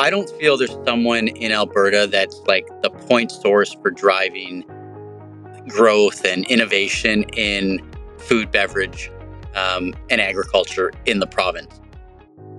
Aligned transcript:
I 0.00 0.08
don't 0.08 0.30
feel 0.40 0.56
there's 0.56 0.74
someone 0.86 1.28
in 1.28 1.52
Alberta 1.52 2.08
that's 2.10 2.40
like 2.46 2.66
the 2.80 2.88
point 2.88 3.30
source 3.30 3.74
for 3.74 3.90
driving 3.90 4.64
growth 5.68 6.24
and 6.24 6.46
innovation 6.46 7.24
in 7.34 7.86
food, 8.16 8.50
beverage, 8.50 9.12
um, 9.54 9.94
and 10.08 10.18
agriculture 10.18 10.90
in 11.04 11.18
the 11.18 11.26
province. 11.26 11.82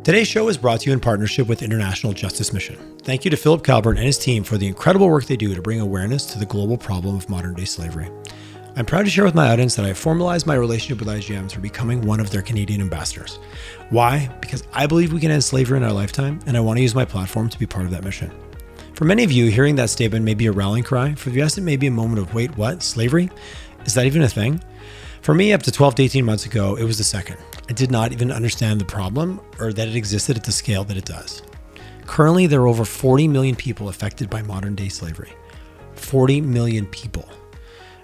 Today's 0.03 0.27
show 0.27 0.49
is 0.49 0.57
brought 0.59 0.81
to 0.81 0.91
you 0.91 0.93
in 0.93 0.99
partnership 0.99 1.47
with 1.47 1.63
International 1.63 2.13
Justice 2.13 2.53
Mission. 2.53 2.77
Thank 3.01 3.25
you 3.25 3.31
to 3.31 3.37
Philip 3.37 3.63
Calvert 3.63 3.97
and 3.97 4.05
his 4.05 4.19
team 4.19 4.43
for 4.43 4.59
the 4.59 4.67
incredible 4.67 5.09
work 5.09 5.25
they 5.25 5.35
do 5.35 5.55
to 5.55 5.61
bring 5.63 5.79
awareness 5.79 6.27
to 6.27 6.37
the 6.37 6.45
global 6.45 6.77
problem 6.77 7.15
of 7.15 7.27
modern 7.27 7.55
day 7.55 7.65
slavery. 7.65 8.11
I'm 8.73 8.85
proud 8.85 9.03
to 9.03 9.11
share 9.11 9.25
with 9.25 9.35
my 9.35 9.51
audience 9.51 9.75
that 9.75 9.85
I 9.85 9.93
formalized 9.93 10.47
my 10.47 10.55
relationship 10.55 10.99
with 10.99 11.13
IJM 11.13 11.49
through 11.49 11.61
becoming 11.61 12.01
one 12.03 12.21
of 12.21 12.29
their 12.29 12.41
Canadian 12.41 12.79
ambassadors. 12.79 13.37
Why? 13.89 14.33
Because 14.39 14.63
I 14.71 14.87
believe 14.87 15.11
we 15.11 15.19
can 15.19 15.29
end 15.29 15.43
slavery 15.43 15.75
in 15.75 15.83
our 15.83 15.91
lifetime, 15.91 16.39
and 16.45 16.55
I 16.55 16.61
want 16.61 16.77
to 16.77 16.81
use 16.81 16.95
my 16.95 17.03
platform 17.03 17.49
to 17.49 17.59
be 17.59 17.65
part 17.65 17.83
of 17.83 17.91
that 17.91 18.05
mission. 18.05 18.31
For 18.93 19.03
many 19.03 19.25
of 19.25 19.31
you, 19.31 19.51
hearing 19.51 19.75
that 19.75 19.89
statement 19.89 20.23
may 20.23 20.35
be 20.35 20.45
a 20.45 20.53
rallying 20.53 20.85
cry. 20.85 21.13
For 21.15 21.31
the 21.31 21.41
rest, 21.41 21.57
it 21.57 21.61
may 21.61 21.75
be 21.75 21.87
a 21.87 21.91
moment 21.91 22.19
of 22.19 22.33
wait, 22.33 22.55
what? 22.55 22.81
Slavery? 22.81 23.29
Is 23.83 23.93
that 23.95 24.05
even 24.05 24.21
a 24.21 24.29
thing? 24.29 24.63
For 25.21 25.33
me, 25.33 25.51
up 25.51 25.63
to 25.63 25.71
12 25.71 25.95
to 25.95 26.03
18 26.03 26.23
months 26.23 26.45
ago, 26.45 26.77
it 26.77 26.85
was 26.85 26.97
the 26.97 27.03
second. 27.03 27.37
I 27.69 27.73
did 27.73 27.91
not 27.91 28.13
even 28.13 28.31
understand 28.31 28.79
the 28.79 28.85
problem 28.85 29.41
or 29.59 29.73
that 29.73 29.89
it 29.89 29.97
existed 29.97 30.37
at 30.37 30.45
the 30.45 30.51
scale 30.53 30.85
that 30.85 30.95
it 30.95 31.05
does. 31.05 31.43
Currently, 32.05 32.47
there 32.47 32.61
are 32.61 32.67
over 32.67 32.85
40 32.85 33.27
million 33.27 33.55
people 33.55 33.89
affected 33.89 34.29
by 34.29 34.41
modern 34.43 34.75
day 34.75 34.87
slavery. 34.87 35.33
40 35.95 36.39
million 36.39 36.85
people. 36.85 37.27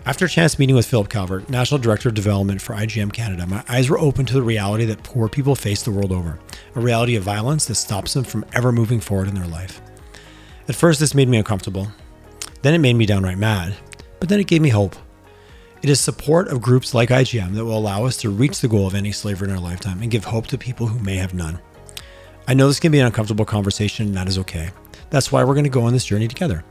After 0.07 0.23
a 0.23 0.29
chance 0.29 0.57
meeting 0.57 0.77
with 0.77 0.85
Philip 0.85 1.09
Calvert, 1.09 1.49
National 1.49 1.81
Director 1.81 2.08
of 2.08 2.16
Development 2.16 2.61
for 2.61 2.73
IJM 2.73 3.11
Canada, 3.11 3.45
my 3.45 3.61
eyes 3.67 3.89
were 3.89 4.00
open 4.00 4.25
to 4.27 4.33
the 4.33 4.41
reality 4.41 4.86
that 4.86 5.03
poor 5.03 5.27
people 5.27 5.53
face 5.53 5.83
the 5.83 5.91
world 5.91 6.14
over 6.14 6.39
a 6.75 6.80
reality 6.80 7.17
of 7.17 7.23
violence 7.23 7.66
that 7.66 7.75
stops 7.75 8.14
them 8.14 8.23
from 8.23 8.45
ever 8.53 8.72
moving 8.72 9.02
forward 9.02 9.27
in 9.27 9.36
their 9.36 9.47
life. 9.47 9.81
At 10.69 10.75
first, 10.75 11.02
this 11.02 11.14
made 11.14 11.27
me 11.27 11.38
uncomfortable. 11.38 11.89
Then 12.61 12.73
it 12.73 12.77
made 12.77 12.94
me 12.94 13.05
downright 13.05 13.38
mad. 13.38 13.75
But 14.22 14.30
then 14.30 14.39
it 14.39 14.47
gave 14.47 14.61
me 14.61 14.69
hope. 14.69 14.95
It 15.81 15.89
is 15.89 15.99
support 15.99 16.47
of 16.47 16.61
groups 16.61 16.94
like 16.94 17.09
IJM 17.09 17.53
that 17.55 17.66
will 17.66 17.77
allow 17.77 18.05
us 18.05 18.16
to 18.17 18.30
reach 18.30 18.61
the 18.61 18.69
goal 18.69 18.88
of 18.88 18.95
ending 18.95 19.11
slavery 19.11 19.49
in 19.49 19.55
our 19.55 19.61
lifetime 19.61 20.02
and 20.02 20.09
give 20.09 20.23
hope 20.23 20.47
to 20.47 20.58
people 20.58 20.88
who 20.88 20.99
may 20.99 21.17
have 21.17 21.33
none. 21.33 21.59
I 22.47 22.53
know 22.53 22.67
this 22.67 22.80
can 22.80 22.94
be 22.94 23.02
an 23.02 23.08
uncomfortable 23.08 23.44
conversation, 23.44 24.08
and 24.08 24.16
that 24.16 24.30
is 24.30 24.38
okay. 24.38 24.69
That's 25.09 25.33
why 25.33 25.44
we're 25.44 25.53
going 25.53 25.66
to 25.66 25.69
go 25.69 25.83
on 25.83 25.92
this 25.92 26.05
journey 26.05 26.30
together. 26.30 26.64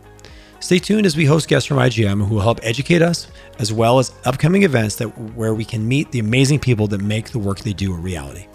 Stay 0.60 0.78
tuned 0.78 1.04
as 1.06 1.16
we 1.16 1.26
host 1.26 1.48
guests 1.48 1.66
from 1.66 1.76
IJM 1.76 2.26
who 2.26 2.34
will 2.34 2.42
help 2.42 2.60
educate 2.62 3.02
us, 3.02 3.28
as 3.58 3.72
well 3.72 3.98
as 3.98 4.12
upcoming 4.24 4.62
events 4.62 4.96
that 4.96 5.06
where 5.34 5.54
we 5.54 5.64
can 5.64 5.86
meet 5.86 6.10
the 6.12 6.18
amazing 6.18 6.58
people 6.58 6.86
that 6.88 7.00
make 7.00 7.30
the 7.30 7.38
work 7.38 7.60
they 7.60 7.74
do 7.74 7.92
a 7.92 7.96
reality. 7.96 8.46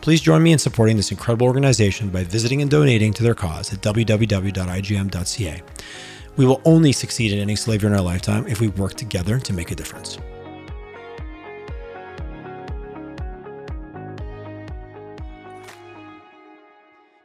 Please 0.00 0.20
join 0.20 0.42
me 0.42 0.52
in 0.52 0.58
supporting 0.58 0.96
this 0.96 1.10
incredible 1.10 1.46
organization 1.46 2.10
by 2.10 2.24
visiting 2.24 2.62
and 2.62 2.70
donating 2.70 3.12
to 3.12 3.22
their 3.22 3.34
cause 3.34 3.72
at 3.72 3.80
www.ijm.ca. 3.80 5.62
We 6.36 6.46
will 6.46 6.60
only 6.64 6.92
succeed 6.92 7.32
in 7.32 7.38
ending 7.38 7.56
slavery 7.56 7.90
in 7.90 7.96
our 7.96 8.02
lifetime 8.02 8.46
if 8.46 8.60
we 8.60 8.68
work 8.68 8.94
together 8.94 9.38
to 9.38 9.52
make 9.52 9.70
a 9.70 9.74
difference. 9.74 10.18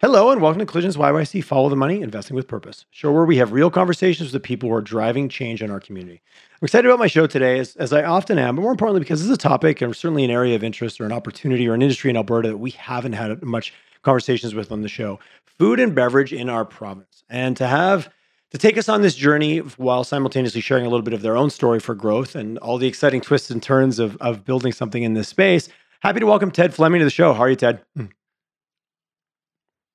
Hello 0.01 0.31
and 0.31 0.41
welcome 0.41 0.57
to 0.57 0.65
Collisions 0.65 0.97
YYC 0.97 1.43
Follow 1.43 1.69
the 1.69 1.75
Money 1.75 2.01
Investing 2.01 2.35
with 2.35 2.47
Purpose, 2.47 2.85
show 2.89 3.11
where 3.11 3.23
we 3.23 3.37
have 3.37 3.51
real 3.51 3.69
conversations 3.69 4.33
with 4.33 4.33
the 4.33 4.39
people 4.39 4.67
who 4.67 4.73
are 4.73 4.81
driving 4.81 5.29
change 5.29 5.61
in 5.61 5.69
our 5.69 5.79
community. 5.79 6.23
I'm 6.53 6.65
excited 6.65 6.89
about 6.89 6.97
my 6.97 7.05
show 7.05 7.27
today, 7.27 7.59
as, 7.59 7.75
as 7.75 7.93
I 7.93 8.03
often 8.03 8.39
am, 8.39 8.55
but 8.55 8.63
more 8.63 8.71
importantly, 8.71 9.01
because 9.01 9.19
this 9.19 9.29
is 9.29 9.35
a 9.35 9.37
topic 9.37 9.79
and 9.79 9.95
certainly 9.95 10.23
an 10.23 10.31
area 10.31 10.55
of 10.55 10.63
interest 10.63 10.99
or 10.99 11.05
an 11.05 11.11
opportunity 11.11 11.69
or 11.69 11.75
an 11.75 11.83
industry 11.83 12.09
in 12.09 12.17
Alberta 12.17 12.47
that 12.47 12.57
we 12.57 12.71
haven't 12.71 13.13
had 13.13 13.43
much 13.43 13.75
conversations 14.01 14.55
with 14.55 14.71
on 14.71 14.81
the 14.81 14.89
show 14.89 15.19
food 15.59 15.79
and 15.79 15.93
beverage 15.93 16.33
in 16.33 16.49
our 16.49 16.65
province. 16.65 17.23
And 17.29 17.55
to 17.57 17.67
have 17.67 18.09
to 18.49 18.57
take 18.57 18.79
us 18.79 18.89
on 18.89 19.03
this 19.03 19.13
journey 19.13 19.59
while 19.59 20.03
simultaneously 20.03 20.61
sharing 20.61 20.87
a 20.87 20.89
little 20.89 21.03
bit 21.03 21.13
of 21.13 21.21
their 21.21 21.37
own 21.37 21.51
story 21.51 21.79
for 21.79 21.93
growth 21.93 22.33
and 22.33 22.57
all 22.57 22.79
the 22.79 22.87
exciting 22.87 23.21
twists 23.21 23.51
and 23.51 23.61
turns 23.61 23.99
of, 23.99 24.17
of 24.19 24.45
building 24.45 24.71
something 24.71 25.03
in 25.03 25.13
this 25.13 25.27
space. 25.27 25.69
Happy 25.99 26.19
to 26.19 26.25
welcome 26.25 26.49
Ted 26.49 26.73
Fleming 26.73 26.97
to 26.97 27.05
the 27.05 27.11
show. 27.11 27.33
How 27.33 27.41
are 27.41 27.49
you, 27.51 27.55
Ted? 27.55 27.83
Hmm. 27.95 28.05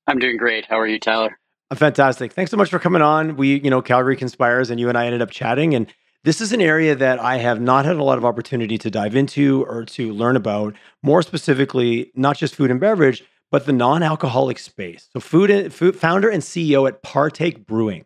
I'm 0.06 0.18
doing 0.18 0.36
great. 0.36 0.66
How 0.66 0.78
are 0.78 0.86
you, 0.86 0.98
Tyler? 0.98 1.38
I'm 1.70 1.76
fantastic. 1.76 2.32
Thanks 2.32 2.50
so 2.50 2.56
much 2.56 2.70
for 2.70 2.78
coming 2.78 3.02
on. 3.02 3.36
We, 3.36 3.60
you 3.60 3.70
know, 3.70 3.82
Calgary 3.82 4.16
Conspires, 4.16 4.70
and 4.70 4.78
you 4.78 4.88
and 4.88 4.96
I 4.96 5.06
ended 5.06 5.20
up 5.20 5.30
chatting. 5.30 5.74
And 5.74 5.92
this 6.22 6.40
is 6.40 6.52
an 6.52 6.60
area 6.60 6.94
that 6.94 7.18
I 7.18 7.38
have 7.38 7.60
not 7.60 7.84
had 7.84 7.96
a 7.96 8.04
lot 8.04 8.18
of 8.18 8.24
opportunity 8.24 8.78
to 8.78 8.90
dive 8.90 9.16
into 9.16 9.64
or 9.64 9.84
to 9.86 10.12
learn 10.12 10.36
about. 10.36 10.74
More 11.02 11.22
specifically, 11.22 12.12
not 12.14 12.36
just 12.36 12.54
food 12.54 12.70
and 12.70 12.78
beverage, 12.78 13.24
but 13.50 13.66
the 13.66 13.72
non-alcoholic 13.72 14.58
space. 14.58 15.08
So, 15.12 15.18
food, 15.18 15.50
and, 15.50 15.74
food 15.74 15.96
founder 15.96 16.28
and 16.28 16.42
CEO 16.42 16.86
at 16.86 17.02
Partake 17.02 17.66
Brewing. 17.66 18.04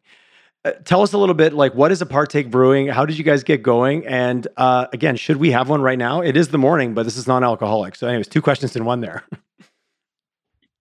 Uh, 0.65 0.72
tell 0.84 1.03
us 1.03 1.12
a 1.12 1.19
little 1.19 1.34
bit, 1.34 1.53
like 1.53 1.75
what 1.75 1.93
is 1.93 2.00
a 2.03 2.06
Partake 2.06 2.50
Brewing? 2.50 2.88
How 2.88 3.05
did 3.05 3.19
you 3.19 3.25
guys 3.25 3.43
get 3.43 3.62
going? 3.62 4.06
And 4.06 4.47
uh, 4.56 4.87
again, 4.93 5.17
should 5.17 5.37
we 5.37 5.50
have 5.50 5.69
one 5.69 5.82
right 5.82 5.99
now? 5.99 6.21
It 6.21 6.37
is 6.37 6.49
the 6.49 6.59
morning, 6.59 6.94
but 6.94 7.05
this 7.05 7.17
is 7.17 7.27
non-alcoholic. 7.27 7.94
So, 7.94 8.06
anyways, 8.06 8.28
two 8.28 8.43
questions 8.43 8.75
in 8.75 8.87
one 8.87 9.00
there. 9.00 9.25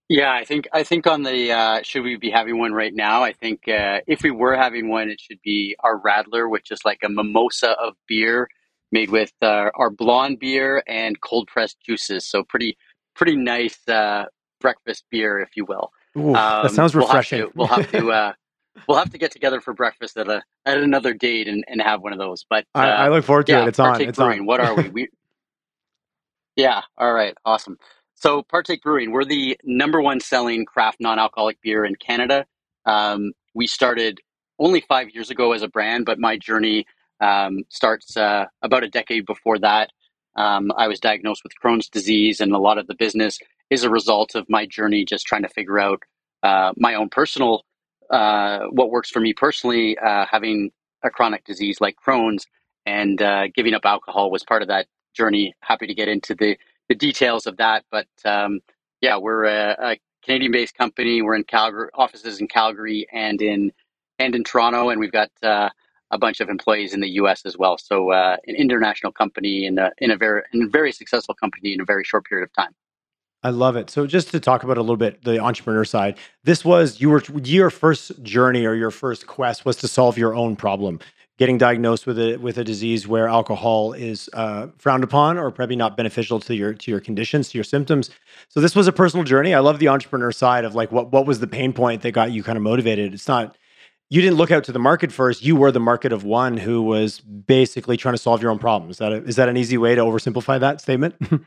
Yeah, 0.09 0.33
I 0.33 0.43
think 0.43 0.67
I 0.73 0.81
think 0.81 1.05
on 1.05 1.21
the 1.21 1.51
uh, 1.51 1.81
should 1.83 2.03
we 2.03 2.15
be 2.15 2.31
having 2.31 2.57
one 2.57 2.73
right 2.73 2.93
now? 2.93 3.23
I 3.23 3.31
think 3.31 3.67
uh, 3.67 3.99
if 4.07 4.23
we 4.23 4.31
were 4.31 4.55
having 4.55 4.89
one, 4.89 5.07
it 5.09 5.21
should 5.21 5.39
be 5.43 5.75
our 5.81 5.99
Radler, 6.01 6.49
which 6.49 6.71
is 6.71 6.79
like 6.83 6.99
a 7.03 7.09
mimosa 7.09 7.71
of 7.79 7.93
beer 8.07 8.49
made 8.91 9.11
with 9.11 9.31
uh, 9.43 9.69
our 9.75 9.91
blonde 9.91 10.39
beer 10.39 10.81
and 10.87 11.21
cold 11.21 11.47
pressed 11.47 11.77
juices. 11.85 12.25
So 12.25 12.43
pretty 12.43 12.75
pretty 13.15 13.35
nice 13.35 13.87
uh, 13.87 14.25
breakfast 14.59 15.03
beer, 15.11 15.39
if 15.39 15.49
you 15.55 15.65
will. 15.65 15.91
Ooh, 16.17 16.33
um, 16.33 16.63
that 16.63 16.71
sounds 16.71 16.95
refreshing. 16.95 17.47
We'll 17.53 17.67
have 17.67 17.91
to. 17.91 17.97
We'll 17.99 18.11
have 18.11 18.11
to, 18.11 18.11
uh, 18.11 18.33
we'll 18.87 18.97
have 18.97 19.11
to 19.11 19.19
get 19.19 19.31
together 19.31 19.61
for 19.61 19.75
breakfast 19.75 20.17
at 20.17 20.27
a 20.27 20.41
at 20.65 20.79
another 20.79 21.13
date 21.13 21.47
and, 21.47 21.63
and 21.67 21.83
have 21.83 22.01
one 22.01 22.13
of 22.13 22.19
those. 22.19 22.45
But 22.49 22.65
I, 22.73 22.87
I 22.89 23.05
uh, 23.05 23.09
look 23.11 23.25
forward 23.25 23.45
to 23.45 23.51
yeah, 23.51 23.63
it. 23.63 23.67
It's 23.67 23.79
on. 23.79 24.01
It's 24.01 24.17
Brewing, 24.17 24.39
on. 24.39 24.45
What 24.47 24.59
are 24.59 24.75
we? 24.75 24.89
we 24.89 25.09
yeah. 26.55 26.81
All 26.97 27.13
right. 27.13 27.35
Awesome. 27.45 27.77
So, 28.19 28.43
Partake 28.43 28.81
Brewing, 28.83 29.11
we're 29.11 29.25
the 29.25 29.59
number 29.63 30.01
one 30.01 30.19
selling 30.19 30.65
craft 30.65 30.99
non 31.01 31.19
alcoholic 31.19 31.61
beer 31.61 31.85
in 31.85 31.95
Canada. 31.95 32.45
Um, 32.85 33.33
we 33.55 33.67
started 33.67 34.19
only 34.59 34.81
five 34.81 35.11
years 35.11 35.31
ago 35.31 35.53
as 35.53 35.63
a 35.63 35.69
brand, 35.69 36.05
but 36.05 36.19
my 36.19 36.37
journey 36.37 36.85
um, 37.21 37.63
starts 37.69 38.17
uh, 38.17 38.47
about 38.61 38.83
a 38.83 38.89
decade 38.89 39.25
before 39.25 39.59
that. 39.59 39.91
Um, 40.35 40.71
I 40.77 40.89
was 40.89 40.99
diagnosed 40.99 41.43
with 41.43 41.53
Crohn's 41.63 41.89
disease, 41.89 42.41
and 42.41 42.53
a 42.53 42.59
lot 42.59 42.77
of 42.79 42.87
the 42.87 42.95
business 42.95 43.39
is 43.69 43.83
a 43.85 43.91
result 43.91 44.35
of 44.35 44.47
my 44.49 44.65
journey 44.65 45.05
just 45.05 45.27
trying 45.27 45.43
to 45.43 45.49
figure 45.49 45.79
out 45.79 46.03
uh, 46.43 46.73
my 46.77 46.95
own 46.95 47.09
personal, 47.09 47.63
uh, 48.11 48.61
what 48.71 48.91
works 48.91 49.11
for 49.11 49.21
me 49.21 49.33
personally, 49.33 49.97
uh, 49.99 50.25
having 50.29 50.71
a 51.03 51.11
chronic 51.11 51.45
disease 51.45 51.81
like 51.81 51.95
Crohn's, 52.05 52.47
and 52.85 53.21
uh, 53.21 53.47
giving 53.55 53.75
up 53.75 53.85
alcohol 53.85 54.31
was 54.31 54.43
part 54.43 54.63
of 54.63 54.69
that 54.69 54.87
journey. 55.15 55.55
Happy 55.61 55.87
to 55.87 55.95
get 55.95 56.09
into 56.09 56.35
the 56.35 56.57
the 56.89 56.95
details 56.95 57.47
of 57.47 57.57
that. 57.57 57.85
But 57.89 58.07
um, 58.25 58.59
yeah, 59.01 59.17
we're 59.17 59.45
a, 59.45 59.75
a 59.79 59.97
Canadian-based 60.23 60.75
company. 60.75 61.21
We're 61.21 61.35
in 61.35 61.45
Calgary, 61.45 61.89
offices 61.93 62.41
in 62.41 62.47
Calgary 62.47 63.07
and 63.13 63.41
in 63.41 63.71
and 64.17 64.35
in 64.35 64.43
Toronto, 64.43 64.89
and 64.89 64.99
we've 64.99 65.13
got 65.13 65.29
uh, 65.41 65.69
a 66.11 66.17
bunch 66.17 66.41
of 66.41 66.49
employees 66.49 66.93
in 66.93 66.99
the 66.99 67.09
U.S. 67.11 67.45
as 67.45 67.57
well. 67.57 67.77
So 67.77 68.11
uh, 68.11 68.35
an 68.47 68.55
international 68.55 69.13
company 69.13 69.65
in 69.65 69.77
a 69.77 69.91
in 69.99 70.11
a 70.11 70.17
very 70.17 70.41
in 70.51 70.63
a 70.63 70.67
very 70.67 70.91
successful 70.91 71.35
company 71.35 71.73
in 71.73 71.79
a 71.79 71.85
very 71.85 72.03
short 72.03 72.25
period 72.25 72.43
of 72.43 72.53
time. 72.53 72.75
I 73.41 73.51
love 73.51 73.77
it. 73.77 73.89
So 73.89 74.05
just 74.05 74.31
to 74.31 74.39
talk 74.41 74.63
about 74.63 74.77
a 74.77 74.81
little 74.81 74.97
bit 74.97 75.23
the 75.23 75.39
entrepreneur 75.39 75.85
side, 75.85 76.17
this 76.43 76.65
was 76.65 76.99
you 76.99 77.09
were 77.09 77.23
your 77.43 77.69
first 77.69 78.21
journey 78.21 78.65
or 78.65 78.73
your 78.73 78.91
first 78.91 79.27
quest 79.27 79.63
was 79.63 79.77
to 79.77 79.87
solve 79.87 80.17
your 80.17 80.35
own 80.35 80.57
problem 80.57 80.99
getting 81.39 81.57
diagnosed 81.57 82.05
with 82.05 82.19
a 82.19 82.37
with 82.37 82.57
a 82.57 82.63
disease 82.63 83.07
where 83.07 83.27
alcohol 83.27 83.93
is 83.93 84.29
uh, 84.33 84.67
frowned 84.77 85.03
upon 85.05 85.37
or 85.37 85.49
probably 85.49 85.77
not 85.77 85.97
beneficial 85.97 86.39
to 86.41 86.53
your 86.53 86.73
to 86.73 86.91
your 86.91 86.99
conditions 86.99 87.49
to 87.49 87.57
your 87.57 87.63
symptoms. 87.63 88.11
So 88.49 88.59
this 88.59 88.75
was 88.75 88.87
a 88.87 88.91
personal 88.91 89.23
journey. 89.23 89.55
I 89.55 89.59
love 89.59 89.79
the 89.79 89.87
entrepreneur 89.87 90.31
side 90.31 90.65
of 90.65 90.75
like 90.75 90.91
what 90.91 91.11
what 91.11 91.25
was 91.25 91.39
the 91.39 91.47
pain 91.47 91.73
point 91.73 92.03
that 92.03 92.11
got 92.11 92.31
you 92.31 92.43
kind 92.43 92.57
of 92.57 92.61
motivated? 92.61 93.13
It's 93.13 93.27
not 93.27 93.57
you 94.09 94.21
didn't 94.21 94.37
look 94.37 94.51
out 94.51 94.65
to 94.65 94.71
the 94.71 94.79
market 94.79 95.11
first. 95.11 95.43
You 95.43 95.55
were 95.55 95.71
the 95.71 95.79
market 95.79 96.11
of 96.11 96.23
one 96.23 96.57
who 96.57 96.81
was 96.81 97.19
basically 97.21 97.95
trying 97.95 98.15
to 98.15 98.21
solve 98.21 98.41
your 98.41 98.51
own 98.51 98.59
problems. 98.59 98.95
Is 98.95 98.99
that 98.99 99.11
a, 99.13 99.23
is 99.23 99.35
that 99.37 99.49
an 99.49 99.57
easy 99.57 99.77
way 99.77 99.95
to 99.95 100.01
oversimplify 100.01 100.59
that 100.59 100.81
statement? 100.81 101.15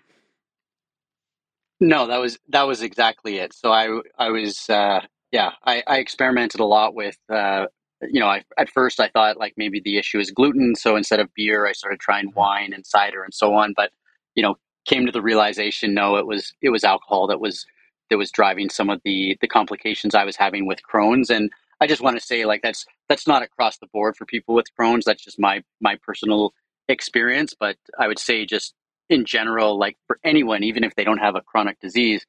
No 1.84 2.06
that 2.06 2.18
was 2.18 2.38
that 2.50 2.62
was 2.62 2.80
exactly 2.80 3.38
it. 3.38 3.52
So 3.52 3.72
i 3.72 3.88
i 4.16 4.30
was 4.30 4.70
uh 4.70 5.00
yeah, 5.32 5.52
I, 5.64 5.82
I 5.86 5.96
experimented 5.98 6.60
a 6.60 6.64
lot 6.64 6.94
with 6.94 7.16
uh, 7.30 7.66
you 8.10 8.20
know, 8.20 8.26
I, 8.26 8.42
at 8.58 8.70
first 8.70 9.00
I 9.00 9.08
thought 9.08 9.38
like 9.38 9.54
maybe 9.56 9.80
the 9.80 9.98
issue 9.98 10.18
is 10.18 10.30
gluten. 10.30 10.74
So 10.74 10.96
instead 10.96 11.20
of 11.20 11.32
beer, 11.34 11.66
I 11.66 11.72
started 11.72 12.00
trying 12.00 12.28
mm-hmm. 12.28 12.38
wine 12.38 12.72
and 12.72 12.86
cider 12.86 13.22
and 13.22 13.34
so 13.34 13.54
on. 13.54 13.74
But, 13.76 13.90
you 14.34 14.42
know, 14.42 14.56
came 14.86 15.06
to 15.06 15.12
the 15.12 15.22
realization, 15.22 15.94
no, 15.94 16.16
it 16.16 16.26
was, 16.26 16.52
it 16.60 16.70
was 16.70 16.84
alcohol 16.84 17.26
that 17.28 17.40
was, 17.40 17.64
that 18.10 18.18
was 18.18 18.30
driving 18.30 18.68
some 18.68 18.90
of 18.90 19.00
the, 19.04 19.38
the 19.40 19.48
complications 19.48 20.14
I 20.14 20.24
was 20.24 20.36
having 20.36 20.66
with 20.66 20.80
Crohn's. 20.82 21.30
And 21.30 21.50
I 21.80 21.86
just 21.86 22.02
want 22.02 22.16
to 22.18 22.24
say 22.24 22.44
like, 22.44 22.62
that's, 22.62 22.84
that's 23.08 23.26
not 23.26 23.42
across 23.42 23.78
the 23.78 23.86
board 23.92 24.16
for 24.16 24.26
people 24.26 24.54
with 24.54 24.66
Crohn's. 24.78 25.04
That's 25.04 25.24
just 25.24 25.38
my, 25.38 25.62
my 25.80 25.96
personal 26.02 26.52
experience. 26.88 27.54
But 27.58 27.76
I 27.98 28.08
would 28.08 28.18
say 28.18 28.44
just 28.44 28.74
in 29.08 29.24
general, 29.24 29.78
like 29.78 29.96
for 30.06 30.18
anyone, 30.24 30.64
even 30.64 30.84
if 30.84 30.94
they 30.94 31.04
don't 31.04 31.18
have 31.18 31.36
a 31.36 31.40
chronic 31.40 31.78
disease, 31.80 32.26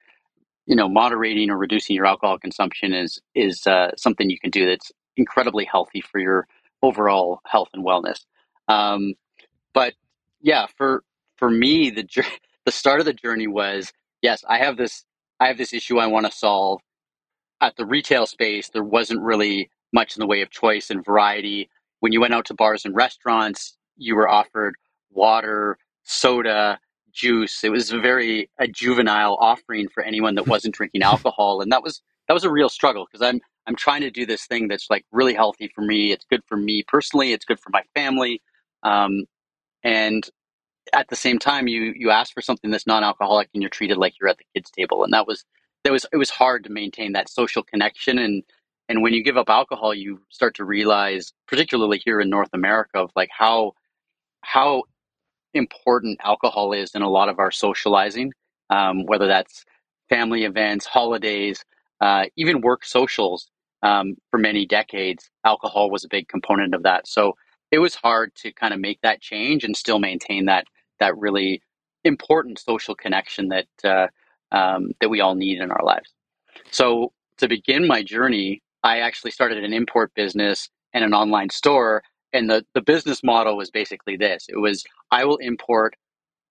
you 0.66 0.76
know, 0.76 0.88
moderating 0.88 1.50
or 1.50 1.58
reducing 1.58 1.96
your 1.96 2.06
alcohol 2.06 2.40
consumption 2.40 2.94
is 2.94 3.20
is 3.36 3.68
uh, 3.68 3.92
something 3.98 4.30
you 4.30 4.40
can 4.40 4.50
do 4.50 4.66
that's 4.66 4.92
incredibly 5.18 5.66
healthy 5.66 6.02
for 6.02 6.20
your 6.20 6.48
overall 6.82 7.40
health 7.46 7.70
and 7.74 7.86
wellness. 7.86 8.20
Um, 8.68 9.14
but 9.74 9.94
yeah, 10.42 10.68
for 10.78 11.04
for 11.38 11.50
me, 11.50 11.90
the 11.90 12.08
the 12.66 12.72
start 12.72 13.00
of 13.00 13.06
the 13.06 13.14
journey 13.14 13.48
was 13.48 13.92
yes, 14.22 14.44
I 14.48 14.58
have 14.58 14.78
this 14.78 15.04
I 15.40 15.48
have 15.48 15.58
this 15.58 15.74
issue 15.74 15.98
I 15.98 16.08
want 16.08 16.26
to 16.26 16.32
solve. 16.32 16.82
At 17.62 17.78
the 17.78 17.86
retail 17.86 18.26
space, 18.26 18.70
there 18.70 18.84
wasn't 18.84 19.22
really 19.22 19.70
much 19.94 20.18
in 20.18 20.20
the 20.20 20.28
way 20.28 20.42
of 20.42 20.50
choice 20.50 20.90
and 20.90 21.06
variety. 21.06 21.70
When 22.02 22.12
you 22.12 22.20
went 22.20 22.34
out 22.34 22.46
to 22.46 22.54
bars 22.54 22.84
and 22.84 22.94
restaurants, 22.96 23.78
you 23.96 24.16
were 24.16 24.28
offered 24.28 24.76
water, 25.12 25.78
soda, 26.04 26.80
juice. 27.14 27.64
It 27.64 27.70
was 27.70 27.92
a 27.92 28.00
very 28.00 28.50
a 28.60 28.68
juvenile 28.68 29.38
offering 29.40 29.88
for 29.88 30.04
anyone 30.04 30.36
that 30.36 30.48
wasn't 30.48 30.76
drinking 30.76 31.02
alcohol, 31.04 31.62
and 31.62 31.72
that 31.72 31.84
was 31.84 32.02
that 32.28 32.34
was 32.34 32.44
a 32.44 32.52
real 32.52 32.70
struggle 32.70 33.06
because 33.10 33.26
I'm 33.26 33.40
I'm 33.68 33.76
trying 33.76 34.02
to 34.02 34.12
do 34.12 34.26
this 34.26 34.46
thing 34.46 34.68
that's 34.68 34.90
like 34.90 35.06
really 35.12 35.34
healthy 35.34 35.72
for 35.74 35.82
me. 35.82 36.12
It's 36.12 36.26
good 36.30 36.42
for 36.48 36.58
me 36.58 36.84
personally. 36.88 37.34
It's 37.34 37.46
good 37.46 37.60
for 37.60 37.70
my 37.72 37.84
family, 37.96 38.42
um, 38.84 39.26
and 39.84 40.28
at 40.94 41.10
the 41.10 41.16
same 41.16 41.40
time, 41.40 41.68
you 41.68 41.94
you 41.96 42.12
ask 42.12 42.34
for 42.34 42.42
something 42.42 42.72
that's 42.72 42.88
non-alcoholic, 42.88 43.50
and 43.54 43.64
you're 43.64 43.70
treated 43.70 43.98
like 43.98 44.16
you're 44.20 44.30
at 44.30 44.38
the 44.40 44.46
kids' 44.56 44.72
table, 44.72 45.04
and 45.04 45.14
that 45.14 45.28
was 45.28 45.46
that 45.86 45.94
was 45.94 46.06
it 46.14 46.18
was 46.18 46.30
hard 46.30 46.64
to 46.66 46.72
maintain 46.72 47.14
that 47.14 47.30
social 47.30 47.64
connection 47.64 48.20
and 48.20 48.44
and 48.90 49.02
when 49.04 49.14
you 49.14 49.24
give 49.24 49.38
up 49.38 49.50
alcohol 49.50 49.94
you 49.94 50.22
start 50.30 50.56
to 50.56 50.66
realize 50.66 51.34
particularly 51.48 52.02
here 52.06 52.22
in 52.22 52.30
north 52.30 52.50
america 52.54 53.00
of 53.00 53.12
like 53.16 53.30
how 53.38 53.74
how 54.44 54.84
important 55.56 56.20
alcohol 56.24 56.74
is 56.74 56.96
in 56.96 57.04
a 57.04 57.10
lot 57.10 57.30
of 57.30 57.40
our 57.40 57.52
socializing, 57.52 58.34
um, 58.72 59.06
whether 59.08 59.28
that's 59.28 59.66
family 60.10 60.46
events, 60.46 60.88
holidays, 60.88 61.66
uh, 62.02 62.26
even 62.38 62.62
work 62.62 62.86
socials. 62.86 63.50
Um, 63.84 64.16
for 64.32 64.38
many 64.40 64.66
decades, 64.66 65.30
alcohol 65.46 65.92
was 65.92 66.04
a 66.04 66.10
big 66.10 66.28
component 66.28 66.74
of 66.74 66.84
that. 66.84 67.08
So 67.08 67.34
it 67.70 67.80
was 67.80 67.96
hard 67.96 68.34
to 68.36 68.52
kind 68.54 68.74
of 68.74 68.80
make 68.80 69.02
that 69.02 69.22
change 69.22 69.64
and 69.64 69.76
still 69.76 70.00
maintain 70.00 70.46
that 70.46 70.66
that 71.00 71.18
really 71.18 71.62
important 72.04 72.60
social 72.60 72.96
connection 72.96 73.50
that 73.50 73.68
uh, 73.84 74.08
um, 74.52 74.92
that 75.02 75.10
we 75.10 75.22
all 75.22 75.36
need 75.36 75.60
in 75.60 75.70
our 75.70 75.84
lives. 75.84 76.14
So 76.72 77.12
to 77.38 77.48
begin 77.48 77.86
my 77.86 78.04
journey, 78.04 78.62
I 78.84 79.00
actually 79.00 79.32
started 79.32 79.64
an 79.64 79.74
import 79.74 80.14
business 80.16 80.70
and 80.94 81.04
an 81.04 81.14
online 81.14 81.50
store 81.50 82.04
and 82.34 82.50
the 82.50 82.66
the 82.74 82.82
business 82.82 83.24
model 83.24 83.56
was 83.56 83.70
basically 83.70 84.18
this 84.18 84.46
it 84.50 84.58
was 84.58 84.84
i 85.12 85.24
will 85.24 85.38
import 85.38 85.96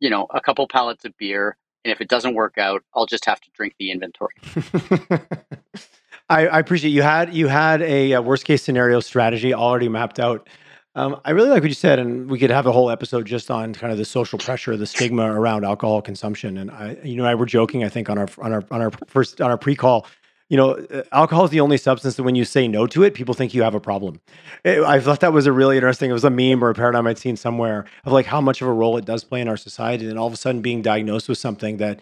you 0.00 0.08
know 0.08 0.26
a 0.30 0.40
couple 0.40 0.66
pallets 0.66 1.04
of 1.04 1.16
beer 1.18 1.56
and 1.84 1.92
if 1.92 2.00
it 2.00 2.08
doesn't 2.08 2.34
work 2.34 2.56
out 2.58 2.82
i'll 2.94 3.06
just 3.06 3.24
have 3.24 3.40
to 3.40 3.50
drink 3.52 3.74
the 3.78 3.90
inventory 3.90 4.34
I, 6.28 6.46
I, 6.46 6.58
appreciate 6.58 6.90
you 6.90 7.02
had 7.02 7.34
you 7.34 7.48
had 7.48 7.82
a, 7.82 8.12
a, 8.12 8.22
worst 8.22 8.44
case 8.44 8.62
scenario 8.62 9.00
strategy 9.00 9.52
already 9.52 9.88
mapped 9.88 10.18
out 10.20 10.48
um, 10.94 11.20
i 11.24 11.30
really 11.30 11.50
like 11.50 11.62
what 11.62 11.68
you 11.68 11.74
said 11.74 11.98
and 11.98 12.30
we 12.30 12.38
could 12.38 12.50
have 12.50 12.66
a 12.66 12.72
whole 12.72 12.90
episode 12.90 13.26
just 13.26 13.50
on 13.50 13.74
kind 13.74 13.92
of 13.92 13.98
the 13.98 14.04
social 14.04 14.38
pressure 14.38 14.76
the 14.76 14.86
stigma 14.86 15.24
around 15.32 15.64
alcohol 15.64 16.00
consumption 16.00 16.58
and 16.58 16.70
i 16.70 16.96
you 17.02 17.16
know 17.16 17.24
i 17.24 17.34
were 17.34 17.46
joking 17.46 17.84
i 17.84 17.88
think 17.88 18.08
on 18.08 18.18
our 18.18 18.28
on 18.38 18.52
our 18.52 18.64
on 18.70 18.80
our 18.80 18.90
first 19.06 19.40
on 19.40 19.50
our 19.50 19.58
pre-call 19.58 20.06
you 20.52 20.58
know, 20.58 20.72
uh, 20.72 21.02
alcohol 21.12 21.46
is 21.46 21.50
the 21.50 21.60
only 21.60 21.78
substance 21.78 22.16
that 22.16 22.24
when 22.24 22.34
you 22.34 22.44
say 22.44 22.68
no 22.68 22.86
to 22.88 23.04
it, 23.04 23.14
people 23.14 23.32
think 23.32 23.54
you 23.54 23.62
have 23.62 23.74
a 23.74 23.80
problem. 23.80 24.20
It, 24.64 24.82
I 24.82 25.00
thought 25.00 25.20
that 25.20 25.32
was 25.32 25.46
a 25.46 25.52
really 25.52 25.76
interesting. 25.76 26.10
It 26.10 26.12
was 26.12 26.24
a 26.24 26.30
meme 26.30 26.62
or 26.62 26.68
a 26.68 26.74
paradigm 26.74 27.06
I'd 27.06 27.16
seen 27.16 27.38
somewhere 27.38 27.86
of 28.04 28.12
like 28.12 28.26
how 28.26 28.42
much 28.42 28.60
of 28.60 28.68
a 28.68 28.72
role 28.72 28.98
it 28.98 29.06
does 29.06 29.24
play 29.24 29.40
in 29.40 29.48
our 29.48 29.56
society, 29.56 30.06
and 30.10 30.18
all 30.18 30.26
of 30.26 30.34
a 30.34 30.36
sudden 30.36 30.60
being 30.60 30.82
diagnosed 30.82 31.26
with 31.26 31.38
something 31.38 31.78
that 31.78 32.00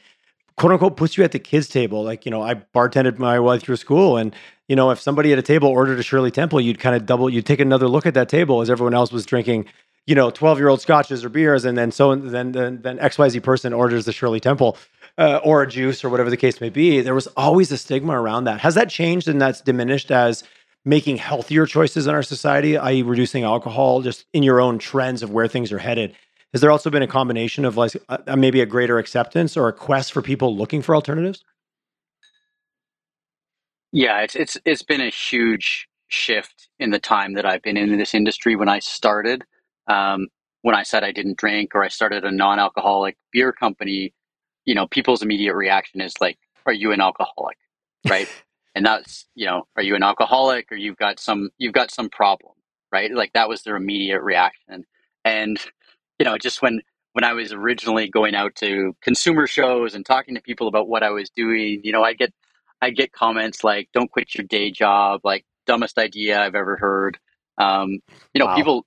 quote 0.56 0.72
unquote 0.72 0.96
puts 0.96 1.16
you 1.16 1.24
at 1.24 1.32
the 1.32 1.38
kids' 1.38 1.68
table. 1.68 2.02
Like 2.02 2.24
you 2.24 2.30
know, 2.30 2.42
I 2.42 2.54
bartended 2.54 3.18
my 3.18 3.38
way 3.40 3.58
through 3.58 3.76
school, 3.76 4.16
and 4.16 4.34
you 4.68 4.76
know, 4.76 4.90
if 4.90 5.00
somebody 5.00 5.32
at 5.32 5.38
a 5.38 5.42
table 5.42 5.68
ordered 5.68 5.98
a 5.98 6.02
Shirley 6.02 6.30
Temple, 6.30 6.60
you'd 6.60 6.78
kind 6.78 6.94
of 6.94 7.06
double, 7.06 7.28
you'd 7.28 7.46
take 7.46 7.60
another 7.60 7.88
look 7.88 8.06
at 8.06 8.14
that 8.14 8.28
table 8.28 8.60
as 8.60 8.70
everyone 8.70 8.94
else 8.94 9.12
was 9.12 9.26
drinking 9.26 9.66
you 10.06 10.14
know, 10.14 10.30
12 10.30 10.58
year 10.58 10.68
old 10.68 10.80
scotches 10.80 11.24
or 11.24 11.28
beers, 11.28 11.64
and 11.64 11.76
then 11.78 11.92
so 11.92 12.14
then 12.14 12.52
then, 12.52 12.82
then 12.82 12.98
XYZ 12.98 13.42
person 13.42 13.72
orders 13.72 14.06
the 14.06 14.12
Shirley 14.12 14.40
Temple 14.40 14.76
uh, 15.18 15.40
or 15.44 15.62
a 15.62 15.68
juice 15.68 16.04
or 16.04 16.08
whatever 16.08 16.30
the 16.30 16.36
case 16.36 16.60
may 16.60 16.70
be. 16.70 17.00
There 17.00 17.14
was 17.14 17.26
always 17.28 17.70
a 17.70 17.78
stigma 17.78 18.20
around 18.20 18.44
that. 18.44 18.60
Has 18.60 18.74
that 18.74 18.88
changed 18.88 19.28
and 19.28 19.40
that's 19.40 19.60
diminished 19.60 20.10
as 20.10 20.42
making 20.84 21.18
healthier 21.18 21.66
choices 21.66 22.06
in 22.06 22.14
our 22.14 22.22
society, 22.22 22.78
i.e., 22.78 23.02
reducing 23.02 23.44
alcohol, 23.44 24.00
just 24.02 24.24
in 24.32 24.42
your 24.42 24.60
own 24.60 24.78
trends 24.78 25.22
of 25.22 25.30
where 25.30 25.46
things 25.46 25.70
are 25.70 25.78
headed? 25.78 26.16
Has 26.52 26.60
there 26.60 26.70
also 26.70 26.90
been 26.90 27.02
a 27.02 27.06
combination 27.06 27.64
of 27.64 27.76
like 27.76 27.92
uh, 28.08 28.36
maybe 28.36 28.60
a 28.60 28.66
greater 28.66 28.98
acceptance 28.98 29.56
or 29.56 29.68
a 29.68 29.72
quest 29.72 30.12
for 30.12 30.20
people 30.20 30.56
looking 30.56 30.82
for 30.82 30.94
alternatives? 30.94 31.44
Yeah, 33.92 34.20
it's 34.22 34.34
it's 34.34 34.56
it's 34.64 34.82
been 34.82 35.00
a 35.00 35.10
huge 35.10 35.88
shift 36.08 36.68
in 36.78 36.90
the 36.90 36.98
time 36.98 37.34
that 37.34 37.46
I've 37.46 37.62
been 37.62 37.76
in 37.76 37.96
this 37.98 38.14
industry. 38.14 38.56
When 38.56 38.68
I 38.68 38.80
started, 38.80 39.44
um, 39.86 40.28
when 40.62 40.74
I 40.74 40.82
said 40.82 41.04
I 41.04 41.12
didn't 41.12 41.38
drink 41.38 41.74
or 41.74 41.84
I 41.84 41.88
started 41.88 42.24
a 42.24 42.32
non-alcoholic 42.32 43.16
beer 43.32 43.52
company, 43.52 44.12
you 44.64 44.74
know, 44.74 44.86
people's 44.88 45.22
immediate 45.22 45.54
reaction 45.54 46.00
is 46.00 46.14
like, 46.20 46.38
"Are 46.66 46.72
you 46.72 46.92
an 46.92 47.00
alcoholic?" 47.00 47.58
Right? 48.08 48.28
and 48.74 48.84
that's 48.84 49.26
you 49.36 49.46
know, 49.46 49.66
"Are 49.76 49.82
you 49.82 49.94
an 49.94 50.02
alcoholic?" 50.02 50.70
or 50.72 50.76
"You've 50.76 50.96
got 50.96 51.20
some 51.20 51.50
you've 51.58 51.74
got 51.74 51.92
some 51.92 52.08
problem." 52.10 52.54
Right? 52.92 53.12
Like 53.12 53.32
that 53.34 53.48
was 53.48 53.62
their 53.62 53.76
immediate 53.76 54.22
reaction. 54.22 54.84
And 55.24 55.58
you 56.20 56.24
know, 56.24 56.38
just 56.38 56.62
when 56.62 56.82
when 57.14 57.24
I 57.24 57.32
was 57.32 57.52
originally 57.52 58.08
going 58.08 58.36
out 58.36 58.54
to 58.56 58.94
consumer 59.02 59.48
shows 59.48 59.94
and 59.94 60.06
talking 60.06 60.36
to 60.36 60.40
people 60.40 60.68
about 60.68 60.86
what 60.86 61.02
I 61.02 61.10
was 61.10 61.30
doing, 61.30 61.80
you 61.82 61.90
know, 61.90 62.04
I 62.04 62.12
get 62.12 62.32
I 62.82 62.90
get 62.90 63.12
comments 63.12 63.64
like, 63.64 63.88
"Don't 63.94 64.10
quit 64.10 64.34
your 64.34 64.46
day 64.46 64.70
job," 64.70 65.22
like 65.24 65.44
dumbest 65.66 65.98
idea 65.98 66.40
I've 66.40 66.54
ever 66.54 66.76
heard. 66.76 67.18
Um, 67.58 67.98
you 68.34 68.38
know, 68.38 68.46
wow. 68.46 68.54
people 68.54 68.86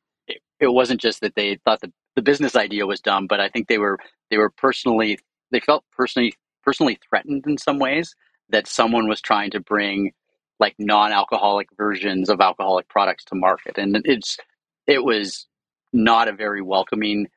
it 0.59 0.73
wasn't 0.73 1.01
just 1.01 1.21
that 1.21 1.35
they 1.35 1.57
thought 1.65 1.81
the, 1.81 1.91
the 2.15 2.21
business 2.21 2.55
idea 2.55 2.85
was 2.85 3.01
dumb, 3.01 3.27
but 3.27 3.39
I 3.39 3.49
think 3.49 3.67
they 3.67 3.79
were 3.79 3.97
they 4.29 4.37
were 4.37 4.51
personally 4.51 5.17
they 5.51 5.59
felt 5.59 5.83
personally 5.91 6.33
personally 6.63 6.99
threatened 7.09 7.45
in 7.47 7.57
some 7.57 7.79
ways 7.79 8.15
that 8.49 8.67
someone 8.67 9.09
was 9.09 9.21
trying 9.21 9.49
to 9.51 9.59
bring 9.59 10.11
like 10.59 10.75
non-alcoholic 10.77 11.67
versions 11.77 12.29
of 12.29 12.39
alcoholic 12.39 12.87
products 12.89 13.25
to 13.25 13.35
market, 13.35 13.79
and 13.79 14.01
it's 14.05 14.37
it 14.85 15.03
was 15.03 15.47
not 15.93 16.27
a 16.29 16.33
very 16.33 16.61
welcoming 16.61 17.27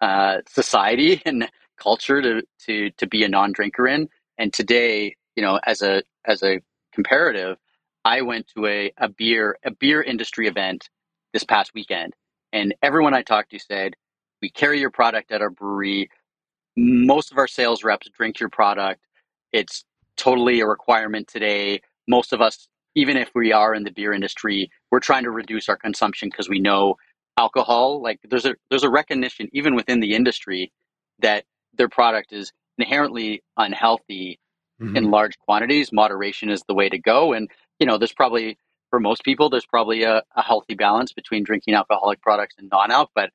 uh, 0.00 0.38
society 0.48 1.22
and 1.26 1.48
culture 1.78 2.22
to 2.22 2.42
to 2.66 2.90
to 2.98 3.08
be 3.08 3.24
a 3.24 3.28
non-drinker 3.28 3.88
in. 3.88 4.08
And 4.38 4.52
today, 4.52 5.16
you 5.36 5.42
know, 5.44 5.60
as 5.66 5.82
a 5.82 6.02
as 6.26 6.42
a 6.42 6.60
comparative, 6.94 7.58
I 8.04 8.22
went 8.22 8.48
to 8.56 8.66
a, 8.66 8.92
a 8.98 9.08
beer 9.10 9.58
a 9.64 9.72
beer 9.72 10.02
industry 10.02 10.48
event 10.48 10.90
this 11.34 11.44
past 11.44 11.72
weekend 11.74 12.14
and 12.52 12.74
everyone 12.82 13.14
I 13.14 13.22
talked 13.22 13.52
to 13.52 13.60
said, 13.60 13.94
we 14.42 14.50
carry 14.50 14.80
your 14.80 14.90
product 14.90 15.32
at 15.32 15.42
our 15.42 15.50
brewery. 15.50 16.10
Most 16.76 17.32
of 17.32 17.38
our 17.38 17.48
sales 17.48 17.84
reps 17.84 18.08
drink 18.16 18.40
your 18.40 18.50
product. 18.50 19.02
It's 19.52 19.84
totally 20.16 20.60
a 20.60 20.66
requirement 20.68 21.28
today. 21.28 21.82
Most 22.08 22.32
of 22.32 22.42
us, 22.42 22.68
even 22.96 23.16
if 23.16 23.30
we 23.34 23.52
are 23.52 23.74
in 23.74 23.84
the 23.84 23.92
beer 23.92 24.12
industry, 24.12 24.70
we're 24.90 25.00
trying 25.00 25.24
to 25.24 25.32
reduce 25.32 25.68
our 25.68 25.76
consumption 25.76 26.30
because 26.30 26.48
we 26.48 26.60
know 26.60 26.96
alcohol, 27.44 27.86
like 28.08 28.18
there's 28.30 28.48
a 28.50 28.54
there's 28.68 28.88
a 28.90 28.94
recognition 29.00 29.44
even 29.58 29.72
within 29.80 30.00
the 30.00 30.12
industry 30.20 30.62
that 31.26 31.44
their 31.78 31.88
product 31.98 32.32
is 32.40 32.52
inherently 32.78 33.30
unhealthy 33.56 34.38
mm-hmm. 34.80 34.96
in 34.96 35.10
large 35.10 35.36
quantities. 35.38 35.92
Moderation 35.92 36.48
is 36.50 36.62
the 36.68 36.74
way 36.80 36.88
to 36.88 36.98
go. 36.98 37.32
And, 37.32 37.44
you 37.78 37.86
know, 37.86 37.98
there's 37.98 38.12
probably 38.22 38.58
for 38.90 39.00
most 39.00 39.24
people, 39.24 39.48
there's 39.48 39.66
probably 39.66 40.02
a, 40.02 40.22
a 40.36 40.42
healthy 40.42 40.74
balance 40.74 41.12
between 41.12 41.44
drinking 41.44 41.74
alcoholic 41.74 42.20
products 42.20 42.56
and 42.58 42.68
non-alc. 42.70 43.10
But 43.14 43.30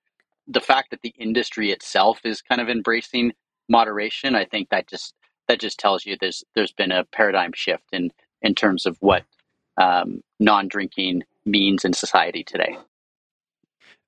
the 0.48 0.62
fact 0.62 0.92
that 0.92 1.02
the 1.02 1.14
industry 1.18 1.72
itself 1.72 2.20
is 2.24 2.42
kind 2.42 2.62
of 2.62 2.70
embracing 2.70 3.34
moderation, 3.68 4.36
I 4.36 4.46
think 4.46 4.70
that 4.70 4.88
just 4.88 5.14
that 5.48 5.60
just 5.60 5.80
tells 5.80 6.06
you 6.06 6.16
there's 6.20 6.44
there's 6.56 6.74
been 6.82 6.92
a 6.92 7.06
paradigm 7.18 7.54
shift 7.54 7.88
in 7.92 8.12
in 8.42 8.54
terms 8.54 8.86
of 8.86 8.98
what 9.00 9.24
um, 9.78 10.22
non-drinking 10.40 11.24
means 11.46 11.86
in 11.86 11.94
society 11.94 12.44
today. 12.44 12.78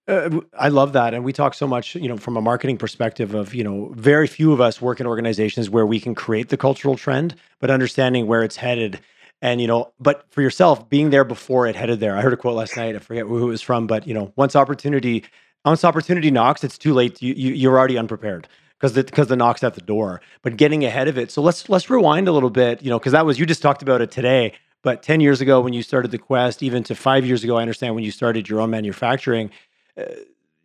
Uh, 0.10 0.42
I 0.58 0.70
love 0.70 0.94
that, 0.94 1.14
and 1.14 1.24
we 1.24 1.32
talk 1.34 1.54
so 1.54 1.68
much, 1.68 1.96
you 1.96 2.10
know, 2.10 2.18
from 2.18 2.36
a 2.36 2.42
marketing 2.42 2.78
perspective 2.78 3.36
of, 3.36 3.54
you 3.54 3.64
know, 3.64 3.94
very 3.96 4.28
few 4.28 4.52
of 4.52 4.60
us 4.60 4.82
work 4.82 5.00
in 5.00 5.06
organizations 5.06 5.70
where 5.70 5.86
we 5.86 6.00
can 6.00 6.16
create 6.16 6.50
the 6.50 6.58
cultural 6.58 6.98
trend, 6.98 7.36
but 7.60 7.70
understanding 7.70 8.26
where 8.26 8.44
it's 8.44 8.56
headed 8.56 9.00
and 9.42 9.62
you 9.62 9.68
know 9.68 9.92
but 10.00 10.26
for 10.32 10.42
yourself 10.42 10.90
being 10.90 11.10
there 11.10 11.24
before 11.24 11.68
it 11.68 11.76
headed 11.76 12.00
there 12.00 12.18
i 12.18 12.22
heard 12.22 12.34
a 12.34 12.38
quote 12.38 12.56
last 12.56 12.76
night 12.76 12.96
i 12.96 13.00
forget 13.00 13.26
who 13.26 13.44
it 13.44 13.46
was 13.46 13.62
from 13.62 13.88
but 13.88 14.08
you 14.08 14.14
know 14.14 14.32
once 14.36 14.56
opportunity 14.56 15.24
once 15.66 15.84
opportunity 15.84 16.32
knocks 16.32 16.64
it's 16.64 16.78
too 16.78 16.94
late 16.94 17.22
you, 17.22 17.34
you 17.36 17.54
you're 17.54 17.78
already 17.78 17.98
unprepared 17.98 18.48
because 18.78 18.94
the 18.94 19.04
because 19.04 19.28
the 19.28 19.36
knock's 19.36 19.64
at 19.64 19.76
the 19.76 19.82
door 19.82 20.22
but 20.42 20.58
getting 20.58 20.86
ahead 20.86 21.08
of 21.08 21.18
it. 21.18 21.32
So 21.32 21.42
let's 21.42 21.70
let's 21.70 21.90
rewind 21.90 22.28
a 22.28 22.32
little 22.32 22.50
bit 22.50 22.82
you 22.82 22.90
know 22.90 23.00
because 23.00 23.14
that 23.14 23.26
was 23.26 23.40
you 23.40 23.46
just 23.46 23.62
talked 23.62 23.82
about 23.82 24.02
it 24.02 24.12
today 24.12 24.54
but 24.82 25.04
10 25.04 25.20
years 25.20 25.42
ago 25.42 25.60
when 25.60 25.74
you 25.74 25.84
started 25.84 26.12
the 26.12 26.18
quest 26.18 26.64
even 26.64 26.84
to 26.84 26.96
five 26.96 27.26
years 27.26 27.44
ago 27.44 27.58
i 27.58 27.62
understand 27.62 27.96
when 27.96 28.04
you 28.04 28.12
started 28.12 28.50
your 28.50 28.62
own 28.62 28.70
manufacturing 28.70 29.50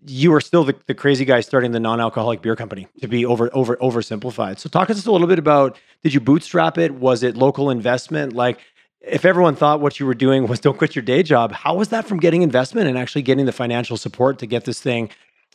you 0.07 0.35
are 0.35 0.41
still 0.41 0.65
the, 0.65 0.75
the 0.87 0.95
crazy 0.95 1.25
guy 1.25 1.41
starting 1.41 1.73
the 1.73 1.81
non-alcoholic 1.81 2.43
beer 2.43 2.57
company 2.57 2.87
to 3.01 3.09
be 3.09 3.25
over 3.25 3.51
over 3.55 3.77
oversimplified. 3.77 4.59
So 4.59 4.69
talk 4.69 4.89
to 4.89 4.95
us 4.95 5.07
a 5.07 5.13
little 5.13 5.27
bit 5.27 5.39
about 5.39 5.79
did 6.03 6.13
you 6.13 6.21
bootstrap 6.21 6.79
it? 6.79 6.95
Was 6.95 7.23
it 7.23 7.37
local 7.37 7.71
investment? 7.71 8.33
Like 8.35 8.59
if 9.01 9.25
everyone 9.25 9.57
thought 9.57 9.81
what 9.81 9.99
you 9.99 10.07
were 10.07 10.15
doing 10.15 10.47
was 10.47 10.61
don't 10.61 10.77
quit 10.77 10.95
your 10.95 11.03
day 11.03 11.23
job, 11.23 11.53
how 11.53 11.75
was 11.75 11.89
that 11.89 12.07
from 12.07 12.19
getting 12.19 12.43
investment 12.43 12.89
and 12.89 12.99
actually 12.99 13.23
getting 13.23 13.47
the 13.47 13.53
financial 13.53 13.97
support 13.97 14.39
to 14.41 14.47
get 14.47 14.65
this 14.65 14.81
thing 14.81 15.11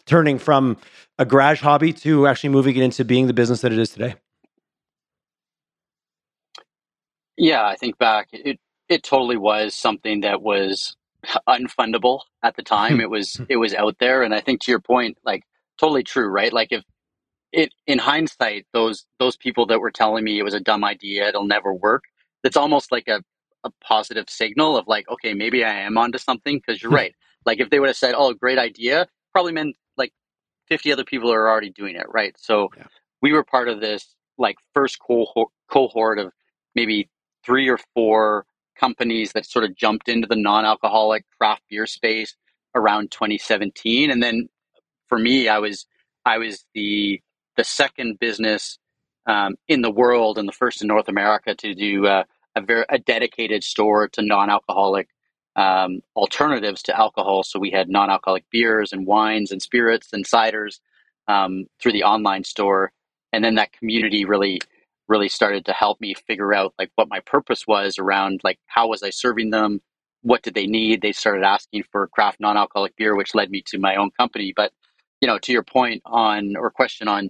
turning 0.05 0.39
from 0.39 0.77
a 1.19 1.25
garage 1.25 1.62
hobby 1.62 1.93
to 1.93 2.27
actually 2.27 2.50
moving 2.50 2.75
it 2.75 2.83
into 2.83 3.05
being 3.05 3.27
the 3.27 3.33
business 3.33 3.62
that 3.62 3.71
it 3.71 3.79
is 3.79 3.91
today? 3.91 4.15
Yeah, 7.38 7.65
I 7.65 7.75
think 7.75 7.98
back 7.98 8.29
it 8.31 8.59
it 8.89 9.03
totally 9.03 9.38
was 9.38 9.75
something 9.75 10.21
that 10.21 10.41
was 10.41 10.95
unfundable 11.47 12.21
at 12.43 12.55
the 12.55 12.63
time. 12.63 12.95
Hmm. 12.95 13.01
it 13.01 13.09
was 13.09 13.33
hmm. 13.35 13.43
it 13.49 13.57
was 13.57 13.73
out 13.73 13.97
there, 13.99 14.23
and 14.23 14.33
I 14.33 14.41
think 14.41 14.61
to 14.61 14.71
your 14.71 14.79
point, 14.79 15.17
like 15.23 15.43
totally 15.77 16.03
true, 16.03 16.27
right? 16.27 16.51
Like 16.51 16.71
if 16.71 16.83
it 17.51 17.73
in 17.88 17.99
hindsight, 17.99 18.65
those 18.73 19.05
those 19.19 19.35
people 19.38 19.65
that 19.67 19.79
were 19.79 19.91
telling 19.91 20.23
me 20.23 20.39
it 20.39 20.43
was 20.43 20.53
a 20.53 20.59
dumb 20.59 20.83
idea, 20.83 21.27
it'll 21.27 21.45
never 21.45 21.73
work. 21.73 22.03
It's 22.43 22.57
almost 22.57 22.91
like 22.91 23.07
a 23.07 23.21
a 23.65 23.69
positive 23.81 24.29
signal 24.29 24.77
of 24.77 24.88
like, 24.88 25.09
okay, 25.09 25.33
maybe 25.33 25.65
I 25.65 25.81
am 25.81 25.97
onto 25.97 26.17
something 26.17 26.57
because 26.57 26.81
you're 26.81 26.91
hmm. 26.91 26.95
right. 26.95 27.15
Like 27.45 27.59
if 27.59 27.69
they 27.69 27.79
would 27.79 27.89
have 27.89 27.97
said, 27.97 28.15
"Oh, 28.17 28.33
great 28.33 28.57
idea," 28.57 29.07
probably 29.33 29.53
meant 29.53 29.75
like 29.97 30.13
50 30.67 30.91
other 30.91 31.03
people 31.03 31.31
are 31.31 31.49
already 31.49 31.69
doing 31.69 31.95
it, 31.95 32.05
right? 32.09 32.35
So 32.38 32.69
yeah. 32.77 32.85
we 33.21 33.33
were 33.33 33.43
part 33.43 33.67
of 33.69 33.81
this 33.81 34.15
like 34.38 34.55
first 34.73 34.99
cohort, 34.99 35.49
cohort 35.69 36.19
of 36.19 36.31
maybe 36.75 37.09
three 37.45 37.69
or 37.69 37.79
four 37.93 38.45
companies 38.79 39.33
that 39.33 39.45
sort 39.45 39.65
of 39.65 39.75
jumped 39.75 40.09
into 40.09 40.27
the 40.27 40.36
non-alcoholic 40.36 41.25
craft 41.38 41.63
beer 41.69 41.86
space 41.86 42.36
around 42.75 43.12
2017 43.12 44.12
and 44.12 44.21
then 44.21 44.48
for 45.07 45.17
me 45.17 45.48
i 45.48 45.57
was 45.59 45.86
i 46.25 46.38
was 46.38 46.65
the 46.74 47.21
the 47.57 47.63
second 47.63 48.19
business 48.19 48.77
um, 49.25 49.55
in 49.67 49.81
the 49.81 49.91
world 49.91 50.38
and 50.38 50.48
the 50.48 50.53
first 50.53 50.81
in 50.81 50.88
north 50.88 51.07
america 51.07 51.55
to 51.55 51.74
do 51.74 52.05
uh, 52.07 52.24
a 52.55 52.62
very 52.62 52.86
a 52.89 53.00
dedicated 53.00 53.63
store 53.63 54.07
to 54.07 54.21
non-alcoholic 54.21 55.09
um, 55.55 56.01
alternatives 56.15 56.81
to 56.83 56.98
alcohol. 56.98 57.43
So 57.43 57.59
we 57.59 57.71
had 57.71 57.89
non-alcoholic 57.89 58.45
beers 58.50 58.93
and 58.93 59.05
wines 59.05 59.51
and 59.51 59.62
spirits 59.62 60.09
and 60.13 60.25
ciders 60.25 60.79
um, 61.27 61.65
through 61.81 61.91
the 61.91 62.03
online 62.03 62.43
store. 62.43 62.91
And 63.33 63.43
then 63.43 63.55
that 63.55 63.74
community 63.74 64.25
really 64.25 64.62
really 65.09 65.29
started 65.29 65.65
to 65.65 65.73
help 65.73 65.99
me 65.99 66.13
figure 66.13 66.53
out 66.53 66.73
like 66.79 66.91
what 66.95 67.09
my 67.09 67.19
purpose 67.21 67.65
was 67.67 67.97
around 67.99 68.41
like 68.43 68.59
how 68.67 68.87
was 68.87 69.03
I 69.03 69.09
serving 69.09 69.49
them, 69.49 69.81
what 70.21 70.43
did 70.43 70.53
they 70.53 70.67
need. 70.67 71.01
They 71.01 71.11
started 71.11 71.43
asking 71.43 71.83
for 71.91 72.07
craft 72.07 72.39
non-alcoholic 72.39 72.95
beer, 72.95 73.15
which 73.15 73.35
led 73.35 73.49
me 73.49 73.63
to 73.67 73.79
my 73.79 73.95
own 73.95 74.11
company. 74.11 74.53
But 74.55 74.71
you 75.21 75.27
know, 75.27 75.39
to 75.39 75.51
your 75.51 75.63
point 75.63 76.01
on 76.05 76.55
or 76.55 76.71
question 76.71 77.07
on, 77.07 77.29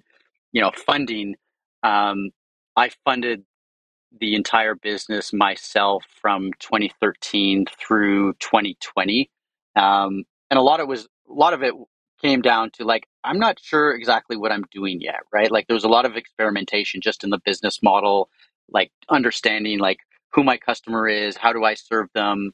you 0.52 0.62
know, 0.62 0.72
funding, 0.86 1.36
um, 1.84 2.30
I 2.76 2.92
funded 3.04 3.44
the 4.20 4.36
entire 4.36 4.76
business 4.76 5.34
myself 5.34 6.04
from 6.22 6.52
2013 6.60 7.66
through 7.80 8.34
2020, 8.34 9.30
um, 9.76 10.24
and 10.50 10.60
a 10.60 10.62
lot 10.62 10.80
of 10.80 10.86
it 10.86 10.90
was 10.90 11.06
a 11.30 11.34
lot 11.34 11.54
of 11.54 11.64
it 11.64 11.74
came 12.22 12.42
down 12.42 12.72
to 12.72 12.86
like 12.86 13.06
I'm 13.24 13.40
not 13.40 13.60
sure 13.62 13.94
exactly 13.94 14.38
what 14.38 14.52
I'm 14.52 14.66
doing 14.72 15.02
yet, 15.02 15.22
right? 15.34 15.52
Like 15.52 15.68
there 15.68 15.76
was 15.76 15.84
a 15.84 15.90
lot 15.90 16.06
of 16.06 16.16
experimentation 16.16 17.02
just 17.02 17.24
in 17.24 17.30
the 17.30 17.40
business 17.44 17.82
model, 17.84 18.30
like 18.70 18.92
understanding 19.10 19.80
like 19.80 20.00
who 20.32 20.44
my 20.44 20.58
customer 20.58 21.08
is, 21.08 21.38
how 21.38 21.54
do 21.54 21.64
I 21.64 21.74
serve 21.74 22.08
them, 22.14 22.52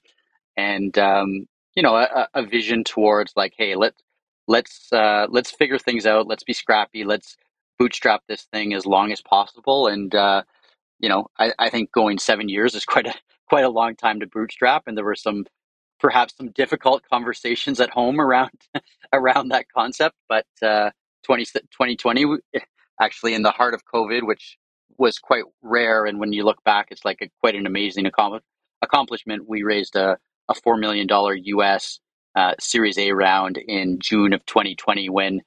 and 0.58 0.98
um, 0.98 1.48
you 1.76 1.84
know 1.84 1.96
a, 1.96 2.28
a, 2.34 2.44
vision 2.46 2.84
towards 2.84 3.34
like, 3.36 3.54
hey, 3.58 3.76
let's 3.76 4.02
let's 4.48 4.92
uh, 4.94 5.28
let's 5.30 5.52
figure 5.52 5.80
things 5.80 6.06
out, 6.06 6.28
let's 6.28 6.44
be 6.44 6.54
scrappy, 6.54 7.04
let's 7.04 7.36
bootstrap 7.78 8.24
this 8.28 8.44
thing 8.54 8.74
as 8.74 8.86
long 8.86 9.12
as 9.12 9.22
possible, 9.22 9.88
and 9.88 10.16
uh, 10.16 10.44
you 11.00 11.10
know 11.10 11.28
I, 11.38 11.54
I 11.60 11.70
think 11.70 11.92
going 11.92 12.18
seven 12.20 12.50
years 12.50 12.76
is 12.76 12.86
quite 12.86 13.08
a 13.08 13.14
quite 13.48 13.66
a 13.66 13.70
long 13.70 13.96
time 13.96 14.20
to 14.22 14.28
bootstrap, 14.28 14.84
and 14.88 14.98
there 14.98 15.06
were 15.06 15.16
some 15.16 15.46
perhaps 16.00 16.36
some 16.38 16.52
difficult 16.52 17.04
conversations 17.10 17.80
at 17.80 17.90
home 17.90 18.20
around 18.20 18.52
around 19.14 19.50
that 19.50 19.66
concept. 19.76 20.16
But 20.28 20.46
uh, 20.62 20.92
20, 21.24 21.46
2020, 21.46 22.38
actually 23.00 23.34
in 23.34 23.44
the 23.44 23.52
heart 23.52 23.74
of 23.74 23.86
COVID, 23.86 24.26
which 24.26 24.58
was 24.98 25.20
quite 25.20 25.44
rare, 25.62 26.06
and 26.06 26.20
when 26.20 26.32
you 26.34 26.44
look 26.44 26.64
back, 26.64 26.88
it's 26.92 27.04
like 27.04 27.22
a, 27.22 27.30
quite 27.40 27.56
an 27.56 27.66
amazing 27.66 28.06
accomplishment. 28.82 29.48
We 29.48 29.64
raised 29.64 29.96
a, 29.96 30.18
a 30.50 30.56
four 30.56 30.78
million 30.78 31.08
dollar 31.08 31.36
U.S. 31.36 32.00
Uh, 32.36 32.54
Series 32.60 32.98
A 32.98 33.12
round 33.12 33.58
in 33.58 34.00
June 34.00 34.34
of 34.34 34.46
2020, 34.46 35.10
when, 35.10 35.42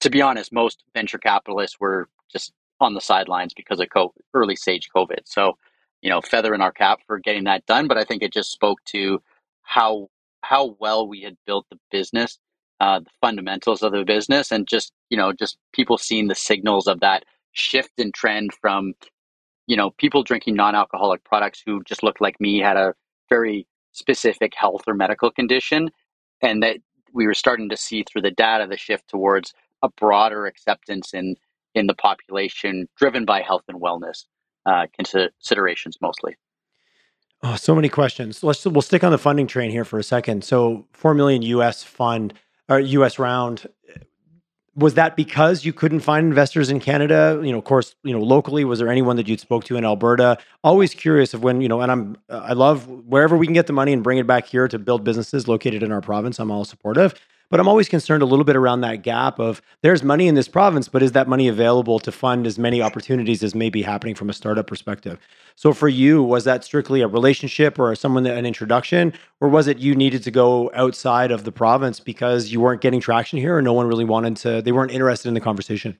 to 0.00 0.10
be 0.10 0.22
honest, 0.22 0.52
most 0.52 0.84
venture 0.94 1.18
capitalists 1.18 1.78
were 1.80 2.08
just 2.30 2.52
on 2.80 2.94
the 2.94 3.00
sidelines 3.00 3.54
because 3.54 3.80
of 3.80 3.88
COVID, 3.88 4.10
early 4.34 4.56
stage 4.56 4.88
COVID. 4.94 5.20
So, 5.24 5.56
you 6.02 6.10
know, 6.10 6.20
feather 6.20 6.54
in 6.54 6.60
our 6.60 6.72
cap 6.72 7.00
for 7.06 7.18
getting 7.18 7.44
that 7.44 7.64
done. 7.66 7.88
But 7.88 7.98
I 7.98 8.04
think 8.04 8.22
it 8.22 8.32
just 8.32 8.52
spoke 8.52 8.78
to 8.86 9.22
how 9.64 10.08
how 10.42 10.76
well 10.78 11.08
we 11.08 11.22
had 11.22 11.36
built 11.46 11.66
the 11.70 11.78
business, 11.90 12.38
uh, 12.80 13.00
the 13.00 13.10
fundamentals 13.20 13.82
of 13.82 13.92
the 13.92 14.04
business, 14.04 14.52
and 14.52 14.68
just 14.68 14.92
you 15.10 15.16
know 15.16 15.32
just 15.32 15.58
people 15.72 15.98
seeing 15.98 16.28
the 16.28 16.34
signals 16.34 16.86
of 16.86 17.00
that 17.00 17.24
shift 17.52 17.92
in 17.98 18.12
trend 18.12 18.52
from 18.60 18.94
you 19.66 19.76
know 19.76 19.90
people 19.98 20.22
drinking 20.22 20.54
non-alcoholic 20.54 21.24
products 21.24 21.62
who 21.64 21.82
just 21.84 22.02
looked 22.02 22.20
like 22.20 22.40
me 22.40 22.58
had 22.60 22.76
a 22.76 22.94
very 23.30 23.66
specific 23.92 24.52
health 24.56 24.82
or 24.86 24.94
medical 24.94 25.30
condition, 25.30 25.90
and 26.42 26.62
that 26.62 26.78
we 27.12 27.26
were 27.26 27.34
starting 27.34 27.68
to 27.70 27.76
see 27.76 28.04
through 28.04 28.22
the 28.22 28.30
data 28.30 28.66
the 28.68 28.76
shift 28.76 29.08
towards 29.08 29.54
a 29.82 29.88
broader 29.98 30.46
acceptance 30.46 31.14
in 31.14 31.36
in 31.74 31.86
the 31.86 31.94
population 31.94 32.88
driven 32.96 33.24
by 33.24 33.42
health 33.42 33.64
and 33.68 33.80
wellness 33.80 34.26
uh, 34.66 34.86
considerations 34.96 35.96
mostly. 36.00 36.36
Oh, 37.46 37.56
so 37.56 37.74
many 37.74 37.90
questions. 37.90 38.42
Let's 38.42 38.64
we'll 38.64 38.80
stick 38.80 39.04
on 39.04 39.12
the 39.12 39.18
funding 39.18 39.46
train 39.46 39.70
here 39.70 39.84
for 39.84 39.98
a 39.98 40.02
second. 40.02 40.44
So, 40.44 40.86
four 40.94 41.12
million 41.12 41.42
U.S. 41.42 41.82
fund 41.82 42.32
or 42.70 42.80
U.S. 42.80 43.18
round. 43.18 43.66
Was 44.76 44.94
that 44.94 45.14
because 45.14 45.62
you 45.62 45.74
couldn't 45.74 46.00
find 46.00 46.26
investors 46.26 46.70
in 46.70 46.80
Canada? 46.80 47.38
You 47.44 47.52
know, 47.52 47.58
of 47.58 47.64
course, 47.64 47.96
you 48.02 48.14
know, 48.14 48.20
locally, 48.20 48.64
was 48.64 48.78
there 48.78 48.88
anyone 48.88 49.16
that 49.16 49.28
you'd 49.28 49.40
spoke 49.40 49.64
to 49.64 49.76
in 49.76 49.84
Alberta? 49.84 50.38
Always 50.64 50.94
curious 50.94 51.34
of 51.34 51.44
when, 51.44 51.60
you 51.60 51.68
know, 51.68 51.82
and 51.82 51.92
I'm, 51.92 52.16
I 52.30 52.54
love 52.54 52.88
wherever 52.88 53.36
we 53.36 53.46
can 53.46 53.52
get 53.52 53.66
the 53.66 53.72
money 53.74 53.92
and 53.92 54.02
bring 54.02 54.16
it 54.16 54.26
back 54.26 54.46
here 54.46 54.66
to 54.66 54.78
build 54.78 55.04
businesses 55.04 55.46
located 55.46 55.82
in 55.82 55.92
our 55.92 56.00
province. 56.00 56.40
I'm 56.40 56.50
all 56.50 56.64
supportive. 56.64 57.14
But 57.54 57.60
I'm 57.60 57.68
always 57.68 57.88
concerned 57.88 58.20
a 58.20 58.26
little 58.26 58.44
bit 58.44 58.56
around 58.56 58.80
that 58.80 59.02
gap 59.02 59.38
of 59.38 59.62
there's 59.80 60.02
money 60.02 60.26
in 60.26 60.34
this 60.34 60.48
province, 60.48 60.88
but 60.88 61.04
is 61.04 61.12
that 61.12 61.28
money 61.28 61.46
available 61.46 62.00
to 62.00 62.10
fund 62.10 62.48
as 62.48 62.58
many 62.58 62.82
opportunities 62.82 63.44
as 63.44 63.54
may 63.54 63.70
be 63.70 63.80
happening 63.80 64.16
from 64.16 64.28
a 64.28 64.32
startup 64.32 64.66
perspective? 64.66 65.20
So 65.54 65.72
for 65.72 65.86
you, 65.86 66.20
was 66.20 66.42
that 66.46 66.64
strictly 66.64 67.00
a 67.00 67.06
relationship 67.06 67.78
or 67.78 67.94
someone 67.94 68.24
that, 68.24 68.36
an 68.36 68.44
introduction, 68.44 69.12
or 69.40 69.48
was 69.48 69.68
it 69.68 69.78
you 69.78 69.94
needed 69.94 70.24
to 70.24 70.32
go 70.32 70.68
outside 70.74 71.30
of 71.30 71.44
the 71.44 71.52
province 71.52 72.00
because 72.00 72.50
you 72.50 72.58
weren't 72.60 72.80
getting 72.80 72.98
traction 72.98 73.38
here, 73.38 73.56
or 73.56 73.62
no 73.62 73.72
one 73.72 73.86
really 73.86 74.04
wanted 74.04 74.36
to? 74.38 74.60
They 74.60 74.72
weren't 74.72 74.90
interested 74.90 75.28
in 75.28 75.34
the 75.34 75.40
conversation. 75.40 75.96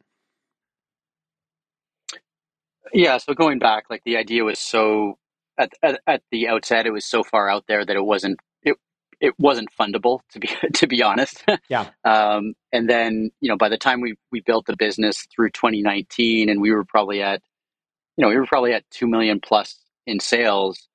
Yeah. 2.93 3.19
So 3.19 3.33
going 3.33 3.61
back, 3.61 3.85
like 3.89 4.03
the 4.05 4.17
idea 4.17 4.43
was 4.43 4.59
so 4.59 5.19
at, 5.57 5.71
at, 5.85 6.01
at 6.05 6.23
the 6.33 6.49
outset, 6.49 6.85
it 6.85 6.91
was 6.91 7.07
so 7.07 7.23
far 7.23 7.49
out 7.49 7.67
there 7.69 7.85
that 7.85 7.95
it 7.95 8.05
wasn't 8.05 8.41
it 9.25 9.35
wasn't 9.39 9.71
fundable 9.81 10.21
to 10.31 10.39
be 10.39 10.49
to 10.75 10.87
be 10.87 11.03
honest. 11.03 11.43
Yeah. 11.69 11.89
um, 12.05 12.55
and 12.73 12.89
then 12.89 13.31
you 13.41 13.49
know 13.49 13.57
by 13.57 13.71
the 13.71 13.79
time 13.79 14.01
we 14.01 14.17
we 14.31 14.41
built 14.41 14.67
the 14.67 14.77
business 14.77 15.27
through 15.35 15.51
2019, 15.51 16.49
and 16.49 16.61
we 16.61 16.71
were 16.71 16.85
probably 16.85 17.23
at 17.23 17.41
you 18.17 18.23
know 18.23 18.29
we 18.29 18.37
were 18.37 18.47
probably 18.47 18.75
at 18.75 18.89
two 18.91 19.07
million 19.07 19.41
plus 19.41 19.77
in 20.07 20.21
sales 20.21 20.89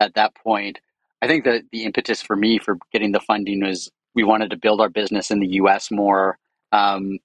at 0.00 0.14
that 0.14 0.34
point. 0.34 0.80
I 1.22 1.28
think 1.28 1.44
that 1.44 1.62
the 1.72 1.84
impetus 1.84 2.20
for 2.20 2.36
me 2.36 2.58
for 2.58 2.76
getting 2.92 3.12
the 3.12 3.20
funding 3.20 3.64
was 3.64 3.90
we 4.14 4.24
wanted 4.24 4.50
to 4.50 4.56
build 4.56 4.80
our 4.80 4.88
business 4.88 5.30
in 5.30 5.40
the 5.40 5.48
U.S. 5.60 5.90
more. 5.90 6.38
Um, 6.72 7.18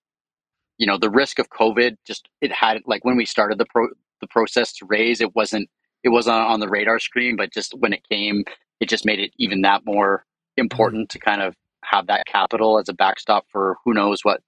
you 0.77 0.86
know, 0.88 0.98
the 0.98 1.10
risk 1.10 1.39
of 1.39 1.50
COVID 1.50 1.98
just 2.06 2.30
it 2.39 2.51
had 2.51 2.82
like 2.86 3.03
when 3.03 3.18
we 3.18 3.25
started 3.25 3.58
the 3.58 3.65
pro 3.65 3.88
the 4.22 4.27
process 4.27 4.74
to 4.74 4.86
raise, 4.86 5.22
it 5.22 5.36
wasn't 5.36 5.70
it 6.03 6.10
wasn't 6.10 6.36
on 6.36 6.60
the 6.60 6.70
radar 6.70 7.00
screen, 7.00 7.36
but 7.36 7.51
just 7.51 7.74
when 7.80 7.94
it 7.94 8.08
came, 8.08 8.44
it 8.80 8.89
just 8.89 9.06
made 9.06 9.20
it 9.20 9.32
even 9.38 9.62
that 9.63 9.86
more 9.86 10.24
important 10.58 11.10
to 11.12 11.20
kind 11.20 11.41
of 11.41 11.55
have 11.84 12.08
that 12.08 12.25
capital 12.25 12.79
as 12.79 12.89
a 12.89 12.93
backstop 12.93 13.46
for 13.51 13.77
who 13.86 13.93
knows 13.93 14.24
what 14.24 14.41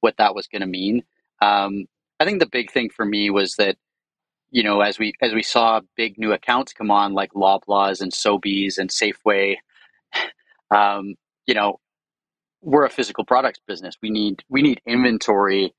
what 0.00 0.16
that 0.18 0.34
was 0.34 0.46
going 0.46 0.62
to 0.62 0.68
mean. 0.68 1.02
Um, 1.42 1.86
I 2.20 2.24
think 2.24 2.40
the 2.40 2.46
big 2.46 2.70
thing 2.70 2.90
for 2.90 3.04
me 3.04 3.30
was 3.30 3.56
that 3.56 3.76
you 4.50 4.62
know 4.62 4.80
as 4.80 4.98
we 4.98 5.14
as 5.22 5.34
we 5.34 5.42
saw 5.42 5.80
big 5.96 6.18
new 6.18 6.32
accounts 6.32 6.72
come 6.72 6.90
on 6.90 7.14
like 7.14 7.32
Loblaws 7.32 8.00
and 8.00 8.12
Sobeys 8.12 8.78
and 8.78 8.90
Safeway, 8.90 9.56
um, 10.70 11.14
you 11.46 11.54
know 11.54 11.78
we're 12.62 12.86
a 12.86 12.90
physical 12.90 13.24
products 13.24 13.60
business. 13.66 13.96
We 14.02 14.10
need 14.10 14.44
we 14.48 14.62
need 14.62 14.80
inventory 14.86 15.74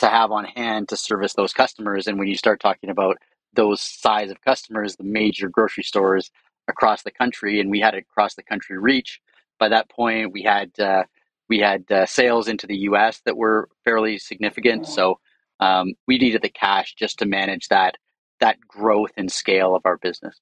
to 0.00 0.08
have 0.08 0.32
on 0.32 0.44
hand 0.44 0.90
to 0.90 0.96
service 0.96 1.34
those 1.34 1.52
customers. 1.52 2.06
And 2.08 2.18
when 2.18 2.28
you 2.28 2.36
start 2.36 2.60
talking 2.60 2.90
about 2.90 3.18
those 3.54 3.80
size 3.80 4.30
of 4.30 4.42
customers, 4.42 4.96
the 4.96 5.04
major 5.04 5.48
grocery 5.48 5.84
stores, 5.84 6.30
across 6.68 7.02
the 7.02 7.10
country, 7.10 7.60
and 7.60 7.70
we 7.70 7.80
had 7.80 7.94
it 7.94 8.06
across 8.10 8.34
the 8.34 8.42
country 8.42 8.78
reach. 8.78 9.20
By 9.58 9.68
that 9.68 9.90
point, 9.90 10.32
we 10.32 10.42
had 10.42 10.78
uh, 10.78 11.04
we 11.48 11.58
had 11.58 11.90
uh, 11.90 12.06
sales 12.06 12.48
into 12.48 12.66
the 12.66 12.78
U.S. 12.78 13.20
that 13.24 13.36
were 13.36 13.68
fairly 13.84 14.18
significant. 14.18 14.86
So 14.86 15.20
um, 15.60 15.94
we 16.06 16.18
needed 16.18 16.42
the 16.42 16.48
cash 16.48 16.94
just 16.94 17.18
to 17.18 17.26
manage 17.26 17.68
that 17.68 17.96
that 18.40 18.58
growth 18.66 19.12
and 19.16 19.30
scale 19.30 19.74
of 19.74 19.82
our 19.84 19.98
business. 19.98 20.40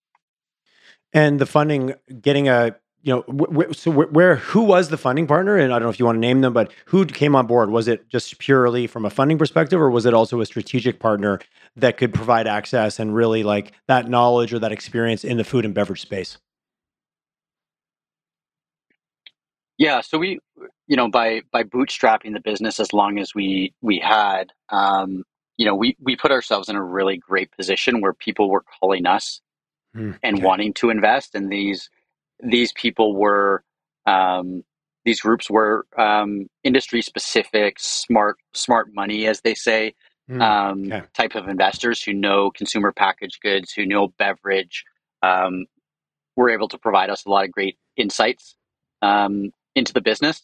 And 1.12 1.38
the 1.38 1.46
funding, 1.46 1.94
getting 2.20 2.48
a 2.48 2.76
you 3.02 3.14
know, 3.14 3.22
wh- 3.28 3.74
so 3.74 3.90
wh- 3.92 4.12
where 4.12 4.36
who 4.36 4.62
was 4.62 4.88
the 4.90 4.98
funding 4.98 5.26
partner? 5.26 5.56
And 5.56 5.72
I 5.72 5.78
don't 5.78 5.86
know 5.86 5.90
if 5.90 5.98
you 5.98 6.06
want 6.06 6.16
to 6.16 6.20
name 6.20 6.40
them, 6.42 6.52
but 6.52 6.72
who 6.86 7.06
came 7.06 7.36
on 7.36 7.46
board? 7.46 7.70
Was 7.70 7.88
it 7.88 8.08
just 8.08 8.38
purely 8.38 8.86
from 8.86 9.04
a 9.06 9.10
funding 9.10 9.38
perspective, 9.38 9.80
or 9.80 9.90
was 9.90 10.06
it 10.06 10.14
also 10.14 10.40
a 10.40 10.46
strategic 10.46 11.00
partner 11.00 11.40
that 11.76 11.96
could 11.96 12.14
provide 12.14 12.46
access 12.46 12.98
and 12.98 13.14
really 13.14 13.42
like 13.42 13.72
that 13.88 14.08
knowledge 14.08 14.52
or 14.52 14.58
that 14.60 14.72
experience 14.72 15.24
in 15.24 15.36
the 15.38 15.44
food 15.44 15.64
and 15.64 15.74
beverage 15.74 16.02
space? 16.02 16.38
Yeah, 19.78 20.00
so 20.02 20.18
we, 20.18 20.38
you 20.86 20.96
know, 20.96 21.08
by 21.10 21.42
by 21.52 21.64
bootstrapping 21.64 22.34
the 22.34 22.40
business 22.40 22.80
as 22.80 22.92
long 22.92 23.18
as 23.18 23.34
we 23.34 23.74
we 23.80 23.98
had, 23.98 24.52
um, 24.70 25.24
you 25.56 25.66
know, 25.66 25.74
we 25.74 25.96
we 26.00 26.16
put 26.16 26.30
ourselves 26.32 26.68
in 26.68 26.76
a 26.76 26.82
really 26.84 27.16
great 27.16 27.50
position 27.52 28.00
where 28.00 28.12
people 28.12 28.50
were 28.50 28.64
calling 28.80 29.06
us 29.06 29.40
mm, 29.96 30.18
and 30.22 30.38
okay. 30.38 30.42
wanting 30.42 30.74
to 30.74 30.90
invest, 30.90 31.34
in 31.34 31.48
these 31.48 31.90
these 32.42 32.72
people 32.72 33.16
were 33.16 33.62
um, 34.06 34.62
these 35.04 35.20
groups 35.20 35.50
were 35.50 35.86
um, 35.96 36.46
industry 36.62 37.02
specific, 37.02 37.76
smart 37.78 38.36
smart 38.52 38.88
money, 38.92 39.26
as 39.26 39.40
they 39.40 39.54
say, 39.54 39.94
mm, 40.30 40.42
um, 40.42 40.92
okay. 40.92 41.06
type 41.14 41.34
of 41.34 41.48
investors 41.48 42.02
who 42.02 42.12
know 42.12 42.50
consumer 42.50 42.92
packaged 42.92 43.40
goods, 43.42 43.72
who 43.72 43.86
know 43.86 44.08
beverage, 44.18 44.84
um, 45.22 45.66
were 46.36 46.50
able 46.50 46.68
to 46.68 46.78
provide 46.78 47.10
us 47.10 47.24
a 47.24 47.30
lot 47.30 47.44
of 47.44 47.52
great 47.52 47.78
insights 47.96 48.56
um, 49.02 49.50
into 49.74 49.92
the 49.92 50.00
business, 50.00 50.42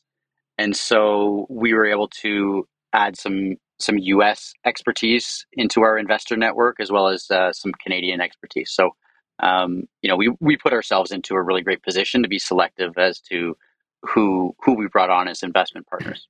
and 0.59 0.76
so 0.76 1.47
we 1.50 1.75
were 1.75 1.87
able 1.87 2.09
to 2.09 2.67
add 2.93 3.17
some 3.19 3.57
some 3.79 3.99
U.S. 3.99 4.55
expertise 4.65 5.47
into 5.53 5.83
our 5.83 5.99
investor 5.99 6.37
network 6.37 6.76
as 6.81 6.91
well 6.91 7.09
as 7.09 7.31
uh, 7.31 7.53
some 7.53 7.73
Canadian 7.83 8.21
expertise. 8.21 8.71
So, 8.73 8.97
um, 9.40 9.88
you 10.02 10.09
know, 10.09 10.16
we 10.16 10.35
we 10.40 10.57
put 10.57 10.73
ourselves 10.73 11.12
into 11.12 11.35
a 11.35 11.43
really 11.43 11.62
great 11.62 11.83
position 11.83 12.23
to 12.23 12.28
be 12.28 12.38
selective 12.38 12.97
as 12.99 13.21
to 13.21 13.57
who 14.02 14.55
who 14.61 14.75
we 14.75 14.87
brought 14.88 15.11
on 15.11 15.28
as 15.28 15.43
investment 15.43 15.87
partners. 15.87 16.28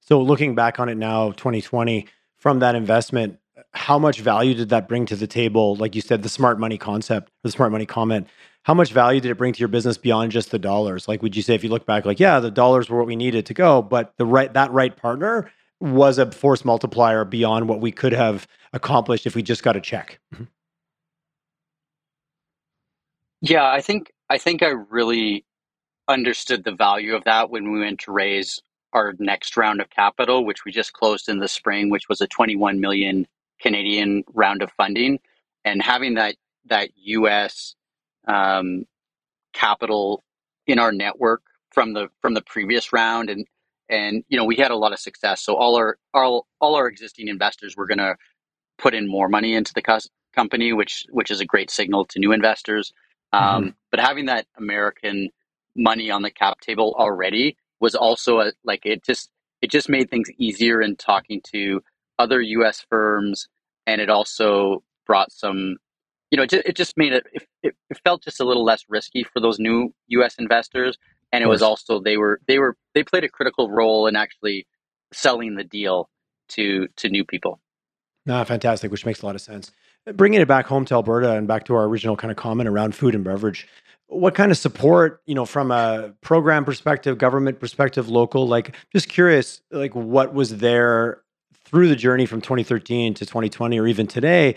So, 0.00 0.20
looking 0.20 0.54
back 0.54 0.80
on 0.80 0.88
it 0.88 0.96
now, 0.96 1.30
2020, 1.32 2.06
from 2.38 2.58
that 2.58 2.74
investment, 2.74 3.38
how 3.72 3.98
much 3.98 4.20
value 4.20 4.54
did 4.54 4.70
that 4.70 4.88
bring 4.88 5.06
to 5.06 5.16
the 5.16 5.28
table? 5.28 5.76
Like 5.76 5.94
you 5.94 6.00
said, 6.00 6.22
the 6.22 6.28
smart 6.28 6.58
money 6.58 6.76
concept, 6.76 7.30
the 7.44 7.50
smart 7.50 7.70
money 7.70 7.86
comment 7.86 8.26
how 8.62 8.74
much 8.74 8.92
value 8.92 9.20
did 9.20 9.30
it 9.30 9.38
bring 9.38 9.52
to 9.52 9.58
your 9.58 9.68
business 9.68 9.98
beyond 9.98 10.32
just 10.32 10.50
the 10.50 10.58
dollars? 10.58 11.08
Like, 11.08 11.22
would 11.22 11.36
you 11.36 11.42
say 11.42 11.54
if 11.54 11.64
you 11.64 11.70
look 11.70 11.84
back, 11.84 12.04
like, 12.04 12.20
yeah, 12.20 12.38
the 12.40 12.50
dollars 12.50 12.88
were 12.88 12.98
what 12.98 13.06
we 13.06 13.16
needed 13.16 13.46
to 13.46 13.54
go, 13.54 13.82
but 13.82 14.14
the 14.16 14.26
right 14.26 14.52
that 14.54 14.70
right 14.70 14.96
partner 14.96 15.50
was 15.80 16.18
a 16.18 16.30
force 16.30 16.64
multiplier 16.64 17.24
beyond 17.24 17.68
what 17.68 17.80
we 17.80 17.90
could 17.90 18.12
have 18.12 18.46
accomplished 18.72 19.26
if 19.26 19.34
we 19.34 19.42
just 19.42 19.64
got 19.64 19.76
a 19.76 19.80
check. 19.80 20.20
Mm-hmm. 20.32 20.44
Yeah, 23.42 23.70
I 23.70 23.82
think 23.82 24.12
I 24.30 24.38
think 24.38 24.62
I 24.64 24.70
really 24.70 25.46
understood 26.08 26.64
the 26.64 26.72
value 26.72 27.16
of 27.16 27.24
that 27.24 27.50
when 27.50 27.72
we 27.72 27.80
went 27.80 28.00
to 28.02 28.12
raise 28.12 28.60
our 28.94 29.14
next 29.18 29.56
round 29.56 29.80
of 29.80 29.90
capital, 29.90 30.44
which 30.46 30.64
we 30.66 30.72
just 30.72 30.92
closed 30.94 31.28
in 31.28 31.40
the 31.40 31.48
spring, 31.48 31.90
which 31.90 32.08
was 32.08 32.20
a 32.22 32.28
21 32.28 32.80
million 32.80 33.26
Canadian 33.62 34.24
round 34.34 34.62
of 34.62 34.72
funding, 34.72 35.20
and 35.64 35.82
having 35.82 36.14
that 36.14 36.36
that 36.66 36.90
U.S 36.96 37.74
um, 38.28 38.86
capital 39.54 40.24
in 40.68 40.80
our 40.80 40.92
network 40.92 41.42
from 41.72 41.94
the 41.94 42.08
from 42.22 42.34
the 42.34 42.42
previous 42.42 42.92
round, 42.94 43.30
and 43.30 43.46
and 43.90 44.24
you 44.28 44.38
know 44.38 44.46
we 44.46 44.56
had 44.56 44.72
a 44.72 44.76
lot 44.76 44.92
of 44.94 45.00
success. 45.00 45.42
So 45.42 45.56
all 45.56 45.76
our 45.76 45.98
all 46.14 46.48
all 46.60 46.76
our 46.76 46.88
existing 46.88 47.28
investors 47.28 47.76
were 47.76 47.88
going 47.88 47.98
to 47.98 48.16
put 48.78 48.94
in 48.94 49.08
more 49.08 49.28
money 49.28 49.54
into 49.54 49.72
the 49.74 49.82
co- 49.82 49.98
company, 50.34 50.72
which 50.72 51.06
which 51.10 51.30
is 51.30 51.40
a 51.40 51.46
great 51.46 51.70
signal 51.70 52.06
to 52.06 52.20
new 52.20 52.32
investors. 52.32 52.92
Um, 53.32 53.42
mm-hmm. 53.42 53.70
But 53.90 54.00
having 54.00 54.26
that 54.26 54.46
American 54.56 55.30
money 55.76 56.10
on 56.10 56.22
the 56.22 56.30
cap 56.30 56.60
table 56.60 56.94
already 56.98 57.56
was 57.80 57.94
also 57.94 58.40
a, 58.40 58.52
like 58.64 58.84
it 58.84 59.04
just 59.04 59.30
it 59.60 59.70
just 59.70 59.88
made 59.88 60.10
things 60.10 60.28
easier 60.38 60.82
in 60.82 60.96
talking 60.96 61.40
to 61.52 61.80
other 62.18 62.40
U.S. 62.40 62.84
firms, 62.88 63.48
and 63.86 64.00
it 64.00 64.10
also 64.10 64.82
brought 65.06 65.32
some 65.32 65.76
you 66.32 66.38
know, 66.38 66.44
it, 66.44 66.52
it 66.54 66.76
just 66.76 66.96
made 66.96 67.12
it, 67.12 67.26
it, 67.62 67.74
it 67.90 68.00
felt 68.02 68.24
just 68.24 68.40
a 68.40 68.44
little 68.44 68.64
less 68.64 68.84
risky 68.88 69.22
for 69.22 69.38
those 69.38 69.58
new 69.58 69.94
U.S. 70.08 70.36
investors, 70.38 70.96
and 71.30 71.44
it 71.44 71.46
was 71.46 71.60
also 71.60 72.00
they 72.00 72.16
were 72.16 72.40
they 72.48 72.58
were 72.58 72.74
they 72.94 73.04
played 73.04 73.22
a 73.22 73.28
critical 73.28 73.70
role 73.70 74.06
in 74.06 74.16
actually 74.16 74.66
selling 75.12 75.56
the 75.56 75.64
deal 75.64 76.08
to 76.48 76.88
to 76.96 77.10
new 77.10 77.24
people. 77.24 77.60
No, 78.24 78.42
fantastic, 78.44 78.90
which 78.90 79.04
makes 79.04 79.20
a 79.20 79.26
lot 79.26 79.34
of 79.34 79.42
sense. 79.42 79.72
Bringing 80.14 80.40
it 80.40 80.48
back 80.48 80.66
home 80.66 80.84
to 80.86 80.94
Alberta 80.94 81.32
and 81.32 81.46
back 81.46 81.64
to 81.66 81.74
our 81.74 81.84
original 81.84 82.16
kind 82.16 82.30
of 82.30 82.36
comment 82.36 82.68
around 82.68 82.94
food 82.94 83.14
and 83.14 83.22
beverage, 83.22 83.68
what 84.08 84.34
kind 84.34 84.50
of 84.50 84.58
support, 84.58 85.22
you 85.26 85.34
know, 85.34 85.46
from 85.46 85.70
a 85.70 86.12
program 86.20 86.64
perspective, 86.64 87.18
government 87.18 87.60
perspective, 87.60 88.08
local, 88.08 88.48
like 88.48 88.74
just 88.92 89.08
curious, 89.08 89.60
like 89.70 89.94
what 89.94 90.34
was 90.34 90.58
there 90.58 91.22
through 91.64 91.88
the 91.88 91.96
journey 91.96 92.26
from 92.26 92.40
2013 92.40 93.14
to 93.14 93.24
2020 93.24 93.78
or 93.78 93.86
even 93.86 94.06
today 94.06 94.56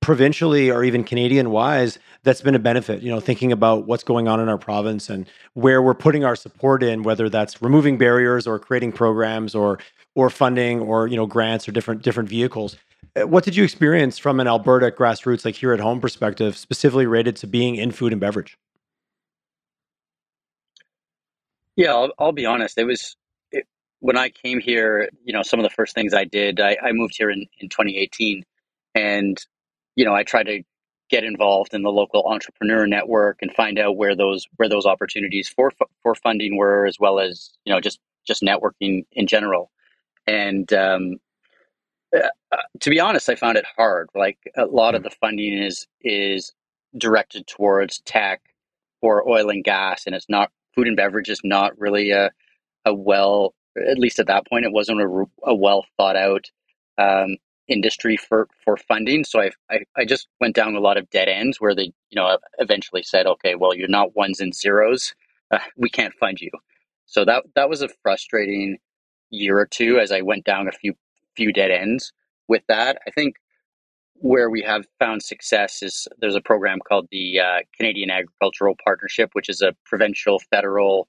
provincially 0.00 0.70
or 0.70 0.84
even 0.84 1.02
Canadian 1.02 1.50
wise, 1.50 1.98
that's 2.22 2.40
been 2.40 2.54
a 2.54 2.60
benefit. 2.60 3.02
You 3.02 3.10
know, 3.10 3.20
thinking 3.20 3.52
about 3.52 3.86
what's 3.86 4.04
going 4.04 4.28
on 4.28 4.40
in 4.40 4.48
our 4.48 4.58
province 4.58 5.08
and 5.08 5.26
where 5.54 5.82
we're 5.82 5.94
putting 5.94 6.24
our 6.24 6.36
support 6.36 6.82
in, 6.82 7.02
whether 7.02 7.28
that's 7.28 7.60
removing 7.60 7.98
barriers 7.98 8.46
or 8.46 8.58
creating 8.58 8.92
programs 8.92 9.54
or 9.54 9.78
or 10.14 10.30
funding 10.30 10.80
or 10.80 11.06
you 11.06 11.16
know 11.16 11.26
grants 11.26 11.68
or 11.68 11.72
different 11.72 12.02
different 12.02 12.28
vehicles. 12.28 12.76
What 13.24 13.44
did 13.44 13.56
you 13.56 13.64
experience 13.64 14.18
from 14.18 14.40
an 14.40 14.46
Alberta 14.46 14.90
grassroots, 14.90 15.44
like 15.44 15.54
here 15.54 15.72
at 15.72 15.80
home 15.80 16.00
perspective, 16.00 16.56
specifically 16.56 17.06
related 17.06 17.36
to 17.36 17.46
being 17.46 17.76
in 17.76 17.90
food 17.90 18.12
and 18.12 18.20
beverage? 18.20 18.58
Yeah, 21.76 21.94
I'll, 21.94 22.12
I'll 22.18 22.32
be 22.32 22.44
honest. 22.44 22.76
It 22.76 22.84
was 22.84 23.16
it, 23.52 23.66
when 24.00 24.18
I 24.18 24.28
came 24.28 24.60
here. 24.60 25.08
You 25.24 25.32
know, 25.32 25.42
some 25.42 25.58
of 25.58 25.64
the 25.64 25.70
first 25.70 25.94
things 25.94 26.12
I 26.12 26.24
did. 26.24 26.60
I, 26.60 26.76
I 26.82 26.92
moved 26.92 27.14
here 27.16 27.30
in 27.30 27.46
in 27.58 27.70
2018, 27.70 28.44
and 28.94 29.38
you 29.94 30.04
know, 30.04 30.14
I 30.14 30.22
tried 30.22 30.44
to 30.44 30.62
get 31.08 31.24
involved 31.24 31.72
in 31.72 31.82
the 31.82 31.90
local 31.92 32.24
entrepreneur 32.26 32.86
network 32.86 33.38
and 33.40 33.52
find 33.54 33.78
out 33.78 33.96
where 33.96 34.14
those 34.14 34.46
where 34.56 34.68
those 34.68 34.84
opportunities 34.84 35.48
for 35.48 35.72
for 36.02 36.14
funding 36.14 36.56
were, 36.58 36.84
as 36.84 36.98
well 37.00 37.18
as 37.18 37.50
you 37.64 37.72
know 37.72 37.80
just 37.80 37.98
just 38.26 38.42
networking 38.42 39.06
in 39.12 39.26
general. 39.26 39.70
And 40.26 40.70
um, 40.72 41.16
uh, 42.14 42.56
to 42.80 42.90
be 42.90 43.00
honest, 43.00 43.28
I 43.28 43.34
found 43.34 43.58
it 43.58 43.64
hard. 43.76 44.08
Like 44.14 44.38
a 44.56 44.66
lot 44.66 44.94
of 44.94 45.02
hmm. 45.02 45.08
the 45.08 45.14
funding 45.20 45.62
is 45.62 45.86
is 46.02 46.52
directed 46.96 47.46
towards 47.46 48.00
tech 48.00 48.40
or 49.02 49.28
oil 49.28 49.50
and 49.50 49.64
gas, 49.64 50.04
and 50.06 50.14
it's 50.14 50.28
not 50.28 50.50
food 50.74 50.86
and 50.86 50.96
beverage 50.96 51.28
is 51.28 51.40
not 51.44 51.78
really 51.78 52.10
a 52.10 52.30
a 52.84 52.94
well 52.94 53.54
at 53.76 53.98
least 53.98 54.18
at 54.18 54.26
that 54.26 54.46
point 54.46 54.64
it 54.64 54.72
wasn't 54.72 55.00
a, 55.00 55.24
a 55.44 55.54
well 55.54 55.84
thought 55.96 56.16
out 56.16 56.50
um, 56.98 57.36
industry 57.68 58.16
for 58.16 58.48
for 58.64 58.76
funding. 58.76 59.24
So 59.24 59.40
I, 59.40 59.50
I, 59.70 59.78
I 59.96 60.04
just 60.04 60.28
went 60.40 60.54
down 60.54 60.74
a 60.74 60.80
lot 60.80 60.96
of 60.96 61.10
dead 61.10 61.28
ends 61.28 61.60
where 61.60 61.74
they 61.74 61.92
you 62.10 62.16
know 62.16 62.38
eventually 62.58 63.02
said, 63.02 63.26
okay, 63.26 63.54
well 63.54 63.74
you're 63.74 63.88
not 63.88 64.16
ones 64.16 64.40
and 64.40 64.54
zeros, 64.54 65.14
uh, 65.50 65.58
we 65.76 65.90
can't 65.90 66.14
fund 66.14 66.40
you. 66.40 66.50
So 67.06 67.24
that 67.24 67.44
that 67.54 67.68
was 67.68 67.82
a 67.82 67.88
frustrating 68.02 68.78
year 69.30 69.58
or 69.58 69.66
two 69.66 69.98
as 69.98 70.12
I 70.12 70.22
went 70.22 70.44
down 70.44 70.68
a 70.68 70.72
few 70.72 70.94
few 71.36 71.52
dead 71.52 71.70
ends 71.70 72.12
with 72.48 72.62
that. 72.68 72.98
I 73.06 73.10
think 73.10 73.36
where 74.18 74.48
we 74.48 74.62
have 74.62 74.86
found 74.98 75.22
success 75.22 75.82
is 75.82 76.08
there's 76.18 76.34
a 76.34 76.40
program 76.40 76.78
called 76.86 77.08
the 77.10 77.40
uh, 77.40 77.58
Canadian 77.76 78.10
Agricultural 78.10 78.74
Partnership, 78.82 79.30
which 79.34 79.48
is 79.48 79.60
a 79.60 79.74
provincial 79.84 80.40
federal 80.50 81.08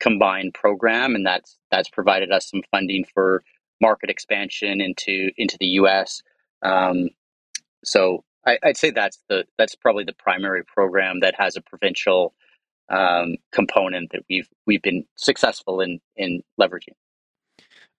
combined 0.00 0.54
program, 0.54 1.14
and 1.14 1.24
that's 1.24 1.56
that's 1.70 1.88
provided 1.88 2.32
us 2.32 2.50
some 2.50 2.62
funding 2.70 3.04
for 3.14 3.42
market 3.80 4.10
expansion 4.10 4.80
into 4.80 5.30
into 5.36 5.56
the 5.58 5.66
U.S. 5.66 6.22
Um, 6.62 7.10
so 7.84 8.24
I, 8.46 8.58
would 8.64 8.76
say 8.76 8.90
that's 8.90 9.18
the 9.28 9.44
that's 9.58 9.74
probably 9.74 10.04
the 10.04 10.14
primary 10.14 10.64
program 10.64 11.20
that 11.20 11.34
has 11.38 11.56
a 11.56 11.60
provincial 11.60 12.34
um, 12.88 13.36
component 13.52 14.10
that 14.12 14.22
we've 14.28 14.48
we've 14.66 14.82
been 14.82 15.04
successful 15.16 15.80
in 15.80 16.00
in 16.16 16.42
leveraging. 16.60 16.96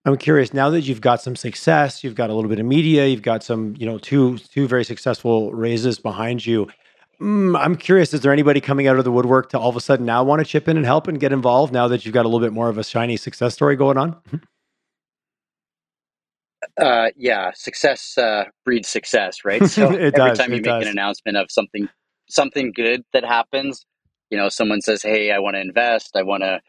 I'm 0.05 0.17
curious 0.17 0.53
now 0.53 0.69
that 0.71 0.81
you've 0.81 1.01
got 1.01 1.21
some 1.21 1.35
success, 1.35 2.03
you've 2.03 2.15
got 2.15 2.29
a 2.29 2.33
little 2.33 2.49
bit 2.49 2.59
of 2.59 2.65
media, 2.65 3.07
you've 3.07 3.21
got 3.21 3.43
some 3.43 3.75
you 3.77 3.85
know 3.85 3.97
two 3.97 4.37
two 4.37 4.67
very 4.67 4.83
successful 4.83 5.53
raises 5.53 5.99
behind 5.99 6.45
you. 6.45 6.67
Mm, 7.21 7.57
I'm 7.57 7.77
curious, 7.77 8.13
is 8.13 8.21
there 8.21 8.33
anybody 8.33 8.59
coming 8.59 8.87
out 8.87 8.97
of 8.97 9.05
the 9.05 9.11
woodwork 9.11 9.49
to 9.51 9.59
all 9.59 9.69
of 9.69 9.75
a 9.75 9.81
sudden 9.81 10.05
now 10.05 10.23
want 10.23 10.39
to 10.39 10.45
chip 10.45 10.67
in 10.67 10.75
and 10.75 10.85
help 10.85 11.07
and 11.07 11.19
get 11.19 11.31
involved 11.31 11.71
now 11.71 11.87
that 11.87 12.05
you've 12.05 12.13
got 12.13 12.25
a 12.25 12.27
little 12.27 12.45
bit 12.45 12.51
more 12.51 12.69
of 12.69 12.77
a 12.77 12.83
shiny 12.83 13.15
success 13.15 13.53
story 13.53 13.75
going 13.77 13.97
on? 13.97 14.13
Mm-hmm. 14.13 14.37
Uh, 16.81 17.09
yeah, 17.15 17.51
success 17.53 18.17
uh, 18.17 18.45
breeds 18.65 18.89
success, 18.89 19.45
right? 19.45 19.61
So 19.67 19.87
every 19.87 20.11
does, 20.11 20.37
time 20.37 20.51
you 20.51 20.57
make 20.57 20.65
does. 20.65 20.83
an 20.83 20.89
announcement 20.89 21.37
of 21.37 21.47
something 21.49 21.87
something 22.29 22.71
good 22.73 23.03
that 23.13 23.23
happens, 23.23 23.85
you 24.29 24.37
know, 24.37 24.49
someone 24.49 24.81
says, 24.81 25.03
"Hey, 25.03 25.31
I 25.31 25.39
want 25.39 25.55
to 25.55 25.61
invest. 25.61 26.15
I 26.15 26.23
want 26.23 26.43
to 26.43 26.61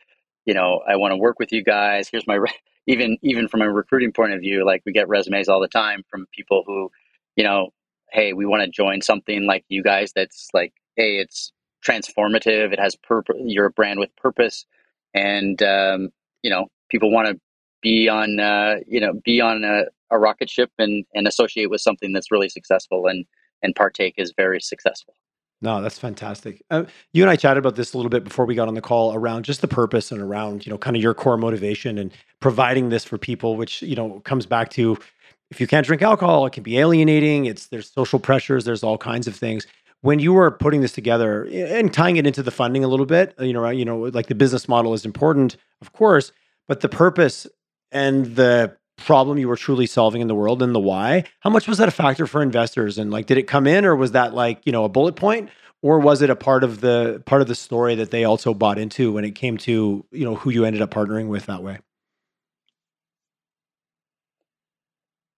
you 0.47 0.55
know, 0.55 0.83
I 0.87 0.97
want 0.97 1.12
to 1.12 1.16
work 1.16 1.38
with 1.38 1.53
you 1.53 1.62
guys. 1.64 2.09
Here's 2.11 2.27
my, 2.27 2.35
re-. 2.37 2.49
Even, 2.87 3.16
even 3.23 3.49
from 3.49 3.62
a 3.62 3.70
recruiting 3.70 4.12
point 4.12 4.33
of 4.33 4.40
view, 4.40 4.64
like 4.64 4.83
we 4.85 4.92
get 4.92 5.09
resumes 5.09 5.49
all 5.49 5.61
the 5.61 5.68
time 5.68 6.03
from 6.11 6.27
people 6.33 6.62
who, 6.66 6.90
you 7.37 7.44
know, 7.44 7.70
Hey, 8.12 8.33
we 8.33 8.47
want 8.47 8.62
to 8.62 8.68
join 8.70 9.01
something 9.01 9.44
like 9.47 9.64
you 9.68 9.83
guys. 9.83 10.12
That's 10.14 10.49
like, 10.55 10.73
Hey, 10.97 11.18
it's 11.18 11.53
transformative. 11.87 12.73
It 12.73 12.81
has 12.81 12.97
purpose. 12.97 13.37
You're 13.40 13.66
a 13.66 13.70
brand 13.70 13.99
with 13.99 14.14
purpose. 14.16 14.66
And, 15.14 15.62
um, 15.62 16.11
you 16.42 16.51
know, 16.51 16.66
people 16.90 17.11
want 17.11 17.29
to 17.29 17.40
be 17.83 18.09
on, 18.09 18.40
uh, 18.40 18.77
you 18.87 19.01
know, 19.01 19.14
be 19.25 19.40
on 19.40 19.64
a, 19.64 19.85
a 20.11 20.18
rocket 20.18 20.49
ship 20.49 20.70
and, 20.79 21.05
and 21.14 21.27
associate 21.27 21.70
with 21.70 21.81
something 21.81 22.12
that's 22.12 22.31
really 22.31 22.49
successful 22.49 23.07
and, 23.07 23.25
and 23.62 23.75
partake 23.75 24.14
is 24.16 24.33
very 24.37 24.61
successful. 24.61 25.14
No, 25.64 25.81
that's 25.81 25.98
fantastic. 25.98 26.62
Uh, 26.70 26.85
you 27.14 27.22
and 27.22 27.31
I 27.31 27.37
chatted 27.37 27.57
about 27.57 27.74
this 27.74 27.94
a 27.94 27.96
little 27.96 28.11
bit 28.11 28.22
before 28.22 28.44
we 28.44 28.55
got 28.55 28.68
on 28.68 28.74
the 28.74 28.83
call 28.83 29.14
around 29.14 29.46
just 29.46 29.62
the 29.62 29.66
purpose 29.66 30.12
and 30.12 30.20
around, 30.20 30.66
you 30.66 30.70
know, 30.70 30.77
kind 30.77 30.94
of 30.94 31.03
your 31.03 31.14
core 31.14 31.38
motivation 31.38 31.96
and 31.96 32.12
providing 32.40 32.90
this 32.90 33.03
for 33.03 33.16
people, 33.16 33.57
which, 33.57 33.81
you 33.81 33.96
know, 33.96 34.20
comes 34.20 34.44
back 34.44 34.68
to 34.72 34.98
if 35.50 35.62
you 35.62 35.66
can't 35.66 35.87
drink 35.87 36.03
alcohol, 36.03 36.44
it 36.44 36.53
can 36.53 36.62
be 36.62 36.77
alienating. 36.77 37.46
It's 37.46 37.68
there's 37.68 37.90
social 37.90 38.18
pressures, 38.18 38.66
there's 38.66 38.83
all 38.83 38.98
kinds 38.98 39.27
of 39.27 39.35
things. 39.35 39.66
When 40.03 40.18
you 40.18 40.35
were 40.35 40.50
putting 40.50 40.83
this 40.83 40.92
together 40.92 41.44
and 41.44 41.90
tying 41.94 42.18
it 42.18 42.27
into 42.27 42.42
the 42.42 42.50
funding 42.50 42.85
a 42.85 42.88
little 42.88 43.07
bit, 43.07 43.35
you 43.38 43.55
know, 43.55 43.66
you 43.70 43.87
know, 43.87 44.00
like 44.00 44.27
the 44.27 44.35
business 44.35 44.68
model 44.68 44.92
is 44.92 45.07
important, 45.07 45.57
of 45.81 45.94
course, 45.94 46.31
but 46.68 46.83
the 46.83 46.90
purpose 46.90 47.46
and 47.90 48.37
the 48.37 48.77
problem 48.96 49.38
you 49.38 49.48
were 49.48 49.57
truly 49.57 49.87
solving 49.87 50.20
in 50.20 50.28
the 50.28 50.35
world 50.35 50.62
and 50.62 50.74
the 50.74 50.80
why 50.80 51.24
how 51.40 51.50
much 51.50 51.66
was 51.66 51.78
that 51.78 51.88
a 51.88 51.92
factor 51.92 52.26
for 52.26 52.42
investors? 52.42 52.98
And 52.98 53.11
like 53.11 53.26
did 53.26 53.38
it 53.38 53.44
come 53.44 53.66
in 53.66 53.85
or 53.85 53.96
was 53.96 54.12
that 54.12 54.35
like 54.35 54.61
you 54.64 54.72
know 54.72 54.85
a 54.85 54.88
bullet 54.88 55.16
point? 55.16 55.50
Or 55.83 55.98
was 55.98 56.22
it 56.22 56.30
a 56.30 56.37
part 56.37 56.64
of 56.64 56.80
the 56.80 57.22
part 57.26 57.42
of 57.42 57.48
the 57.48 57.54
story 57.54 57.94
that 57.96 58.11
they 58.11 58.24
also 58.24 58.54
bought 58.54 58.78
into 58.78 59.12
when 59.12 59.24
it 59.24 59.35
came 59.35 59.59
to 59.59 60.04
you 60.11 60.24
know 60.24 60.35
who 60.35 60.50
you 60.50 60.64
ended 60.64 60.83
up 60.83 60.90
partnering 60.90 61.28
with 61.28 61.46
that 61.46 61.62
way? 61.62 61.78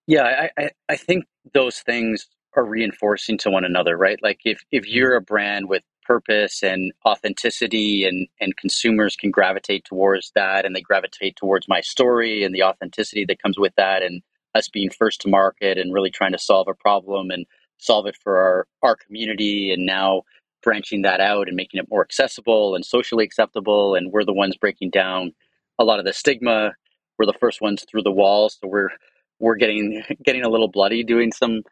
Yeah 0.06 0.48
i 0.56 0.62
i, 0.62 0.70
I 0.88 0.96
think 0.96 1.24
those 1.54 1.80
things 1.80 2.28
are 2.54 2.64
reinforcing 2.64 3.38
to 3.38 3.50
one 3.50 3.64
another 3.64 3.96
right? 3.96 4.22
Like 4.22 4.40
if 4.44 4.62
if 4.70 4.84
mm-hmm. 4.84 4.92
you're 4.94 5.16
a 5.16 5.20
brand 5.20 5.68
with 5.68 5.82
purpose 6.06 6.62
and 6.62 6.92
authenticity 7.04 8.04
and 8.04 8.28
and 8.40 8.56
consumers 8.56 9.16
can 9.16 9.30
gravitate 9.30 9.84
towards 9.84 10.32
that 10.34 10.64
and 10.64 10.74
they 10.74 10.80
gravitate 10.80 11.36
towards 11.36 11.68
my 11.68 11.80
story 11.80 12.44
and 12.44 12.54
the 12.54 12.62
authenticity 12.62 13.24
that 13.24 13.42
comes 13.42 13.58
with 13.58 13.74
that 13.76 14.02
and 14.02 14.22
us 14.54 14.68
being 14.68 14.90
first 14.90 15.20
to 15.20 15.28
market 15.28 15.78
and 15.78 15.92
really 15.92 16.10
trying 16.10 16.32
to 16.32 16.38
solve 16.38 16.68
a 16.68 16.74
problem 16.74 17.30
and 17.30 17.46
solve 17.78 18.06
it 18.06 18.16
for 18.22 18.38
our 18.38 18.66
our 18.82 18.96
community 18.96 19.72
and 19.72 19.84
now 19.84 20.22
branching 20.62 21.02
that 21.02 21.20
out 21.20 21.48
and 21.48 21.56
making 21.56 21.78
it 21.78 21.90
more 21.90 22.02
accessible 22.02 22.74
and 22.74 22.84
socially 22.84 23.24
acceptable 23.24 23.94
and 23.94 24.12
we're 24.12 24.24
the 24.24 24.32
ones 24.32 24.56
breaking 24.56 24.90
down 24.90 25.32
a 25.78 25.84
lot 25.84 25.98
of 25.98 26.04
the 26.04 26.12
stigma. 26.12 26.72
We're 27.18 27.26
the 27.26 27.38
first 27.38 27.60
ones 27.60 27.84
through 27.88 28.02
the 28.02 28.12
walls 28.12 28.58
so 28.60 28.68
we're 28.68 28.90
we're 29.38 29.56
getting 29.56 30.02
getting 30.24 30.44
a 30.44 30.48
little 30.48 30.68
bloody 30.68 31.02
doing 31.02 31.32
some 31.32 31.62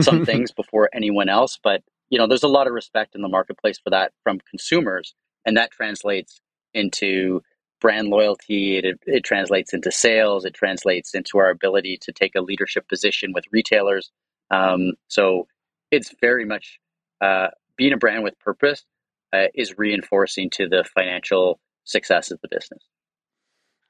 some 0.00 0.24
things 0.30 0.50
before 0.52 0.88
anyone 0.92 1.28
else 1.28 1.58
but 1.62 1.82
you 2.12 2.18
know, 2.18 2.26
there's 2.26 2.42
a 2.42 2.48
lot 2.48 2.66
of 2.66 2.74
respect 2.74 3.14
in 3.14 3.22
the 3.22 3.28
marketplace 3.28 3.78
for 3.82 3.88
that 3.88 4.12
from 4.22 4.38
consumers, 4.50 5.14
and 5.46 5.56
that 5.56 5.70
translates 5.70 6.42
into 6.74 7.40
brand 7.80 8.08
loyalty. 8.08 8.76
It, 8.76 9.00
it 9.06 9.24
translates 9.24 9.72
into 9.72 9.90
sales. 9.90 10.44
It 10.44 10.52
translates 10.52 11.14
into 11.14 11.38
our 11.38 11.48
ability 11.48 11.98
to 12.02 12.12
take 12.12 12.34
a 12.34 12.42
leadership 12.42 12.86
position 12.86 13.32
with 13.32 13.46
retailers. 13.50 14.12
Um, 14.50 14.92
so 15.08 15.46
it's 15.90 16.14
very 16.20 16.44
much 16.44 16.78
uh, 17.22 17.48
being 17.78 17.94
a 17.94 17.96
brand 17.96 18.24
with 18.24 18.38
purpose 18.40 18.84
uh, 19.32 19.46
is 19.54 19.78
reinforcing 19.78 20.50
to 20.50 20.68
the 20.68 20.84
financial 20.94 21.60
success 21.84 22.30
of 22.30 22.38
the 22.42 22.48
business. 22.48 22.84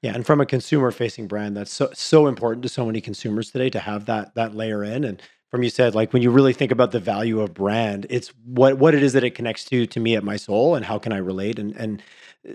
Yeah, 0.00 0.14
and 0.14 0.24
from 0.24 0.40
a 0.40 0.46
consumer 0.46 0.92
facing 0.92 1.26
brand, 1.26 1.56
that's 1.56 1.72
so 1.72 1.90
so 1.92 2.28
important 2.28 2.62
to 2.62 2.68
so 2.68 2.87
many 2.87 3.00
consumers 3.00 3.50
today 3.50 3.70
to 3.70 3.80
have 3.80 4.06
that 4.06 4.37
that 4.37 4.54
layer 4.54 4.85
in. 4.85 5.02
And 5.02 5.20
from 5.52 5.62
you 5.62 5.70
said 5.70 5.94
like 5.94 6.12
when 6.12 6.22
you 6.22 6.30
really 6.30 6.52
think 6.52 6.72
about 6.72 6.90
the 6.90 6.98
value 6.98 7.40
of 7.40 7.54
brand 7.54 8.06
it's 8.10 8.32
what 8.44 8.78
what 8.78 8.94
it 8.94 9.02
is 9.02 9.12
that 9.12 9.22
it 9.22 9.34
connects 9.36 9.64
to 9.64 9.86
to 9.86 10.00
me 10.00 10.16
at 10.16 10.24
my 10.24 10.36
soul 10.36 10.74
and 10.74 10.84
how 10.84 10.98
can 10.98 11.12
i 11.12 11.18
relate? 11.18 11.58
And 11.58 11.76
and 11.76 12.02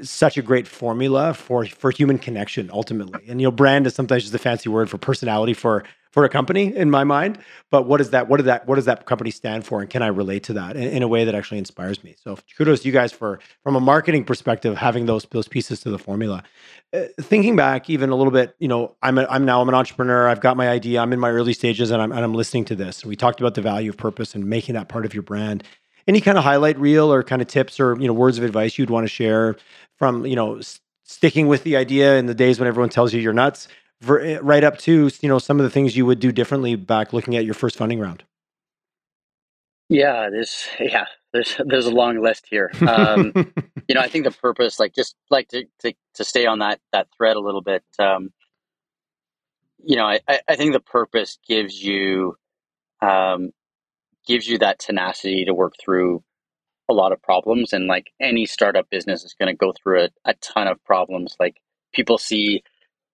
such 0.01 0.38
a 0.38 0.41
great 0.41 0.67
formula 0.67 1.33
for 1.33 1.65
for 1.65 1.91
human 1.91 2.19
connection 2.19 2.69
ultimately. 2.73 3.21
And 3.27 3.39
you 3.39 3.47
know 3.47 3.51
brand 3.51 3.88
is 3.88 3.95
sometimes 3.95 4.23
just 4.23 4.36
a 4.36 4.39
fancy 4.39 4.69
word 4.69 4.89
for 4.89 4.97
personality 4.97 5.53
for 5.53 5.83
for 6.17 6.23
a 6.23 6.30
company 6.30 6.75
in 6.75 6.89
my 6.89 7.03
mind 7.03 7.38
but 7.69 7.86
what 7.86 8.01
is 8.01 8.10
that 8.10 8.27
what 8.27 8.38
does 8.38 8.47
that 8.47 8.65
what 8.65 8.73
does 8.73 8.86
that 8.86 9.06
company 9.06 9.30
stand 9.30 9.63
for 9.63 9.82
and 9.82 9.91
can 9.91 10.01
i 10.01 10.08
relate 10.08 10.41
to 10.41 10.53
that 10.53 10.75
in, 10.75 10.82
in, 10.82 11.03
a 11.03 11.08
way 11.08 11.23
that 11.25 11.36
actually 11.36 11.60
inspires 11.60 12.03
me? 12.03 12.15
So 12.23 12.39
kudos 12.58 12.80
to 12.80 12.88
you 12.88 12.91
guys 12.91 13.12
for 13.12 13.39
from 13.62 13.75
a 13.75 13.80
marketing 13.80 14.23
perspective 14.23 14.75
having 14.77 15.06
those 15.06 15.27
those 15.30 15.47
pieces 15.47 15.80
to 15.82 15.91
the 15.91 15.99
formula. 15.99 16.41
Uh, 16.91 17.03
thinking 17.21 17.56
back 17.56 17.88
even 17.88 18.10
a 18.10 18.15
little 18.15 18.32
bit 18.32 18.56
you 18.58 18.67
know 18.67 18.95
i'm 19.03 19.19
a, 19.19 19.27
i'm 19.30 19.45
now 19.45 19.62
i'm 19.62 19.69
an 19.69 19.75
entrepreneur. 19.75 20.27
I've 20.27 20.41
got 20.41 20.58
my 20.58 20.67
idea. 20.67 21.01
I'm 21.01 21.13
in 21.13 21.19
my 21.19 21.30
early 21.30 21.53
stages 21.53 21.91
and 21.91 22.01
i'm, 22.01 22.12
and 22.12 22.21
I'm 22.21 22.34
listening 22.34 22.65
to 22.65 22.75
this. 22.75 23.06
We 23.06 23.15
talked 23.15 23.39
about 23.39 23.53
the 23.53 23.62
value 23.62 23.91
of 23.91 23.97
purpose 23.97 24.34
and 24.34 24.43
making 24.47 24.73
that 24.73 24.89
part 24.89 25.06
of 25.06 25.13
your 25.13 25.21
brand. 25.21 25.63
Any 26.08 26.19
kind 26.19 26.39
of 26.39 26.43
highlight 26.43 26.80
reel 26.80 27.13
or 27.13 27.21
kind 27.21 27.43
of 27.43 27.47
tips 27.47 27.80
or 27.80 27.95
you 28.01 28.08
know 28.08 28.13
words 28.13 28.39
of 28.39 28.43
advice 28.43 28.80
you'd 28.80 28.89
want 28.89 29.03
to 29.03 29.08
share 29.08 29.56
from 29.97 30.25
you 30.25 30.36
know 30.36 30.62
sticking 31.03 31.47
with 31.47 31.63
the 31.63 31.75
idea 31.75 32.17
in 32.17 32.25
the 32.25 32.34
days 32.34 32.60
when 32.60 32.67
everyone 32.67 32.89
tells 32.89 33.13
you 33.13 33.21
you're 33.21 33.34
nuts 33.34 33.67
right 34.03 34.63
up 34.63 34.77
to 34.79 35.10
you 35.21 35.29
know 35.29 35.39
some 35.39 35.60
of 35.60 35.63
the 35.63 35.69
things 35.69 35.95
you 35.95 36.05
would 36.05 36.19
do 36.19 36.31
differently 36.31 36.75
back 36.75 37.13
looking 37.13 37.36
at 37.36 37.45
your 37.45 37.53
first 37.53 37.77
funding 37.77 37.99
round? 37.99 38.23
Yeah 39.89 40.29
there's 40.29 40.67
yeah 40.79 41.05
there's 41.33 41.60
there's 41.65 41.86
a 41.86 41.91
long 41.91 42.21
list 42.21 42.45
here. 42.49 42.71
Um, 42.88 43.33
you 43.88 43.95
know 43.95 44.01
i 44.01 44.07
think 44.07 44.25
the 44.25 44.31
purpose 44.31 44.79
like 44.79 44.93
just 44.93 45.15
like 45.29 45.47
to, 45.49 45.65
to 45.79 45.93
to 46.15 46.23
stay 46.23 46.45
on 46.45 46.60
that 46.60 46.79
that 46.91 47.07
thread 47.15 47.36
a 47.36 47.39
little 47.39 47.62
bit 47.62 47.83
um, 47.99 48.31
you 49.83 49.95
know 49.95 50.05
I, 50.05 50.19
I 50.47 50.55
think 50.55 50.73
the 50.73 50.79
purpose 50.79 51.38
gives 51.47 51.81
you 51.81 52.36
um, 53.01 53.51
gives 54.25 54.47
you 54.47 54.57
that 54.60 54.79
tenacity 54.79 55.45
to 55.45 55.53
work 55.53 55.73
through 55.83 56.23
a 56.89 56.93
lot 56.93 57.12
of 57.12 57.21
problems 57.21 57.73
and 57.73 57.88
like 57.88 58.12
any 58.19 58.45
startup 58.45 58.89
business 58.89 59.23
is 59.23 59.36
going 59.39 59.53
to 59.53 59.57
go 59.57 59.73
through 59.73 60.05
a, 60.05 60.10
a 60.25 60.33
ton 60.36 60.67
of 60.67 60.83
problems. 60.83 61.36
Like 61.39 61.57
people 61.93 62.17
see 62.17 62.63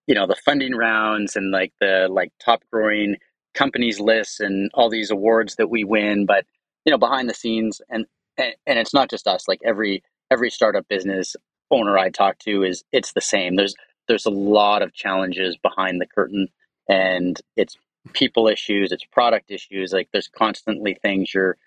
you 0.08 0.16
know 0.16 0.28
the 0.28 0.36
funding 0.46 0.76
rounds 0.76 1.36
and 1.36 1.52
like 1.52 1.74
the 1.80 2.08
like 2.12 2.32
top 2.44 2.63
growing 2.72 3.16
companies 3.54 4.00
lists 4.00 4.39
and 4.39 4.70
all 4.74 4.89
these 4.89 5.12
awards 5.12 5.56
that 5.56 5.70
we 5.70 5.84
win 5.84 6.26
but 6.26 6.46
you 6.86 6.92
know 6.92 6.98
behind 6.98 7.30
the 7.30 7.34
scenes 7.34 7.82
and 7.89 8.06
and, 8.38 8.54
and 8.66 8.80
it's 8.80 8.94
not 8.94 9.10
just 9.10 9.28
us 9.28 9.48
like 9.48 9.60
every 9.66 10.04
every 10.32 10.50
startup 10.50 10.88
business 10.88 11.36
owner 11.72 11.98
i 11.98 12.10
talk 12.10 12.38
to 12.39 12.63
is 12.63 12.84
it's 12.92 13.13
the 13.13 13.22
same. 13.22 13.56
There's 13.56 13.76
there's 14.08 14.26
a 14.26 14.32
lot 14.32 14.82
of 14.82 14.94
challenges 14.94 15.58
behind 15.58 16.02
the 16.02 16.08
curtain 16.08 16.48
and 16.89 17.39
it's 17.56 17.78
people 18.13 18.48
issues 18.50 18.92
it's 18.92 19.06
product 19.06 19.50
issues 19.50 19.94
like 19.94 20.10
there's 20.12 20.28
constantly 20.28 20.96
things 21.02 21.34
you're 21.34 21.58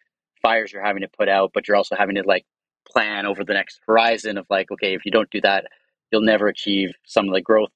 fires 0.43 0.73
you're 0.73 0.85
having 0.85 1.01
to 1.03 1.09
put 1.09 1.29
out 1.29 1.51
but 1.55 1.67
you're 1.67 1.77
also 1.77 1.97
having 1.97 2.17
to 2.17 2.23
like 2.27 2.45
plan 2.87 3.25
over 3.27 3.43
the 3.43 3.55
next 3.55 3.81
horizon 3.87 4.37
of 4.37 4.47
like 4.51 4.71
okay 4.71 4.95
if 4.95 5.07
you 5.07 5.11
don't 5.11 5.31
do 5.31 5.41
that 5.41 5.65
you'll 6.13 6.21
never 6.23 6.49
achieve 6.49 6.93
some 7.07 7.27
of 7.27 7.35
the 7.35 7.41
growth 7.41 7.71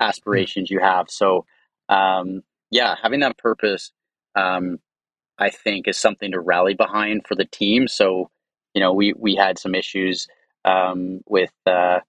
aspirations 0.00 0.70
you 0.70 0.80
have. 0.80 1.06
So, 1.10 1.44
um, 1.88 2.42
yeah, 2.70 2.96
having 3.02 3.20
that 3.20 3.38
purpose, 3.38 3.92
um, 4.34 4.78
I 5.38 5.50
think, 5.50 5.88
is 5.88 5.98
something 5.98 6.32
to 6.32 6.40
rally 6.40 6.74
behind 6.74 7.22
for 7.26 7.34
the 7.34 7.44
team. 7.44 7.88
So, 7.88 8.30
you 8.74 8.80
know, 8.80 8.92
we 8.92 9.14
we 9.16 9.34
had 9.34 9.58
some 9.58 9.74
issues 9.74 10.26
um, 10.64 11.20
with 11.26 11.52
uh, 11.66 12.00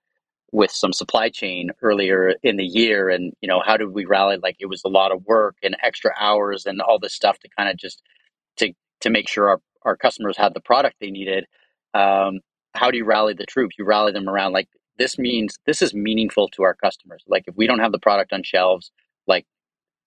with 0.51 0.71
some 0.71 0.93
supply 0.93 1.29
chain 1.29 1.71
earlier 1.81 2.33
in 2.43 2.57
the 2.57 2.65
year, 2.65 3.09
and 3.09 3.33
you 3.41 3.47
know, 3.47 3.61
how 3.65 3.77
did 3.77 3.91
we 3.91 4.05
rally? 4.05 4.37
Like, 4.41 4.57
it 4.59 4.67
was 4.67 4.81
a 4.85 4.89
lot 4.89 5.11
of 5.11 5.25
work 5.25 5.55
and 5.63 5.75
extra 5.83 6.11
hours 6.19 6.65
and 6.65 6.81
all 6.81 6.99
this 6.99 7.13
stuff 7.13 7.39
to 7.39 7.49
kind 7.57 7.69
of 7.69 7.77
just 7.77 8.01
to 8.57 8.73
to 9.01 9.09
make 9.09 9.27
sure 9.29 9.49
our 9.49 9.61
our 9.83 9.97
customers 9.97 10.37
had 10.37 10.53
the 10.53 10.61
product 10.61 10.95
they 10.99 11.11
needed. 11.11 11.45
Um, 11.93 12.39
how 12.73 12.91
do 12.91 12.97
you 12.97 13.05
rally 13.05 13.33
the 13.33 13.45
troops? 13.45 13.75
You 13.77 13.85
rally 13.85 14.11
them 14.11 14.29
around 14.29 14.53
like 14.53 14.69
this 14.97 15.17
means 15.17 15.57
this 15.65 15.81
is 15.81 15.93
meaningful 15.93 16.49
to 16.49 16.63
our 16.63 16.73
customers. 16.73 17.23
Like 17.27 17.45
if 17.47 17.55
we 17.55 17.67
don't 17.67 17.79
have 17.79 17.91
the 17.91 17.99
product 17.99 18.33
on 18.33 18.43
shelves, 18.43 18.91
like 19.27 19.45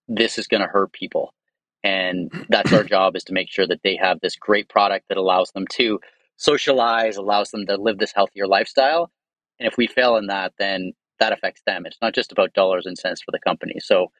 this 0.08 0.38
is 0.38 0.46
going 0.46 0.62
to 0.62 0.66
hurt 0.66 0.92
people. 0.92 1.34
And 1.82 2.30
that's 2.48 2.72
our 2.72 2.84
job 2.96 3.16
is 3.16 3.24
to 3.24 3.32
make 3.32 3.50
sure 3.50 3.66
that 3.66 3.80
they 3.82 3.96
have 3.96 4.20
this 4.20 4.36
great 4.36 4.68
product 4.68 5.08
that 5.08 5.18
allows 5.18 5.50
them 5.52 5.66
to 5.72 6.00
socialize, 6.36 7.16
allows 7.16 7.50
them 7.50 7.66
to 7.66 7.76
live 7.76 7.98
this 7.98 8.12
healthier 8.12 8.46
lifestyle. 8.46 9.10
And 9.58 9.68
if 9.68 9.76
we 9.76 9.86
fail 9.86 10.16
in 10.16 10.26
that, 10.28 10.54
then 10.58 10.92
that 11.18 11.32
affects 11.32 11.62
them. 11.66 11.84
It's 11.86 11.98
not 12.00 12.14
just 12.14 12.32
about 12.32 12.54
dollars 12.54 12.86
and 12.86 12.98
cents 12.98 13.22
for 13.22 13.30
the 13.30 13.38
company. 13.38 13.74
So 13.78 14.10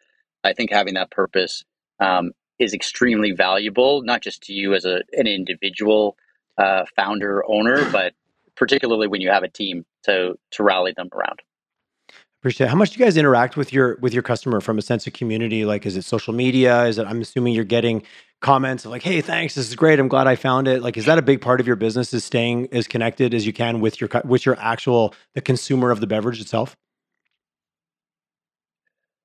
I 0.45 0.53
think 0.53 0.71
having 0.71 0.95
that 0.95 1.11
purpose 1.11 1.65
um, 1.99 2.33
is 2.59 2.75
extremely 2.75 3.33
valuable, 3.33 4.03
not 4.03 4.23
just 4.23 4.43
to 4.45 4.53
you 4.53 4.75
as 4.75 4.85
a, 4.85 5.01
an 5.13 5.27
individual 5.27 6.17
uh, 6.59 6.85
founder 6.95 7.43
owner, 7.49 7.91
but 7.91 8.13
particularly 8.57 9.09
when 9.09 9.21
you 9.21 9.31
have 9.31 9.43
a 9.43 9.49
team 9.49 9.85
to 10.05 10.35
to 10.53 10.63
rally 10.63 10.93
them 10.97 11.09
around. 11.13 11.41
Appreciate 12.41 12.67
it. 12.67 12.71
How 12.71 12.77
much 12.77 12.93
do 12.93 12.99
you 12.99 13.05
guys 13.05 13.19
interact 13.19 13.57
with 13.59 13.71
your 13.73 13.99
with 14.01 14.15
your 14.15 14.23
customer 14.23 14.61
from 14.61 14.79
a 14.79 14.83
sense 14.83 15.07
of 15.07 15.13
community? 15.13 15.67
Like, 15.67 15.85
is 15.85 15.97
it 15.97 16.05
social 16.05 16.33
media? 16.33 16.85
Is 16.85 16.97
it? 16.99 17.07
I'm 17.07 17.21
assuming 17.21 17.53
you're 17.53 17.65
getting 17.65 18.03
comments 18.41 18.87
of 18.87 18.91
like, 18.91 19.03
"Hey, 19.03 19.21
thanks, 19.21 19.55
this 19.55 19.69
is 19.69 19.77
great. 19.77 19.99
I'm 19.99 20.09
glad 20.09 20.27
I 20.27 20.37
found 20.37 20.67
it." 20.67 20.83
Like, 20.83 20.97
is 20.97 21.05
that 21.05 21.19
a 21.19 21.23
big 21.23 21.43
part 21.43 21.61
of 21.61 21.67
your 21.67 21.77
business? 21.77 22.15
Is 22.15 22.25
staying 22.25 22.69
as 22.73 22.89
connected 22.89 23.35
as 23.35 23.47
you 23.47 23.53
can 23.53 23.81
with 23.81 24.01
your 24.01 24.09
with 24.25 24.47
your 24.47 24.59
actual 24.59 25.15
the 25.35 25.43
consumer 25.43 25.91
of 25.91 26.01
the 26.01 26.07
beverage 26.07 26.41
itself? 26.41 26.77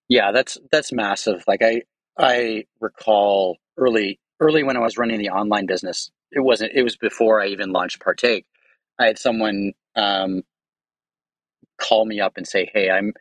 Yeah, 0.09 0.31
that's 0.33 0.57
that's 0.71 0.91
massive. 0.91 1.43
Like 1.47 1.61
I 1.61 1.83
I 2.17 2.65
recall 2.81 3.57
early 3.77 4.19
early 4.41 4.63
when 4.63 4.77
I 4.77 4.81
was 4.81 4.97
running 4.97 5.19
the 5.19 5.29
online 5.29 5.65
business. 5.65 6.11
It 6.31 6.41
wasn't. 6.41 6.73
It 6.73 6.83
was 6.83 6.97
before 6.97 7.41
I 7.41 7.47
even 7.47 7.71
launched 7.71 8.01
Partake. 8.01 8.45
I 8.99 9.07
had 9.07 9.19
someone 9.19 9.73
um, 9.95 10.43
call 11.81 12.05
me 12.05 12.19
up 12.21 12.33
and 12.37 12.47
say, 12.47 12.69
"Hey, 12.73 12.89
I'm 12.89 13.13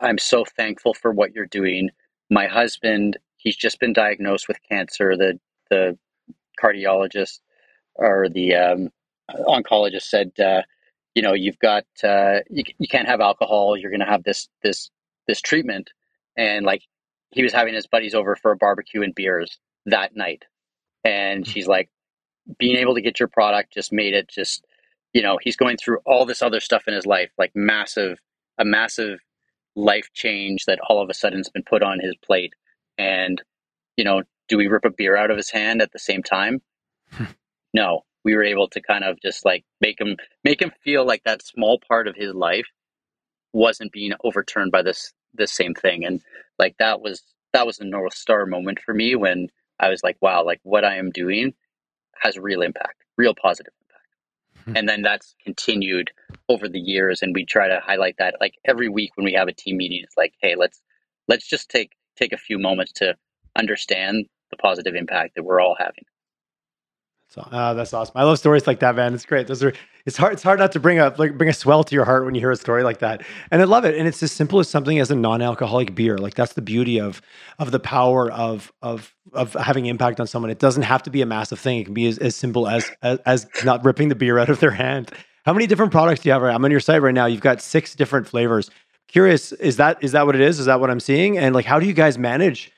I'm 0.00 0.18
so 0.18 0.44
thankful 0.44 0.94
for 0.94 1.12
what 1.12 1.34
you're 1.34 1.46
doing. 1.46 1.90
My 2.30 2.46
husband, 2.48 3.18
he's 3.38 3.56
just 3.56 3.80
been 3.80 3.92
diagnosed 3.92 4.48
with 4.48 4.58
cancer. 4.70 5.16
The 5.16 5.38
the 5.70 5.98
cardiologist 6.62 7.40
or 7.96 8.28
the 8.30 8.54
um, 8.54 8.90
oncologist 9.30 10.04
said, 10.04 10.32
uh, 10.40 10.62
you 11.14 11.22
know, 11.22 11.34
you've 11.34 11.58
got 11.60 11.84
uh, 12.04 12.40
you, 12.50 12.64
you 12.78 12.88
can't 12.88 13.08
have 13.08 13.20
alcohol. 13.20 13.76
You're 13.76 13.90
going 13.90 14.00
to 14.00 14.06
have 14.06 14.24
this 14.24 14.48
this 14.62 14.90
this 15.28 15.40
treatment, 15.40 15.90
and 16.36 16.66
like 16.66 16.82
he 17.32 17.42
was 17.42 17.52
having 17.52 17.74
his 17.74 17.86
buddies 17.86 18.14
over 18.14 18.36
for 18.36 18.52
a 18.52 18.56
barbecue 18.56 19.02
and 19.02 19.14
beers 19.14 19.58
that 19.86 20.16
night, 20.16 20.44
and 21.04 21.46
she's 21.46 21.66
like, 21.68 21.90
being 22.58 22.76
able 22.76 22.94
to 22.94 23.00
get 23.00 23.20
your 23.20 23.28
product 23.28 23.72
just 23.74 23.92
made 23.92 24.14
it 24.14 24.28
just, 24.28 24.64
you 25.12 25.22
know, 25.22 25.38
he's 25.40 25.56
going 25.56 25.76
through 25.76 25.98
all 26.06 26.24
this 26.26 26.42
other 26.42 26.60
stuff 26.60 26.84
in 26.86 26.94
his 26.94 27.06
life, 27.06 27.30
like 27.38 27.52
massive 27.54 28.18
a 28.58 28.64
massive 28.64 29.18
life 29.74 30.08
change 30.12 30.66
that 30.66 30.78
all 30.88 31.02
of 31.02 31.08
a 31.08 31.14
sudden's 31.14 31.48
been 31.48 31.64
put 31.64 31.82
on 31.82 32.00
his 32.00 32.14
plate, 32.24 32.52
and 32.98 33.42
you 33.96 34.04
know, 34.04 34.22
do 34.48 34.56
we 34.56 34.66
rip 34.68 34.84
a 34.84 34.90
beer 34.90 35.16
out 35.16 35.30
of 35.30 35.36
his 35.36 35.50
hand 35.50 35.82
at 35.82 35.92
the 35.92 35.98
same 35.98 36.22
time? 36.22 36.60
no, 37.74 38.02
we 38.24 38.34
were 38.34 38.44
able 38.44 38.68
to 38.68 38.80
kind 38.80 39.04
of 39.04 39.20
just 39.20 39.44
like 39.44 39.64
make 39.80 40.00
him 40.00 40.16
make 40.44 40.60
him 40.60 40.72
feel 40.84 41.06
like 41.06 41.22
that 41.24 41.44
small 41.44 41.78
part 41.88 42.08
of 42.08 42.16
his 42.16 42.34
life 42.34 42.66
wasn't 43.52 43.92
being 43.92 44.12
overturned 44.24 44.72
by 44.72 44.82
this 44.82 45.12
this 45.34 45.52
same 45.52 45.74
thing 45.74 46.04
and 46.04 46.22
like 46.58 46.76
that 46.78 47.00
was 47.00 47.22
that 47.52 47.66
was 47.66 47.78
a 47.80 47.84
north 47.84 48.14
star 48.14 48.46
moment 48.46 48.78
for 48.80 48.94
me 48.94 49.14
when 49.14 49.48
i 49.80 49.88
was 49.88 50.02
like 50.02 50.16
wow 50.20 50.44
like 50.44 50.60
what 50.62 50.84
i 50.84 50.96
am 50.96 51.10
doing 51.10 51.52
has 52.20 52.36
real 52.38 52.62
impact 52.62 53.02
real 53.16 53.34
positive 53.34 53.72
hmm. 53.74 53.81
Hmm. 54.64 54.76
and 54.76 54.88
then 54.88 55.02
that's 55.02 55.34
continued 55.42 56.10
over 56.48 56.68
the 56.68 56.78
years 56.78 57.22
and 57.22 57.34
we 57.34 57.44
try 57.44 57.68
to 57.68 57.80
highlight 57.84 58.16
that 58.18 58.36
like 58.40 58.54
every 58.64 58.88
week 58.88 59.10
when 59.14 59.24
we 59.24 59.32
have 59.32 59.48
a 59.48 59.52
team 59.52 59.76
meeting 59.76 60.00
it's 60.02 60.16
like 60.16 60.34
hey 60.40 60.54
let's 60.56 60.80
let's 61.28 61.46
just 61.46 61.68
take 61.68 61.92
take 62.16 62.32
a 62.32 62.38
few 62.38 62.58
moments 62.58 62.92
to 62.92 63.14
understand 63.56 64.26
the 64.50 64.56
positive 64.56 64.94
impact 64.94 65.34
that 65.34 65.44
we're 65.44 65.60
all 65.60 65.76
having 65.78 66.04
so 67.32 67.40
uh, 67.50 67.72
that's 67.72 67.94
awesome. 67.94 68.12
I 68.14 68.24
love 68.24 68.38
stories 68.38 68.66
like 68.66 68.80
that, 68.80 68.94
man. 68.94 69.14
It's 69.14 69.24
great. 69.24 69.46
Those 69.46 69.64
are 69.64 69.72
it's 70.04 70.18
hard 70.18 70.34
it's 70.34 70.42
hard 70.42 70.58
not 70.58 70.72
to 70.72 70.80
bring 70.80 70.98
a 70.98 71.14
like 71.16 71.38
bring 71.38 71.48
a 71.48 71.54
swell 71.54 71.82
to 71.82 71.94
your 71.94 72.04
heart 72.04 72.26
when 72.26 72.34
you 72.34 72.42
hear 72.42 72.50
a 72.50 72.56
story 72.56 72.82
like 72.82 72.98
that. 72.98 73.22
And 73.50 73.62
I 73.62 73.64
love 73.64 73.86
it. 73.86 73.96
And 73.96 74.06
it's 74.06 74.22
as 74.22 74.30
simple 74.30 74.58
as 74.58 74.68
something 74.68 74.98
as 74.98 75.10
a 75.10 75.14
non-alcoholic 75.14 75.94
beer. 75.94 76.18
Like 76.18 76.34
that's 76.34 76.52
the 76.52 76.60
beauty 76.60 77.00
of 77.00 77.22
of 77.58 77.70
the 77.70 77.80
power 77.80 78.30
of 78.30 78.70
of 78.82 79.14
of 79.32 79.54
having 79.54 79.86
impact 79.86 80.20
on 80.20 80.26
someone. 80.26 80.50
It 80.50 80.58
doesn't 80.58 80.82
have 80.82 81.02
to 81.04 81.10
be 81.10 81.22
a 81.22 81.26
massive 81.26 81.58
thing. 81.58 81.78
It 81.78 81.84
can 81.84 81.94
be 81.94 82.06
as, 82.06 82.18
as 82.18 82.36
simple 82.36 82.68
as, 82.68 82.90
as 83.00 83.18
as 83.24 83.46
not 83.64 83.82
ripping 83.82 84.10
the 84.10 84.14
beer 84.14 84.38
out 84.38 84.50
of 84.50 84.60
their 84.60 84.72
hand. 84.72 85.10
How 85.46 85.54
many 85.54 85.66
different 85.66 85.90
products 85.90 86.20
do 86.20 86.28
you 86.28 86.34
have? 86.34 86.42
Right? 86.42 86.54
I'm 86.54 86.62
on 86.62 86.70
your 86.70 86.80
site 86.80 87.00
right 87.00 87.14
now. 87.14 87.24
You've 87.24 87.40
got 87.40 87.62
six 87.62 87.94
different 87.94 88.28
flavors. 88.28 88.70
Curious, 89.08 89.52
is 89.52 89.78
that 89.78 90.04
is 90.04 90.12
that 90.12 90.26
what 90.26 90.34
it 90.34 90.42
is? 90.42 90.60
Is 90.60 90.66
that 90.66 90.80
what 90.80 90.90
I'm 90.90 91.00
seeing? 91.00 91.38
And 91.38 91.54
like 91.54 91.64
how 91.64 91.80
do 91.80 91.86
you 91.86 91.94
guys 91.94 92.18
manage 92.18 92.72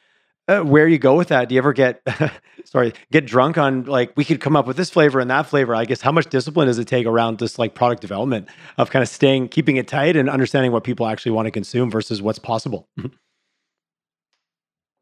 uh, 0.48 0.60
where 0.60 0.86
you 0.86 0.98
go 0.98 1.16
with 1.16 1.28
that. 1.28 1.48
Do 1.48 1.54
you 1.54 1.58
ever 1.58 1.72
get 1.72 2.02
sorry 2.64 2.92
get 3.10 3.26
drunk 3.26 3.58
on 3.58 3.84
like 3.84 4.12
we 4.16 4.24
could 4.24 4.40
come 4.40 4.56
up 4.56 4.66
with 4.66 4.76
this 4.76 4.90
flavor 4.90 5.20
and 5.20 5.30
that 5.30 5.46
flavor? 5.46 5.74
I 5.74 5.84
guess 5.84 6.00
how 6.00 6.12
much 6.12 6.26
discipline 6.28 6.66
does 6.66 6.78
it 6.78 6.88
take 6.88 7.06
around 7.06 7.38
this 7.38 7.58
like 7.58 7.74
product 7.74 8.00
development 8.00 8.48
of 8.78 8.90
kind 8.90 9.02
of 9.02 9.08
staying 9.08 9.48
keeping 9.48 9.76
it 9.76 9.88
tight 9.88 10.16
and 10.16 10.28
understanding 10.28 10.72
what 10.72 10.84
people 10.84 11.06
actually 11.06 11.32
want 11.32 11.46
to 11.46 11.50
consume 11.50 11.90
versus 11.90 12.20
what's 12.20 12.38
possible? 12.38 12.88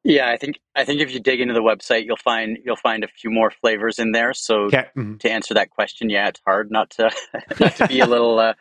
yeah, 0.05 0.31
I 0.31 0.37
think 0.37 0.59
I 0.75 0.85
think 0.85 1.01
if 1.01 1.13
you 1.13 1.21
dig 1.21 1.41
into 1.41 1.55
the 1.55 1.61
website, 1.61 2.05
you'll 2.05 2.17
find 2.17 2.59
you'll 2.65 2.77
find 2.77 3.05
a 3.05 3.09
few 3.09 3.31
more 3.31 3.51
flavors 3.51 3.99
in 3.99 4.13
there. 4.13 4.35
So 4.35 4.63
okay. 4.63 4.87
mm-hmm. 4.97 5.19
to 5.19 5.31
answer 5.31 5.55
that 5.55 5.71
question, 5.71 6.11
yeah, 6.11 6.29
it's 6.29 6.41
hard 6.45 6.71
not 6.71 6.91
to 6.91 7.11
not 7.61 7.77
to 7.77 7.87
be 7.87 8.01
a 8.01 8.07
little 8.07 8.39
uh, 8.39 8.55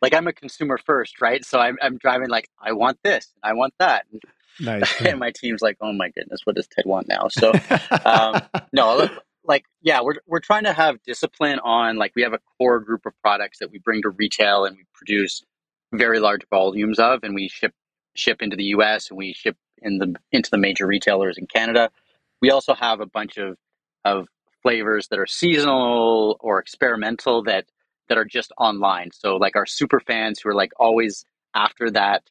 like 0.00 0.14
I'm 0.14 0.26
a 0.26 0.32
consumer 0.32 0.78
first, 0.78 1.20
right? 1.20 1.44
So 1.44 1.58
I'm 1.58 1.76
I'm 1.82 1.98
driving 1.98 2.30
like 2.30 2.48
I 2.58 2.72
want 2.72 2.98
this, 3.04 3.28
I 3.42 3.52
want 3.52 3.74
that. 3.78 4.06
And 4.10 4.22
Nice. 4.60 5.00
and 5.04 5.18
my 5.18 5.30
team's 5.30 5.62
like, 5.62 5.76
oh 5.80 5.92
my 5.92 6.08
goodness, 6.10 6.40
what 6.44 6.56
does 6.56 6.68
Ted 6.68 6.86
want 6.86 7.08
now? 7.08 7.28
So, 7.28 7.52
um, 8.04 8.40
no, 8.72 9.08
like, 9.44 9.64
yeah, 9.82 10.00
we're, 10.02 10.16
we're 10.26 10.40
trying 10.40 10.64
to 10.64 10.72
have 10.72 11.02
discipline 11.02 11.58
on, 11.60 11.96
like, 11.96 12.12
we 12.16 12.22
have 12.22 12.32
a 12.32 12.40
core 12.58 12.80
group 12.80 13.06
of 13.06 13.12
products 13.22 13.58
that 13.60 13.70
we 13.70 13.78
bring 13.78 14.02
to 14.02 14.10
retail 14.10 14.64
and 14.64 14.76
we 14.76 14.84
produce 14.94 15.42
very 15.92 16.18
large 16.18 16.42
volumes 16.50 16.98
of, 16.98 17.20
and 17.22 17.34
we 17.34 17.48
ship, 17.48 17.72
ship 18.14 18.42
into 18.42 18.56
the 18.56 18.64
US 18.64 19.10
and 19.10 19.18
we 19.18 19.32
ship 19.32 19.56
in 19.78 19.98
the, 19.98 20.14
into 20.32 20.50
the 20.50 20.58
major 20.58 20.86
retailers 20.86 21.38
in 21.38 21.46
Canada. 21.46 21.90
We 22.42 22.50
also 22.50 22.74
have 22.74 23.00
a 23.00 23.06
bunch 23.06 23.38
of, 23.38 23.56
of 24.04 24.26
flavors 24.62 25.08
that 25.08 25.18
are 25.18 25.26
seasonal 25.26 26.36
or 26.40 26.58
experimental 26.58 27.42
that, 27.44 27.66
that 28.08 28.18
are 28.18 28.24
just 28.24 28.52
online. 28.58 29.10
So 29.12 29.36
like 29.36 29.56
our 29.56 29.66
super 29.66 30.00
fans 30.00 30.40
who 30.40 30.48
are 30.50 30.54
like 30.54 30.72
always 30.78 31.24
after 31.54 31.90
that, 31.92 32.22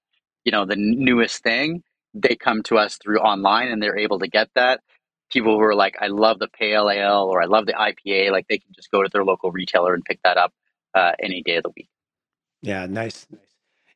you 0.43 0.51
know, 0.51 0.65
the 0.65 0.75
newest 0.77 1.41
thing, 1.43 1.83
they 2.15 2.35
come 2.35 2.63
to 2.63 2.77
us 2.77 2.97
through 2.97 3.19
online 3.19 3.67
and 3.67 3.83
they're 3.83 3.97
able 3.97 4.19
to 4.19 4.27
get 4.27 4.49
that. 4.55 4.81
People 5.31 5.55
who 5.57 5.61
are 5.63 5.75
like, 5.75 5.95
I 6.01 6.07
love 6.07 6.39
the 6.39 6.47
pale 6.47 6.89
ale 6.89 7.27
or 7.29 7.41
I 7.41 7.45
love 7.45 7.65
the 7.65 7.73
IPA, 7.73 8.31
like 8.31 8.47
they 8.47 8.57
can 8.57 8.71
just 8.73 8.89
go 8.89 9.03
to 9.03 9.09
their 9.11 9.25
local 9.25 9.51
retailer 9.51 9.93
and 9.93 10.03
pick 10.05 10.19
that 10.23 10.37
up 10.37 10.53
uh, 10.95 11.11
any 11.21 11.43
day 11.43 11.57
of 11.57 11.63
the 11.63 11.71
week. 11.75 11.89
Yeah, 12.61 12.85
nice. 12.85 13.27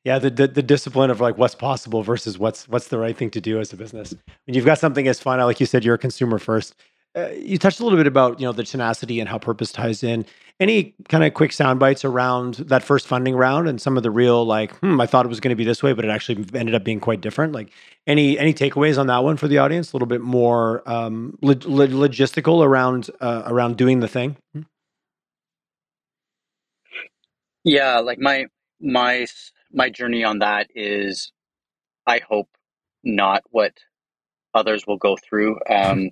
Yeah, 0.04 0.20
the, 0.20 0.30
the, 0.30 0.48
the 0.48 0.64
discipline 0.64 1.10
of 1.12 1.22
like 1.22 1.38
what's 1.38 1.56
possible 1.56 2.04
versus 2.04 2.38
what's 2.40 2.68
what's 2.68 2.88
the 2.88 2.98
right 2.98 3.16
thing 3.16 3.30
to 3.32 3.42
do 3.42 3.60
as 3.60 3.74
a 3.74 3.78
business. 3.78 4.16
When 4.46 4.56
you've 4.56 4.66
got 4.66 4.80
something 4.80 5.08
as 5.08 5.20
fun, 5.20 5.40
like 5.40 5.60
you 5.60 5.66
said, 5.66 5.86
you're 5.86 5.96
a 5.96 6.00
consumer 6.00 6.40
first. 6.40 6.76
Uh, 7.20 7.32
you 7.32 7.58
touched 7.58 7.80
a 7.80 7.84
little 7.84 7.98
bit 7.98 8.08
about 8.08 8.40
you 8.40 8.46
know 8.46 8.52
the 8.52 8.64
tenacity 8.64 9.20
and 9.20 9.28
how 9.28 9.38
purpose 9.38 9.72
ties 9.72 10.04
in. 10.04 10.26
Any 10.60 10.94
kind 11.08 11.24
of 11.24 11.34
quick 11.34 11.54
sound 11.54 11.80
bites 11.80 12.04
around 12.04 12.56
that 12.56 12.84
first 12.84 13.08
funding 13.08 13.36
round 13.36 13.68
and 13.70 13.82
some 13.82 13.96
of 13.96 14.04
the 14.04 14.12
real 14.12 14.46
like, 14.46 14.76
hmm, 14.80 15.00
I 15.00 15.06
thought 15.06 15.26
it 15.26 15.30
was 15.30 15.40
going 15.40 15.52
to 15.52 15.56
be 15.56 15.64
this 15.64 15.82
way, 15.82 15.94
but 15.94 16.04
it 16.04 16.12
actually 16.12 16.46
ended 16.54 16.76
up 16.76 16.84
being 16.84 17.00
quite 17.00 17.22
different. 17.22 17.54
Like 17.54 17.72
any 18.08 18.38
any 18.38 18.54
takeaways 18.54 18.98
on 19.00 19.08
that 19.08 19.24
one 19.24 19.38
for 19.38 19.48
the 19.48 19.58
audience? 19.58 19.94
A 19.94 19.96
little 19.96 20.08
bit 20.08 20.22
more 20.22 20.84
um, 20.90 21.38
log- 21.42 21.62
logistical 21.62 22.64
around 22.64 23.10
uh, 23.22 23.44
around 23.46 23.78
doing 23.78 24.02
the 24.02 24.08
thing. 24.08 24.36
Hmm? 24.54 24.62
Yeah, 27.64 28.00
like 28.00 28.20
my 28.20 28.46
my 28.82 29.26
my 29.72 29.90
journey 29.90 30.24
on 30.24 30.40
that 30.40 30.68
is, 30.76 31.32
I 32.06 32.20
hope 32.28 32.50
not 33.04 33.44
what 33.50 33.74
others 34.54 34.86
will 34.88 34.98
go 34.98 35.16
through. 35.18 35.60
Um, 35.70 36.10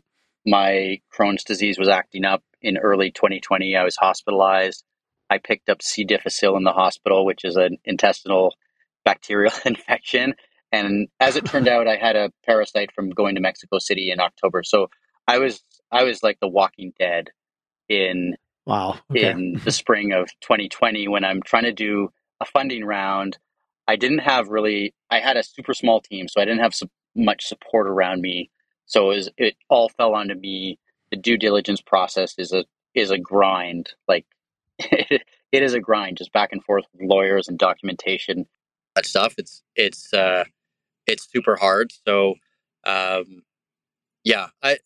my 0.48 1.02
Crohn's 1.14 1.44
disease 1.44 1.78
was 1.78 1.90
acting 1.90 2.24
up 2.24 2.42
in 2.62 2.78
early 2.78 3.12
2020. 3.12 3.76
I 3.76 3.84
was 3.84 3.98
hospitalized. 3.98 4.84
I 5.30 5.40
picked 5.40 5.68
up 5.68 5.82
C. 5.82 6.06
difficile 6.06 6.56
in 6.56 6.64
the 6.64 6.72
hospital, 6.72 7.26
which 7.26 7.44
is 7.44 7.58
an 7.58 7.78
intestinal 7.84 8.56
bacterial 9.04 9.52
infection. 9.66 10.36
And 10.72 11.10
as 11.20 11.36
it 11.36 11.46
turned 11.46 11.68
out, 11.68 11.88
I 11.88 11.98
had 11.98 12.16
a 12.16 12.32
parasite 12.46 12.92
from 12.96 13.10
going 13.10 13.36
to 13.36 13.42
Mexico 13.42 13.78
City 13.78 14.10
in 14.10 14.22
October. 14.22 14.64
So 14.64 14.88
I 15.28 15.38
was 15.40 15.62
I 15.92 16.04
was 16.04 16.24
like 16.24 16.40
the 16.40 16.48
Walking 16.48 16.94
Dead 16.98 17.30
in 17.90 18.36
wow 18.66 18.98
okay. 19.12 19.30
in 19.30 19.60
the 19.64 19.72
spring 19.72 20.14
of 20.14 20.30
2020 20.42 21.10
when 21.10 21.26
I'm 21.26 21.42
trying 21.42 21.64
to 21.64 21.74
do 21.74 22.10
a 22.40 22.46
funding 22.46 22.86
round. 22.86 23.38
I 23.86 23.98
didn't 23.98 24.20
have 24.20 24.48
really. 24.48 24.94
I 25.10 25.20
had 25.20 25.36
a 25.36 25.44
super 25.44 25.74
small 25.74 26.00
team, 26.00 26.28
so 26.30 26.42
I 26.42 26.46
didn't 26.46 26.62
have 26.62 26.76
su- 26.76 26.90
much 27.16 27.46
support 27.46 27.88
around 27.88 28.22
me 28.22 28.50
so 28.88 29.12
it, 29.12 29.16
was, 29.16 29.30
it 29.38 29.56
all 29.70 29.90
fell 29.90 30.16
onto 30.16 30.36
me. 30.36 30.80
The 31.12 31.18
due 31.18 31.38
diligence 31.38 31.82
process 31.82 32.36
is 32.38 32.52
a 32.52 32.66
is 32.96 33.12
a 33.12 33.18
grind. 33.18 33.92
Like 34.08 34.26
it 34.80 35.24
is 35.52 35.74
a 35.74 35.80
grind, 35.80 36.18
just 36.18 36.34
back 36.34 36.52
and 36.52 36.64
forth 36.64 36.86
with 36.92 37.08
lawyers 37.08 37.48
and 37.48 37.58
documentation. 37.58 38.48
That 38.96 39.06
stuff. 39.06 39.36
It's 39.38 39.62
it's 39.76 40.14
uh, 40.14 40.46
it's 41.06 41.30
super 41.32 41.56
hard. 41.56 41.92
So 42.06 42.36
um, 42.86 43.44
yeah, 44.24 44.48
I 44.64 44.80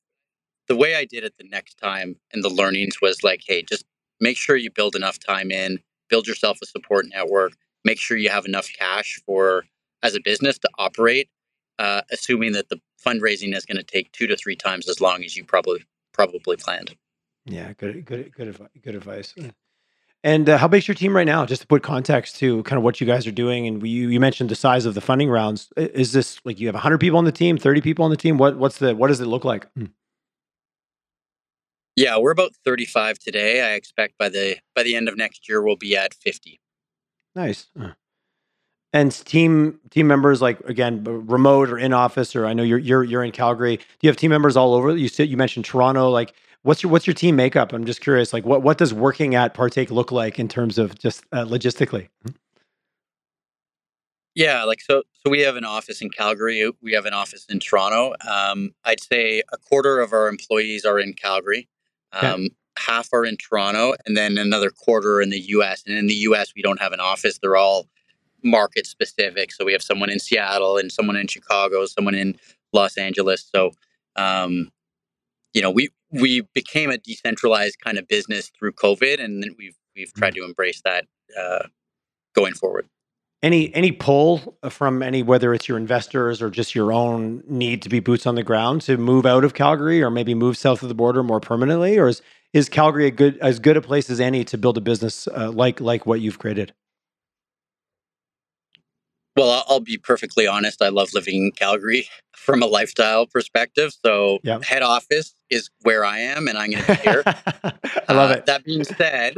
the 0.67 0.75
way 0.75 0.95
I 0.95 1.05
did 1.05 1.23
it 1.23 1.33
the 1.37 1.47
next 1.49 1.75
time 1.75 2.17
and 2.33 2.43
the 2.43 2.49
learnings 2.49 3.01
was 3.01 3.23
like, 3.23 3.41
hey, 3.45 3.63
just 3.63 3.85
make 4.19 4.37
sure 4.37 4.55
you 4.55 4.71
build 4.71 4.95
enough 4.95 5.19
time 5.19 5.51
in, 5.51 5.79
build 6.09 6.27
yourself 6.27 6.59
a 6.63 6.65
support 6.65 7.05
network, 7.09 7.53
make 7.83 7.99
sure 7.99 8.17
you 8.17 8.29
have 8.29 8.45
enough 8.45 8.69
cash 8.77 9.19
for 9.25 9.65
as 10.03 10.15
a 10.15 10.21
business 10.23 10.57
to 10.59 10.69
operate, 10.77 11.29
uh, 11.79 12.01
assuming 12.11 12.53
that 12.53 12.69
the 12.69 12.79
fundraising 13.05 13.55
is 13.55 13.65
going 13.65 13.77
to 13.77 13.83
take 13.83 14.11
two 14.11 14.27
to 14.27 14.35
three 14.35 14.55
times 14.55 14.87
as 14.87 15.01
long 15.01 15.23
as 15.23 15.35
you 15.35 15.43
probably 15.43 15.83
probably 16.13 16.57
planned. 16.57 16.95
Yeah, 17.45 17.73
good, 17.73 18.05
good, 18.05 18.33
good, 18.33 18.47
advice. 18.47 18.69
Good 18.83 18.95
advice. 18.95 19.33
And 20.23 20.47
uh, 20.47 20.57
how 20.59 20.67
big's 20.67 20.87
your 20.87 20.93
team 20.93 21.15
right 21.15 21.25
now? 21.25 21.45
Just 21.45 21.61
to 21.61 21.67
put 21.67 21.81
context 21.81 22.35
to 22.37 22.61
kind 22.63 22.77
of 22.77 22.83
what 22.83 23.01
you 23.01 23.07
guys 23.07 23.25
are 23.25 23.31
doing. 23.31 23.65
And 23.65 23.81
you, 23.85 24.09
you 24.09 24.19
mentioned 24.19 24.49
the 24.49 24.55
size 24.55 24.85
of 24.85 24.93
the 24.93 25.01
funding 25.01 25.29
rounds. 25.29 25.73
Is 25.75 26.13
this 26.13 26.39
like 26.45 26.59
you 26.59 26.67
have 26.67 26.75
100 26.75 26.99
people 26.99 27.17
on 27.17 27.25
the 27.25 27.31
team, 27.31 27.57
30 27.57 27.81
people 27.81 28.05
on 28.05 28.11
the 28.11 28.17
team? 28.17 28.37
What 28.37 28.57
what's 28.57 28.77
the 28.77 28.95
what 28.95 29.07
does 29.07 29.21
it 29.21 29.25
look 29.25 29.43
like? 29.43 29.67
Hmm. 29.73 29.85
Yeah, 31.95 32.17
we're 32.17 32.31
about 32.31 32.55
35 32.63 33.19
today. 33.19 33.61
I 33.61 33.73
expect 33.73 34.17
by 34.17 34.29
the 34.29 34.57
by 34.75 34.83
the 34.83 34.95
end 34.95 35.09
of 35.09 35.17
next 35.17 35.49
year 35.49 35.61
we'll 35.61 35.75
be 35.75 35.97
at 35.97 36.13
50. 36.13 36.59
Nice. 37.35 37.67
And 38.93 39.11
team 39.25 39.79
team 39.89 40.07
members 40.07 40.41
like 40.41 40.59
again 40.61 41.03
remote 41.03 41.69
or 41.69 41.77
in 41.77 41.93
office 41.93 42.35
or 42.35 42.45
I 42.45 42.53
know 42.53 42.63
you're 42.63 42.79
you're 42.79 43.03
you're 43.03 43.23
in 43.23 43.31
Calgary. 43.31 43.77
Do 43.77 43.83
you 44.01 44.09
have 44.09 44.17
team 44.17 44.31
members 44.31 44.57
all 44.57 44.73
over? 44.73 44.95
You 44.95 45.07
said 45.07 45.29
you 45.29 45.37
mentioned 45.37 45.65
Toronto. 45.65 46.09
Like, 46.09 46.33
what's 46.63 46.83
your 46.83 46.91
what's 46.91 47.07
your 47.07 47.13
team 47.13 47.35
makeup? 47.35 47.73
I'm 47.73 47.85
just 47.85 48.01
curious. 48.01 48.33
Like, 48.33 48.45
what 48.45 48.61
what 48.63 48.77
does 48.77 48.93
working 48.93 49.35
at 49.35 49.53
Partake 49.53 49.91
look 49.91 50.11
like 50.11 50.39
in 50.39 50.47
terms 50.47 50.77
of 50.77 50.97
just 50.97 51.23
uh, 51.31 51.45
logistically? 51.45 52.09
Yeah, 54.35 54.63
like 54.63 54.81
so. 54.81 55.03
So 55.25 55.29
we 55.29 55.41
have 55.41 55.55
an 55.55 55.65
office 55.65 56.01
in 56.01 56.09
Calgary. 56.09 56.69
We 56.81 56.93
have 56.93 57.05
an 57.05 57.13
office 57.13 57.45
in 57.49 57.59
Toronto. 57.59 58.13
Um, 58.29 58.71
I'd 58.85 59.01
say 59.01 59.43
a 59.51 59.57
quarter 59.57 59.99
of 59.99 60.13
our 60.13 60.27
employees 60.27 60.85
are 60.85 60.99
in 60.99 61.13
Calgary. 61.13 61.67
Um. 62.13 62.49
Half 62.77 63.09
are 63.11 63.25
in 63.25 63.35
Toronto, 63.35 63.93
and 64.05 64.15
then 64.15 64.37
another 64.37 64.69
quarter 64.71 65.21
in 65.21 65.29
the 65.29 65.39
U.S. 65.49 65.83
And 65.85 65.95
in 65.97 66.07
the 66.07 66.15
U.S., 66.15 66.53
we 66.55 66.61
don't 66.61 66.79
have 66.79 66.93
an 66.93 67.01
office. 67.01 67.37
They're 67.37 67.57
all 67.57 67.89
market 68.43 68.85
specific. 68.87 69.51
So 69.51 69.65
we 69.65 69.73
have 69.73 69.81
someone 69.81 70.09
in 70.09 70.19
Seattle 70.19 70.77
and 70.77 70.91
someone 70.91 71.15
in 71.15 71.27
Chicago, 71.27 71.85
someone 71.85 72.15
in 72.15 72.35
Los 72.73 72.97
Angeles. 72.97 73.49
So, 73.53 73.71
um, 74.15 74.69
you 75.53 75.61
know, 75.61 75.71
we 75.71 75.89
we 76.11 76.41
became 76.53 76.89
a 76.89 76.97
decentralized 76.97 77.79
kind 77.79 77.97
of 77.97 78.07
business 78.07 78.51
through 78.57 78.73
COVID, 78.73 79.23
and 79.23 79.45
we've 79.57 79.75
we've 79.95 80.13
tried 80.13 80.33
mm-hmm. 80.33 80.43
to 80.43 80.45
embrace 80.45 80.81
that 80.83 81.05
uh, 81.39 81.67
going 82.33 82.53
forward. 82.53 82.87
Any 83.43 83.73
any 83.73 83.91
pull 83.91 84.57
from 84.69 85.01
any 85.01 85.23
whether 85.23 85.53
it's 85.53 85.67
your 85.67 85.77
investors 85.77 86.41
or 86.41 86.49
just 86.49 86.75
your 86.75 86.93
own 86.93 87.43
need 87.47 87.81
to 87.81 87.89
be 87.89 87.99
boots 87.99 88.27
on 88.27 88.35
the 88.35 88.43
ground 88.43 88.81
to 88.83 88.97
move 88.97 89.25
out 89.25 89.43
of 89.43 89.55
Calgary 89.55 90.03
or 90.03 90.11
maybe 90.11 90.35
move 90.35 90.57
south 90.57 90.83
of 90.83 90.89
the 90.89 90.95
border 90.95 91.23
more 91.23 91.39
permanently, 91.39 91.97
or 91.97 92.07
is 92.07 92.21
is 92.53 92.69
Calgary 92.69 93.07
a 93.07 93.11
good 93.11 93.37
as 93.39 93.59
good 93.59 93.77
a 93.77 93.81
place 93.81 94.09
as 94.09 94.19
any 94.19 94.43
to 94.45 94.57
build 94.57 94.77
a 94.77 94.81
business 94.81 95.27
uh, 95.27 95.51
like 95.51 95.81
like 95.81 96.05
what 96.05 96.21
you've 96.21 96.37
created? 96.37 96.73
Well, 99.35 99.63
I'll 99.67 99.79
be 99.79 99.97
perfectly 99.97 100.45
honest. 100.45 100.81
I 100.81 100.89
love 100.89 101.13
living 101.13 101.45
in 101.45 101.51
Calgary 101.51 102.07
from 102.35 102.61
a 102.61 102.65
lifestyle 102.65 103.25
perspective. 103.25 103.93
So, 104.05 104.39
yep. 104.43 104.63
head 104.63 104.81
office 104.81 105.35
is 105.49 105.69
where 105.81 106.03
I 106.03 106.19
am, 106.19 106.47
and 106.47 106.57
I'm 106.57 106.71
going 106.71 106.83
to 106.83 106.95
be 106.95 107.01
here. 107.01 107.23
I 108.07 108.13
love 108.13 108.31
uh, 108.31 108.35
it. 108.35 108.45
That 108.45 108.63
being 108.63 108.83
said, 108.83 109.35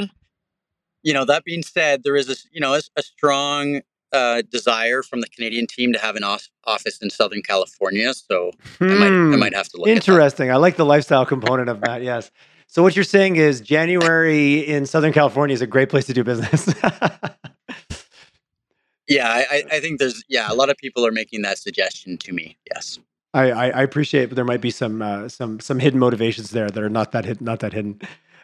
you 1.04 1.14
know, 1.14 1.26
that 1.26 1.44
being 1.44 1.64
said, 1.64 2.04
there 2.04 2.16
is 2.16 2.30
a 2.30 2.36
you 2.52 2.62
know 2.62 2.74
a, 2.74 2.82
a 2.96 3.04
strong 3.04 3.82
uh, 4.14 4.44
desire 4.50 5.04
from 5.04 5.22
the 5.22 5.28
Canadian 5.28 5.68
team 5.68 5.92
to 5.92 6.00
have 6.00 6.16
an 6.16 6.24
off- 6.24 6.50
office 6.66 7.00
in 7.00 7.10
Southern 7.10 7.42
California. 7.42 8.14
So 8.14 8.52
hmm. 8.78 8.84
I, 8.84 8.94
might, 8.94 9.06
I 9.06 9.10
hmm. 9.10 9.40
might 9.40 9.56
have 9.56 9.68
to 9.70 9.78
look. 9.78 9.88
Interesting. 9.88 10.52
I 10.52 10.56
like 10.58 10.78
the 10.78 10.86
lifestyle 10.86 11.26
component 11.26 11.70
of 11.70 11.82
that. 11.82 12.04
Yes. 12.04 12.32
So 12.68 12.82
what 12.82 12.96
you're 12.96 13.04
saying 13.04 13.36
is 13.36 13.62
January 13.62 14.60
in 14.60 14.86
Southern 14.86 15.14
California 15.14 15.54
is 15.54 15.62
a 15.62 15.68
great 15.68 15.90
place 15.90 16.06
to 16.06 16.14
do 16.14 16.24
business. 16.24 16.74
yeah, 19.14 19.46
I, 19.50 19.64
I 19.72 19.80
think 19.80 20.00
there's 20.00 20.24
yeah 20.28 20.52
a 20.52 20.56
lot 20.56 20.70
of 20.70 20.78
people 20.78 21.06
are 21.06 21.12
making 21.12 21.42
that 21.44 21.58
suggestion 21.58 22.18
to 22.20 22.34
me. 22.34 22.58
Yes. 22.74 23.00
I, 23.36 23.50
I, 23.50 23.82
appreciate, 23.82 24.28
but 24.28 24.36
there 24.36 24.46
might 24.46 24.62
be 24.62 24.70
some 24.70 25.02
uh, 25.02 25.28
some 25.28 25.60
some 25.60 25.80
hidden 25.80 26.00
motivations 26.00 26.52
there 26.52 26.70
that 26.70 26.84
are 26.84 26.90
not 26.90 27.14
that 27.14 27.26
hidden, 27.26 27.46
not 27.46 27.62
that 27.62 27.74
hidden. 27.74 28.00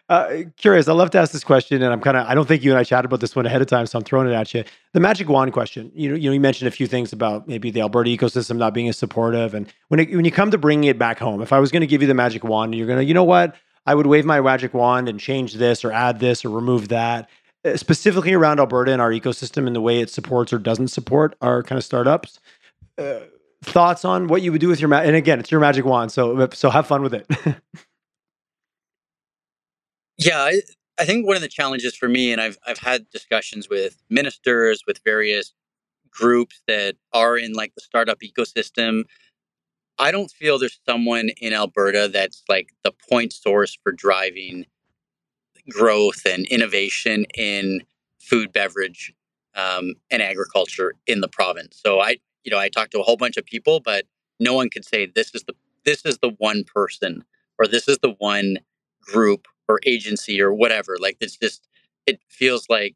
Uh, 0.10 0.42
curious, 0.58 0.88
I 0.88 0.94
love 0.94 1.12
to 1.12 1.20
ask 1.20 1.32
this 1.32 1.44
question, 1.44 1.84
and 1.84 1.94
I'm 1.94 2.02
kind 2.02 2.18
of 2.18 2.26
I 2.26 2.34
don't 2.34 2.48
think 2.48 2.64
you 2.64 2.72
and 2.72 2.80
I 2.80 2.84
chatted 2.84 3.06
about 3.06 3.20
this 3.20 3.36
one 3.36 3.46
ahead 3.46 3.62
of 3.62 3.68
time, 3.68 3.86
so 3.86 4.00
I'm 4.00 4.04
throwing 4.04 4.28
it 4.28 4.34
at 4.34 4.52
you. 4.56 4.64
The 4.94 5.00
magic 5.00 5.30
wand 5.30 5.54
question. 5.54 5.92
You 5.94 6.10
know, 6.10 6.16
you 6.16 6.30
know, 6.30 6.34
you 6.34 6.40
mentioned 6.40 6.68
a 6.68 6.72
few 6.72 6.88
things 6.88 7.14
about 7.14 7.48
maybe 7.48 7.70
the 7.70 7.82
Alberta 7.82 8.10
ecosystem 8.10 8.58
not 8.58 8.74
being 8.74 8.90
as 8.90 8.98
supportive, 8.98 9.54
and 9.54 9.72
when 9.90 10.00
it, 10.00 10.12
when 10.12 10.26
you 10.26 10.32
come 10.32 10.50
to 10.50 10.58
bringing 10.58 10.90
it 10.90 10.98
back 10.98 11.20
home, 11.20 11.44
if 11.44 11.54
I 11.54 11.60
was 11.60 11.72
going 11.72 11.82
to 11.82 11.88
give 11.88 12.02
you 12.02 12.08
the 12.08 12.16
magic 12.16 12.44
wand, 12.44 12.74
you're 12.74 12.88
going 12.88 12.98
to, 12.98 13.06
you 13.06 13.14
know 13.14 13.24
what, 13.24 13.56
I 13.86 13.94
would 13.94 14.08
wave 14.08 14.26
my 14.26 14.42
magic 14.42 14.74
wand 14.74 15.08
and 15.08 15.20
change 15.20 15.54
this 15.54 15.86
or 15.86 15.92
add 15.92 16.20
this 16.20 16.44
or 16.44 16.50
remove 16.50 16.88
that, 16.88 17.30
specifically 17.76 18.34
around 18.34 18.60
Alberta 18.60 18.92
and 18.92 19.02
our 19.02 19.12
ecosystem 19.12 19.68
and 19.68 19.76
the 19.76 19.82
way 19.82 20.00
it 20.00 20.10
supports 20.10 20.54
or 20.54 20.60
doesn't 20.60 20.90
support 20.90 21.36
our 21.42 21.64
kind 21.64 21.78
of 21.78 21.84
startups. 21.84 22.40
Uh, 22.98 23.20
thoughts 23.64 24.06
on 24.06 24.28
what 24.28 24.42
you 24.42 24.52
would 24.52 24.62
do 24.62 24.70
with 24.70 24.80
your 24.80 24.88
ma- 24.88 25.00
and 25.00 25.16
again, 25.16 25.40
it's 25.40 25.52
your 25.52 25.60
magic 25.60 25.86
wand, 25.86 26.12
so 26.12 26.48
so 26.54 26.70
have 26.70 26.88
fun 26.88 27.02
with 27.02 27.14
it. 27.14 27.28
Yeah, 30.20 30.40
I, 30.40 30.62
I 31.00 31.06
think 31.06 31.26
one 31.26 31.38
of 31.38 31.42
the 31.42 31.48
challenges 31.48 31.96
for 31.96 32.10
me, 32.10 32.32
and 32.34 32.42
I've 32.42 32.58
I've 32.68 32.80
had 32.80 33.10
discussions 33.10 33.70
with 33.70 34.04
ministers, 34.10 34.84
with 34.86 35.00
various 35.06 35.54
groups 36.12 36.62
that 36.68 36.96
are 37.14 37.38
in 37.38 37.54
like 37.54 37.74
the 37.76 37.82
startup 37.82 38.20
ecosystem. 38.20 39.04
I 39.98 40.12
don't 40.12 40.30
feel 40.30 40.60
there's 40.60 40.80
someone 40.88 41.30
in 41.42 41.54
Alberta 41.54 42.10
that's 42.12 42.44
like 42.50 42.74
the 42.84 42.92
point 43.10 43.32
source 43.32 43.78
for 43.82 43.94
driving 43.94 44.66
growth 45.70 46.26
and 46.26 46.46
innovation 46.48 47.26
in 47.36 47.82
food, 48.20 48.52
beverage, 48.52 49.14
um, 49.56 49.94
and 50.12 50.22
agriculture 50.22 50.96
in 51.08 51.22
the 51.22 51.28
province. 51.28 51.80
So 51.84 52.00
I, 52.00 52.18
you 52.44 52.52
know, 52.52 52.60
I 52.60 52.70
talked 52.70 52.92
to 52.92 53.00
a 53.00 53.04
whole 53.04 53.18
bunch 53.18 53.38
of 53.38 53.46
people, 53.46 53.80
but 53.80 54.06
no 54.40 54.54
one 54.54 54.70
could 54.70 54.86
say 54.86 55.06
this 55.06 55.34
is 55.34 55.44
the 55.44 55.54
this 55.86 56.06
is 56.06 56.18
the 56.20 56.32
one 56.38 56.64
person 56.64 57.24
or 57.58 57.68
this 57.68 57.88
is 57.88 57.98
the 58.00 58.16
one 58.20 58.58
group 59.02 59.48
or 59.68 59.80
agency 59.86 60.42
or 60.42 60.54
whatever. 60.54 60.98
Like 61.00 61.18
it's 61.20 61.38
just 61.38 61.68
it 62.06 62.20
feels 62.30 62.66
like 62.70 62.96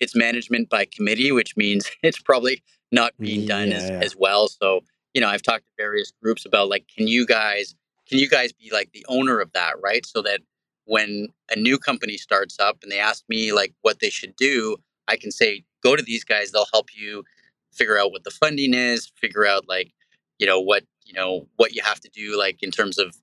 it's 0.00 0.16
management 0.16 0.68
by 0.68 0.86
committee, 0.86 1.32
which 1.32 1.56
means 1.56 1.90
it's 2.02 2.18
probably 2.18 2.62
not 2.92 3.12
being 3.18 3.46
done 3.46 3.70
yeah, 3.70 3.76
as, 3.76 3.90
as 3.90 4.16
well. 4.16 4.48
So, 4.48 4.80
you 5.14 5.20
know, 5.20 5.28
I've 5.28 5.42
talked 5.42 5.64
to 5.64 5.70
various 5.76 6.12
groups 6.22 6.44
about 6.44 6.68
like, 6.68 6.86
can 6.94 7.06
you 7.06 7.26
guys 7.26 7.74
can 8.08 8.18
you 8.18 8.28
guys 8.28 8.52
be 8.52 8.70
like 8.72 8.90
the 8.92 9.06
owner 9.08 9.38
of 9.38 9.52
that, 9.52 9.74
right? 9.80 10.04
So 10.04 10.20
that 10.22 10.40
when 10.90 11.28
a 11.52 11.56
new 11.56 11.78
company 11.78 12.16
starts 12.16 12.58
up 12.58 12.78
and 12.82 12.90
they 12.90 12.98
ask 12.98 13.22
me 13.28 13.52
like 13.52 13.72
what 13.82 14.00
they 14.00 14.10
should 14.10 14.34
do, 14.34 14.76
I 15.06 15.16
can 15.16 15.30
say, 15.30 15.62
go 15.84 15.94
to 15.94 16.02
these 16.02 16.24
guys, 16.24 16.50
they'll 16.50 16.66
help 16.72 16.88
you 16.92 17.22
figure 17.72 17.96
out 17.96 18.10
what 18.10 18.24
the 18.24 18.32
funding 18.32 18.74
is, 18.74 19.12
figure 19.14 19.46
out 19.46 19.68
like, 19.68 19.92
you 20.40 20.48
know, 20.48 20.58
what, 20.58 20.82
you 21.04 21.12
know, 21.12 21.46
what 21.58 21.76
you 21.76 21.82
have 21.84 22.00
to 22.00 22.08
do 22.08 22.36
like 22.36 22.60
in 22.60 22.72
terms 22.72 22.98
of 22.98 23.16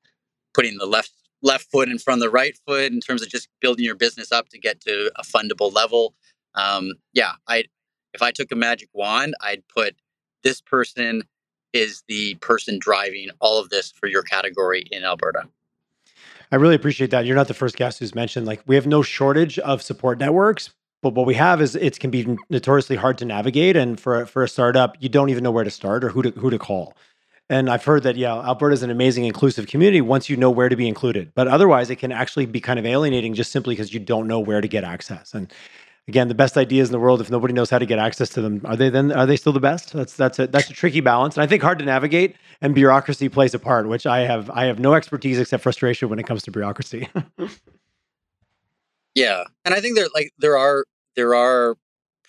putting 0.54 0.78
the 0.78 0.86
left 0.86 1.12
left 1.44 1.70
foot 1.70 1.90
in 1.90 2.00
front 2.00 2.22
of 2.22 2.24
the 2.24 2.30
right 2.30 2.58
foot 2.66 2.94
in 2.94 3.02
terms 3.02 3.22
of 3.22 3.28
just 3.28 3.50
building 3.60 3.84
your 3.84 3.96
business 3.96 4.32
up 4.32 4.48
to 4.50 4.58
get 4.58 4.80
to 4.82 5.12
a 5.18 5.24
fundable 5.24 5.74
level. 5.74 6.16
Um, 6.56 6.94
yeah, 7.12 7.34
I 7.50 7.66
if 8.14 8.22
I 8.22 8.32
took 8.32 8.50
a 8.54 8.56
magic 8.56 8.88
wand, 8.94 9.36
I'd 9.42 9.68
put 9.68 9.94
this 10.42 10.62
person 10.62 11.24
is 11.74 12.02
the 12.08 12.36
person 12.36 12.80
driving 12.80 13.28
all 13.42 13.60
of 13.60 13.68
this 13.70 13.92
for 13.92 14.08
your 14.08 14.24
category 14.24 14.86
in 14.90 15.04
Alberta. 15.04 15.50
I 16.52 16.56
really 16.56 16.76
appreciate 16.76 17.12
that. 17.12 17.26
You're 17.26 17.36
not 17.36 17.48
the 17.48 17.54
first 17.54 17.76
guest 17.76 18.00
who's 18.00 18.16
mentioned 18.16 18.46
like 18.46 18.62
we 18.66 18.76
have 18.76 18.88
no 18.88 19.02
shortage 19.02 19.60
of 19.60 19.82
support 19.82 20.20
networks, 20.20 20.72
but 21.02 21.14
what 21.14 21.26
we 21.26 21.36
have 21.36 21.62
is 21.62 21.76
it 21.76 22.00
can 22.00 22.10
be 22.10 22.38
notoriously 22.50 22.96
hard 22.96 23.18
to 23.20 23.26
navigate 23.26 23.76
and 23.76 24.00
for 24.00 24.26
for 24.26 24.44
a 24.44 24.48
startup, 24.48 24.96
you 25.00 25.10
don't 25.10 25.30
even 25.30 25.44
know 25.44 25.52
where 25.52 25.64
to 25.64 25.72
start 25.72 26.04
or 26.04 26.10
who 26.10 26.22
to 26.24 26.32
who 26.32 26.50
to 26.50 26.60
call. 26.60 26.96
And 27.50 27.70
I've 27.70 27.86
heard 27.86 28.04
that, 28.04 28.18
yeah, 28.18 28.34
Alberta 28.34 28.74
is 28.74 28.84
an 28.84 28.90
amazing 28.90 29.24
inclusive 29.24 29.68
community 29.68 30.02
once 30.02 30.30
you 30.30 30.36
know 30.36 30.52
where 30.52 30.68
to 30.68 30.76
be 30.76 30.88
included. 30.88 31.32
But 31.34 31.48
otherwise, 31.48 31.90
it 31.90 31.96
can 31.96 32.12
actually 32.12 32.46
be 32.46 32.60
kind 32.60 32.78
of 32.78 32.86
alienating 32.86 33.34
just 33.36 33.54
simply 33.54 33.74
because 33.74 33.94
you 33.94 34.02
don't 34.02 34.28
know 34.28 34.40
where 34.40 34.60
to 34.60 34.68
get 34.68 34.84
access. 34.84 35.34
And 35.34 35.52
again, 36.08 36.28
the 36.28 36.36
best 36.36 36.58
ideas 36.58 36.88
in 36.88 36.92
the 36.92 37.00
world, 37.00 37.22
if 37.22 37.30
nobody 37.30 37.54
knows 37.54 37.70
how 37.70 37.80
to 37.80 37.86
get 37.86 38.00
access 38.00 38.30
to 38.30 38.42
them, 38.42 38.62
are 38.66 38.76
they 38.76 38.90
then 38.90 39.12
are 39.12 39.26
they 39.26 39.36
still 39.36 39.54
the 39.54 39.60
best? 39.60 39.94
That's 39.94 40.16
that's 40.16 40.40
a 40.40 40.48
that's 40.48 40.70
a 40.70 40.74
tricky 40.74 41.02
balance. 41.02 41.36
And 41.36 41.44
I 41.44 41.48
think 41.48 41.62
hard 41.62 41.80
to 41.80 41.86
navigate 41.86 42.36
and 42.62 42.74
bureaucracy 42.74 43.30
plays 43.30 43.54
a 43.54 43.60
part, 43.60 43.88
which 43.88 44.06
I 44.06 44.20
have 44.20 44.50
I 44.50 44.66
have 44.66 44.80
no 44.80 44.94
expertise 44.94 45.40
except 45.40 45.64
frustration 45.64 46.10
when 46.10 46.20
it 46.20 46.24
comes 46.24 46.44
to 46.44 46.52
bureaucracy. 46.52 47.10
yeah. 49.16 49.44
And 49.66 49.74
I 49.74 49.82
think 49.82 49.96
there 49.96 50.08
like 50.14 50.32
there 50.38 50.58
are 50.58 50.86
there 51.16 51.36
are 51.36 51.76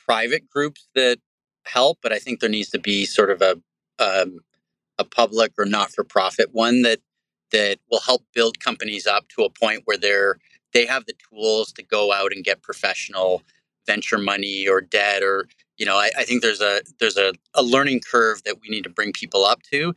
private 0.07 0.49
groups 0.49 0.89
that 0.95 1.19
help, 1.65 1.99
but 2.03 2.13
I 2.13 2.19
think 2.19 2.41
there 2.41 2.51
needs 2.51 2.71
to 2.71 2.79
be 2.79 3.05
sort 3.05 3.31
of 3.31 3.43
a 3.43 3.61
um, 4.01 4.41
a 4.99 5.05
public 5.05 5.53
or 5.59 5.65
not 5.65 5.93
for 5.93 6.05
profit 6.05 6.49
one 6.53 6.83
that 6.83 7.01
that 7.51 7.79
will 7.91 8.01
help 8.01 8.25
build 8.35 8.61
companies 8.61 9.07
up 9.07 9.29
to 9.29 9.43
a 9.43 9.51
point 9.51 9.83
where 9.85 9.97
they're 9.97 10.39
they 10.73 10.85
have 10.85 11.07
the 11.07 11.15
tools 11.31 11.73
to 11.73 11.83
go 11.83 12.13
out 12.13 12.33
and 12.33 12.45
get 12.45 12.63
professional 12.63 13.43
venture 13.89 14.19
money 14.19 14.69
or 14.69 14.81
debt 14.81 15.23
or 15.23 15.49
you 15.79 15.87
know 15.87 15.97
I, 15.97 16.11
I 16.17 16.25
think 16.25 16.43
there's 16.43 16.61
a 16.61 16.83
there's 17.01 17.17
a, 17.17 17.33
a 17.55 17.63
learning 17.63 18.01
curve 18.01 18.45
that 18.45 18.61
we 18.61 18.69
need 18.69 18.85
to 18.85 18.91
bring 18.91 19.13
people 19.13 19.45
up 19.45 19.63
to 19.73 19.95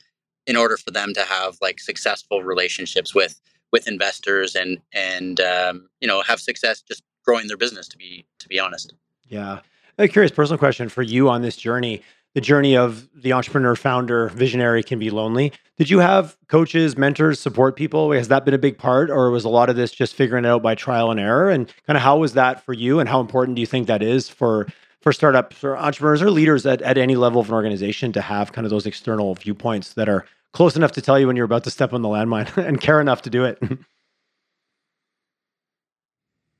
in 0.48 0.56
order 0.56 0.78
for 0.78 0.92
them 0.92 1.14
to 1.14 1.24
have 1.24 1.58
like 1.62 1.80
successful 1.80 2.42
relationships 2.42 3.14
with 3.14 3.40
with 3.74 3.88
investors 3.88 4.56
and 4.56 4.80
and 4.94 5.42
um, 5.42 5.90
you 6.00 6.08
know 6.08 6.22
have 6.22 6.40
success 6.40 6.82
just 6.82 7.04
growing 7.26 7.48
their 7.48 7.58
business 7.58 7.88
to 7.90 7.98
be 7.98 8.26
to 8.40 8.48
be 8.48 8.60
honest. 8.60 8.94
Yeah. 9.28 9.60
A 9.98 10.08
curious 10.08 10.32
personal 10.32 10.58
question 10.58 10.90
for 10.90 11.04
you 11.04 11.30
on 11.30 11.42
this 11.42 11.58
journey 11.58 12.02
the 12.34 12.42
journey 12.42 12.78
of 12.78 13.10
the 13.14 13.34
entrepreneur, 13.34 13.76
founder, 13.76 14.30
visionary 14.30 14.84
can 14.84 15.00
be 15.00 15.10
lonely. 15.10 15.52
Did 15.78 15.90
you 15.90 16.00
have 16.00 16.38
coaches, 16.48 16.98
mentors, 16.98 17.40
support 17.40 17.76
people? 17.76 18.12
Has 18.12 18.30
that 18.30 18.46
been 18.46 18.54
a 18.54 18.60
big 18.60 18.78
part, 18.78 19.10
or 19.10 19.30
was 19.32 19.44
a 19.44 19.50
lot 19.50 19.70
of 19.70 19.76
this 19.76 19.92
just 19.92 20.16
figuring 20.16 20.46
it 20.46 20.48
out 20.48 20.62
by 20.62 20.76
trial 20.76 21.12
and 21.12 21.20
error? 21.20 21.50
And 21.50 21.68
kind 21.86 21.98
of 21.98 22.04
how 22.04 22.18
was 22.18 22.34
that 22.34 22.64
for 22.64 22.74
you, 22.74 23.00
and 23.00 23.10
how 23.10 23.20
important 23.20 23.56
do 23.56 23.62
you 23.62 23.66
think 23.66 23.88
that 23.88 24.02
is 24.02 24.30
for 24.30 24.68
for 25.02 25.12
startups 25.12 25.64
or 25.64 25.76
entrepreneurs 25.76 26.22
or 26.22 26.30
leaders 26.30 26.66
at, 26.66 26.80
at 26.84 26.96
any 26.96 27.16
level 27.16 27.42
of 27.42 27.50
an 27.50 27.56
organization 27.56 28.12
to 28.12 28.22
have 28.22 28.52
kind 28.54 28.66
of 28.66 28.72
those 28.72 28.86
external 28.86 29.34
viewpoints 29.34 29.96
that 29.96 30.08
are 30.08 30.26
close 30.54 30.76
enough 30.76 30.92
to 30.92 31.02
tell 31.02 31.20
you 31.20 31.26
when 31.26 31.36
you're 31.36 31.46
about 31.46 31.64
to 31.64 31.72
step 31.72 31.92
on 31.92 32.04
the 32.04 32.08
landmine 32.08 32.56
and 32.68 32.80
care 32.80 33.02
enough 33.02 33.24
to 33.24 33.30
do 33.32 33.44
it? 33.44 33.60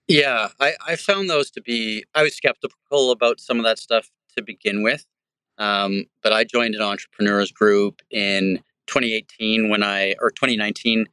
yeah, 0.08 0.50
I, 0.60 0.74
I 0.88 0.96
found 0.96 1.30
those 1.30 1.52
to 1.52 1.62
be. 1.62 2.04
I 2.16 2.24
was 2.24 2.36
skeptical 2.36 3.12
about 3.12 3.40
some 3.40 3.60
of 3.60 3.64
that 3.64 3.78
stuff 3.78 4.10
to 4.36 4.42
begin 4.42 4.82
with 4.82 5.06
Um, 5.58 6.06
but 6.24 6.34
I 6.34 6.44
joined 6.44 6.76
an 6.76 6.82
entrepreneurs 6.82 7.52
group 7.52 8.02
in 8.10 8.58
2018 8.88 9.70
when 9.70 9.84
I 9.84 10.16
or 10.20 10.32
2019, 10.32 11.06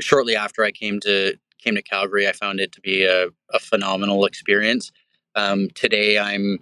shortly 0.00 0.36
after 0.36 0.64
I 0.64 0.70
came 0.70 1.00
to 1.00 1.36
came 1.58 1.74
to 1.74 1.82
Calgary. 1.82 2.28
I 2.28 2.32
found 2.32 2.60
it 2.60 2.72
to 2.72 2.80
be 2.80 3.04
a, 3.04 3.28
a 3.50 3.58
phenomenal 3.58 4.24
experience. 4.24 4.90
Um, 5.34 5.68
today, 5.74 6.18
I'm 6.18 6.58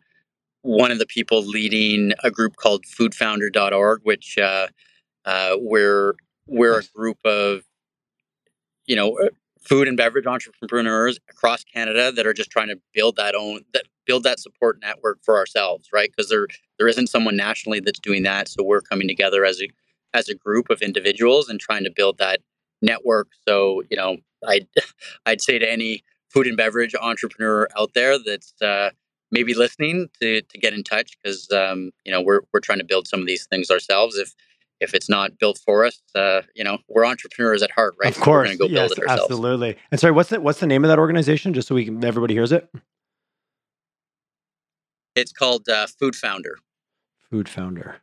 one 0.63 0.91
of 0.91 0.99
the 0.99 1.07
people 1.07 1.43
leading 1.43 2.13
a 2.23 2.31
group 2.31 2.57
called 2.57 2.85
FoodFounder.org, 2.85 4.01
which 4.05 4.39
uh, 4.39 4.69
uh, 5.25 5.57
we're 5.59 6.15
we're 6.47 6.81
a 6.81 6.85
group 6.95 7.19
of 7.25 7.63
you 8.87 8.97
know 8.97 9.19
uh, 9.19 9.29
food 9.61 9.89
and 9.89 9.97
beverage 9.97 10.27
entrepreneurs 10.27 11.19
across 11.29 11.65
Canada 11.65 12.13
that 12.13 12.27
are 12.27 12.35
just 12.35 12.51
trying 12.51 12.69
to 12.69 12.79
build 12.93 13.17
that 13.17 13.35
own 13.35 13.63
that 13.73 13.85
build 14.11 14.25
that 14.25 14.41
support 14.41 14.81
network 14.83 15.21
for 15.23 15.39
ourselves, 15.39 15.89
right? 15.93 16.11
Because 16.11 16.31
there 16.31 16.49
there 16.79 16.89
isn't 16.89 17.07
someone 17.07 17.37
nationally 17.37 17.79
that's 17.79 18.01
doing 18.01 18.25
that, 18.25 18.49
so 18.49 18.65
we're 18.65 18.81
coming 18.81 19.07
together 19.07 19.45
as 19.45 19.63
a 19.63 19.69
as 20.13 20.29
a 20.29 20.35
group 20.35 20.69
of 20.69 20.83
individuals 20.83 21.49
and 21.49 21.61
trying 21.61 21.85
to 21.85 21.93
build 21.95 22.19
that 22.19 22.41
network. 22.83 23.29
So 23.47 23.85
you 23.89 23.97
know, 23.97 24.17
I'd 24.45 24.67
I'd 25.27 25.41
say 25.41 25.61
to 25.61 25.71
any 25.71 26.03
food 26.29 26.49
and 26.49 26.57
beverage 26.57 26.97
entrepreneur 27.01 27.69
out 27.79 27.95
there 27.95 28.19
that's 28.19 28.53
uh, 28.61 28.91
maybe 29.31 29.55
listening 29.55 30.09
to 30.21 30.43
to 30.43 30.59
get 30.59 30.75
in 30.75 30.83
touch 30.83 31.17
because 31.23 31.49
um, 31.53 31.93
you 32.05 32.11
know 32.11 32.21
we're 32.21 32.41
we're 32.53 32.59
trying 32.59 32.81
to 32.81 32.85
build 32.85 33.07
some 33.07 33.21
of 33.21 33.29
these 33.29 33.47
things 33.47 33.71
ourselves. 33.71 34.17
If 34.17 34.35
if 34.81 34.93
it's 34.93 35.09
not 35.09 35.39
built 35.39 35.61
for 35.65 35.85
us, 35.85 36.03
uh, 36.17 36.41
you 36.57 36.65
know, 36.65 36.79
we're 36.89 37.07
entrepreneurs 37.07 37.63
at 37.63 37.71
heart, 37.71 37.95
right? 38.03 38.17
Of 38.17 38.21
course, 38.21 38.51
so 38.51 38.57
go 38.57 38.67
yes, 38.67 38.93
absolutely. 39.07 39.77
And 39.93 40.01
sorry, 40.01 40.13
what's 40.13 40.31
the 40.31 40.41
what's 40.41 40.59
the 40.59 40.67
name 40.67 40.85
of 40.85 40.89
that 40.89 40.99
organization, 40.99 41.55
just 41.55 41.69
so 41.69 41.77
we 41.77 41.85
can 41.85 42.05
everybody 42.05 42.35
hears 42.35 42.51
it? 42.51 42.69
It's 45.15 45.33
called 45.33 45.69
uh, 45.69 45.87
Food 45.87 46.17
Founder. 46.17 46.59
Food 47.31 47.49
Founder. 47.49 47.97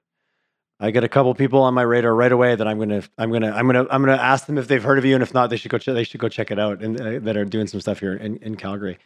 I 0.79 0.91
get 0.91 1.03
a 1.03 1.09
couple 1.09 1.33
people 1.33 1.61
on 1.63 1.73
my 1.73 1.81
radar 1.81 2.13
right 2.13 2.31
away 2.31 2.55
that 2.55 2.67
I'm 2.67 2.77
gonna 2.77 3.01
I'm 3.17 3.31
gonna 3.31 3.51
I'm 3.51 3.65
gonna 3.65 3.87
I'm 3.89 4.03
gonna 4.03 4.21
ask 4.21 4.45
them 4.45 4.57
if 4.57 4.67
they've 4.67 4.83
heard 4.83 4.99
of 4.99 5.05
you, 5.05 5.15
and 5.15 5.23
if 5.23 5.33
not, 5.33 5.49
they 5.49 5.57
should 5.57 5.71
go 5.71 5.79
ch- 5.79 5.85
they 5.87 6.03
should 6.03 6.19
go 6.19 6.29
check 6.29 6.51
it 6.51 6.59
out, 6.59 6.83
and 6.83 7.01
uh, 7.01 7.19
that 7.19 7.35
are 7.35 7.45
doing 7.45 7.65
some 7.65 7.81
stuff 7.81 7.99
here 7.99 8.13
in, 8.13 8.37
in 8.37 8.55
Calgary. 8.55 8.99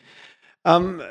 Um, 0.66 1.02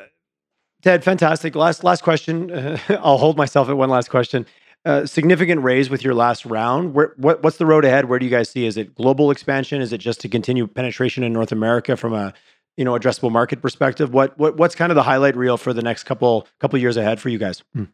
Ted, 0.83 1.03
fantastic. 1.03 1.55
Last 1.55 1.83
last 1.83 2.03
question. 2.03 2.51
Uh, 2.51 2.77
I'll 3.01 3.17
hold 3.17 3.37
myself 3.37 3.69
at 3.69 3.77
one 3.77 3.89
last 3.89 4.09
question. 4.09 4.45
Uh, 4.83 5.05
significant 5.05 5.61
raise 5.61 5.89
with 5.91 6.03
your 6.03 6.15
last 6.15 6.43
round. 6.43 6.95
Where, 6.95 7.13
what, 7.17 7.43
what's 7.43 7.57
the 7.57 7.67
road 7.67 7.85
ahead? 7.85 8.05
Where 8.05 8.17
do 8.17 8.25
you 8.25 8.31
guys 8.31 8.49
see? 8.49 8.65
Is 8.65 8.77
it 8.77 8.95
global 8.95 9.29
expansion? 9.29 9.79
Is 9.79 9.93
it 9.93 9.99
just 9.99 10.19
to 10.21 10.29
continue 10.29 10.65
penetration 10.65 11.23
in 11.23 11.31
North 11.31 11.51
America 11.51 11.95
from 11.95 12.13
a 12.13 12.33
you 12.77 12.85
know 12.85 12.93
addressable 12.93 13.31
market 13.31 13.61
perspective? 13.61 14.13
What 14.13 14.37
what 14.37 14.57
what's 14.57 14.75
kind 14.75 14.91
of 14.91 14.95
the 14.95 15.03
highlight 15.03 15.35
reel 15.35 15.57
for 15.57 15.73
the 15.73 15.81
next 15.81 16.03
couple 16.03 16.47
couple 16.59 16.79
years 16.79 16.97
ahead 16.97 17.19
for 17.19 17.29
you 17.29 17.37
guys? 17.37 17.63
Hmm. 17.73 17.85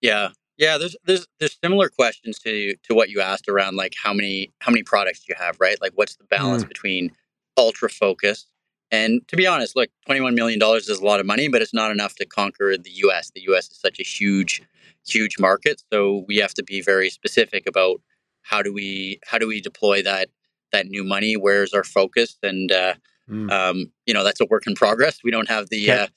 Yeah, 0.00 0.30
yeah. 0.56 0.78
There's 0.78 0.96
there's 1.04 1.26
there's 1.38 1.56
similar 1.62 1.88
questions 1.88 2.38
to 2.40 2.74
to 2.84 2.94
what 2.94 3.10
you 3.10 3.20
asked 3.20 3.48
around 3.48 3.76
like 3.76 3.94
how 4.02 4.12
many 4.12 4.52
how 4.60 4.70
many 4.70 4.82
products 4.82 5.20
do 5.20 5.26
you 5.28 5.36
have, 5.38 5.56
right? 5.60 5.80
Like 5.80 5.92
what's 5.94 6.16
the 6.16 6.24
balance 6.24 6.62
hmm. 6.62 6.68
between 6.68 7.12
ultra 7.56 7.88
focus 7.88 8.46
and 8.94 9.26
to 9.28 9.36
be 9.36 9.46
honest, 9.46 9.74
look, 9.74 9.90
$21 10.08 10.34
million 10.34 10.60
is 10.76 10.88
a 10.88 11.04
lot 11.04 11.18
of 11.18 11.26
money, 11.26 11.48
but 11.48 11.60
it's 11.60 11.74
not 11.74 11.90
enough 11.90 12.14
to 12.16 12.24
conquer 12.24 12.76
the 12.76 12.90
US. 13.06 13.30
The 13.34 13.42
US 13.48 13.70
is 13.70 13.78
such 13.78 13.98
a 13.98 14.04
huge, 14.04 14.62
huge 15.06 15.38
market. 15.38 15.82
So 15.92 16.24
we 16.28 16.36
have 16.36 16.54
to 16.54 16.62
be 16.62 16.80
very 16.80 17.10
specific 17.10 17.66
about 17.66 18.00
how 18.42 18.62
do 18.62 18.72
we 18.72 19.20
how 19.24 19.38
do 19.38 19.48
we 19.48 19.60
deploy 19.60 20.02
that 20.02 20.28
that 20.74 20.86
new 20.86 21.04
money? 21.04 21.36
Where's 21.36 21.72
our 21.72 21.84
focus? 21.84 22.36
And 22.42 22.70
uh, 22.70 22.94
mm. 23.28 23.50
um, 23.50 23.92
you 24.06 24.14
know, 24.14 24.24
that's 24.24 24.40
a 24.40 24.46
work 24.46 24.66
in 24.66 24.74
progress. 24.74 25.20
We 25.24 25.30
don't 25.30 25.48
have 25.48 25.70
the 25.70 25.90
okay. 25.90 26.08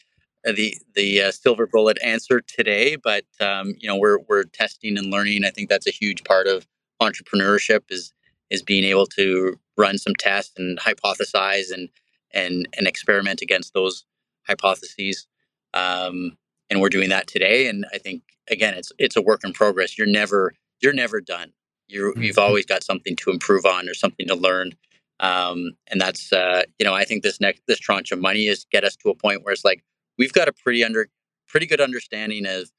uh, 0.46 0.52
the 0.52 0.78
the 0.96 1.22
uh, 1.24 1.32
silver 1.32 1.68
bullet 1.68 1.98
answer 2.04 2.42
today, 2.42 2.96
but 2.96 3.26
um, 3.40 3.74
you 3.80 3.88
know, 3.88 3.96
we're 3.96 4.20
we're 4.28 4.44
testing 4.44 4.98
and 4.98 5.12
learning. 5.12 5.46
I 5.46 5.50
think 5.50 5.70
that's 5.70 5.88
a 5.88 5.92
huge 5.92 6.24
part 6.24 6.48
of 6.48 6.68
entrepreneurship 7.02 7.84
is 7.90 8.14
is 8.50 8.62
being 8.62 8.84
able 8.84 9.06
to 9.06 9.60
run 9.78 9.98
some 9.98 10.16
tests 10.18 10.54
and 10.58 10.80
hypothesize 10.80 11.72
and 11.72 11.90
and 12.34 12.68
and 12.78 12.88
experiment 12.88 13.42
against 13.42 13.74
those 13.74 14.06
hypotheses. 14.48 15.28
Um, 15.74 16.38
and 16.70 16.82
we're 16.82 16.90
doing 16.90 17.10
that 17.10 17.28
today. 17.28 17.68
And 17.68 17.86
I 17.94 17.98
think 17.98 18.24
again, 18.50 18.74
it's 18.74 18.92
it's 18.98 19.16
a 19.16 19.22
work 19.22 19.42
in 19.44 19.54
progress. 19.54 19.98
You're 19.98 20.08
never 20.08 20.54
you're 20.82 20.94
never 20.94 21.22
done. 21.22 21.54
You 21.88 22.14
you've 22.18 22.36
mm-hmm. 22.36 22.40
always 22.40 22.66
got 22.66 22.84
something 22.84 23.16
to 23.18 23.32
improve 23.32 23.66
on 23.66 23.88
or 23.88 23.94
something 23.94 24.28
to 24.28 24.36
learn. 24.36 24.74
Um, 25.20 25.72
and 25.88 26.00
that's 26.00 26.32
uh, 26.32 26.64
you 26.80 26.86
know 26.86 26.94
I 26.94 27.06
think 27.06 27.24
this 27.24 27.42
next 27.42 27.62
this 27.68 27.80
tranche 27.80 28.12
of 28.12 28.20
money 28.20 28.48
is 28.48 28.66
get 28.72 28.84
us 28.84 28.96
to 28.98 29.10
a 29.10 29.16
point 29.16 29.44
where 29.44 29.54
it's 29.54 29.66
like 29.66 29.84
we've 30.18 30.34
got 30.34 30.48
a 30.48 30.54
pretty 30.54 30.84
under 30.84 31.10
pretty 31.48 31.66
good 31.66 31.82
understanding 31.82 32.46
of 32.46 32.70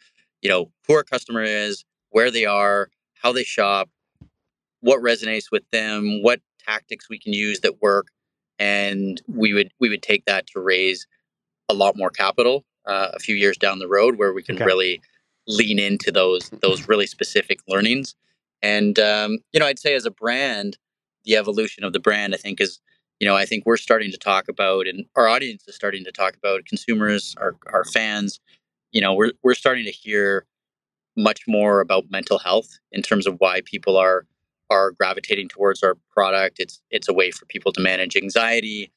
you 0.42 0.48
know 0.48 0.70
who 0.86 0.94
our 0.94 1.04
customer 1.04 1.42
is, 1.42 1.84
where 2.10 2.30
they 2.30 2.44
are, 2.44 2.90
how 3.14 3.32
they 3.32 3.44
shop, 3.44 3.88
what 4.80 5.00
resonates 5.00 5.50
with 5.50 5.68
them, 5.72 6.22
what 6.22 6.40
tactics 6.64 7.08
we 7.08 7.18
can 7.18 7.32
use 7.32 7.60
that 7.60 7.82
work, 7.82 8.08
and 8.58 9.20
we 9.26 9.52
would 9.52 9.72
we 9.80 9.88
would 9.88 10.02
take 10.02 10.24
that 10.26 10.46
to 10.48 10.60
raise 10.60 11.06
a 11.68 11.74
lot 11.74 11.96
more 11.96 12.10
capital 12.10 12.64
uh, 12.86 13.08
a 13.14 13.18
few 13.18 13.36
years 13.36 13.56
down 13.56 13.78
the 13.78 13.88
road 13.88 14.16
where 14.16 14.32
we 14.32 14.42
can 14.42 14.56
okay. 14.56 14.64
really 14.64 15.00
lean 15.46 15.78
into 15.78 16.12
those 16.12 16.50
those 16.62 16.88
really 16.88 17.06
specific 17.06 17.58
learnings 17.68 18.14
and 18.62 18.98
um, 18.98 19.38
you 19.52 19.60
know 19.60 19.66
i'd 19.66 19.78
say 19.78 19.94
as 19.94 20.04
a 20.04 20.10
brand 20.10 20.78
the 21.24 21.36
evolution 21.36 21.84
of 21.84 21.92
the 21.92 22.00
brand 22.00 22.34
i 22.34 22.38
think 22.38 22.60
is 22.60 22.80
you 23.20 23.26
know 23.26 23.36
i 23.36 23.44
think 23.44 23.64
we're 23.66 23.76
starting 23.76 24.10
to 24.10 24.18
talk 24.18 24.48
about 24.48 24.86
and 24.86 25.04
our 25.16 25.28
audience 25.28 25.64
is 25.66 25.74
starting 25.74 26.04
to 26.04 26.12
talk 26.12 26.36
about 26.36 26.64
consumers 26.64 27.34
our, 27.38 27.56
our 27.72 27.84
fans 27.84 28.40
you 28.92 29.00
know 29.00 29.14
we're, 29.14 29.32
we're 29.42 29.54
starting 29.54 29.84
to 29.84 29.90
hear 29.90 30.46
much 31.16 31.42
more 31.48 31.80
about 31.80 32.10
mental 32.10 32.38
health 32.38 32.78
in 32.92 33.02
terms 33.02 33.26
of 33.26 33.34
why 33.38 33.60
people 33.64 33.96
are 33.96 34.26
are 34.70 34.92
gravitating 34.92 35.48
towards 35.48 35.82
our 35.82 35.96
product. 36.10 36.56
It's 36.58 36.80
it's 36.90 37.08
a 37.08 37.12
way 37.12 37.30
for 37.30 37.46
people 37.46 37.72
to 37.72 37.80
manage 37.80 38.16
anxiety. 38.16 38.90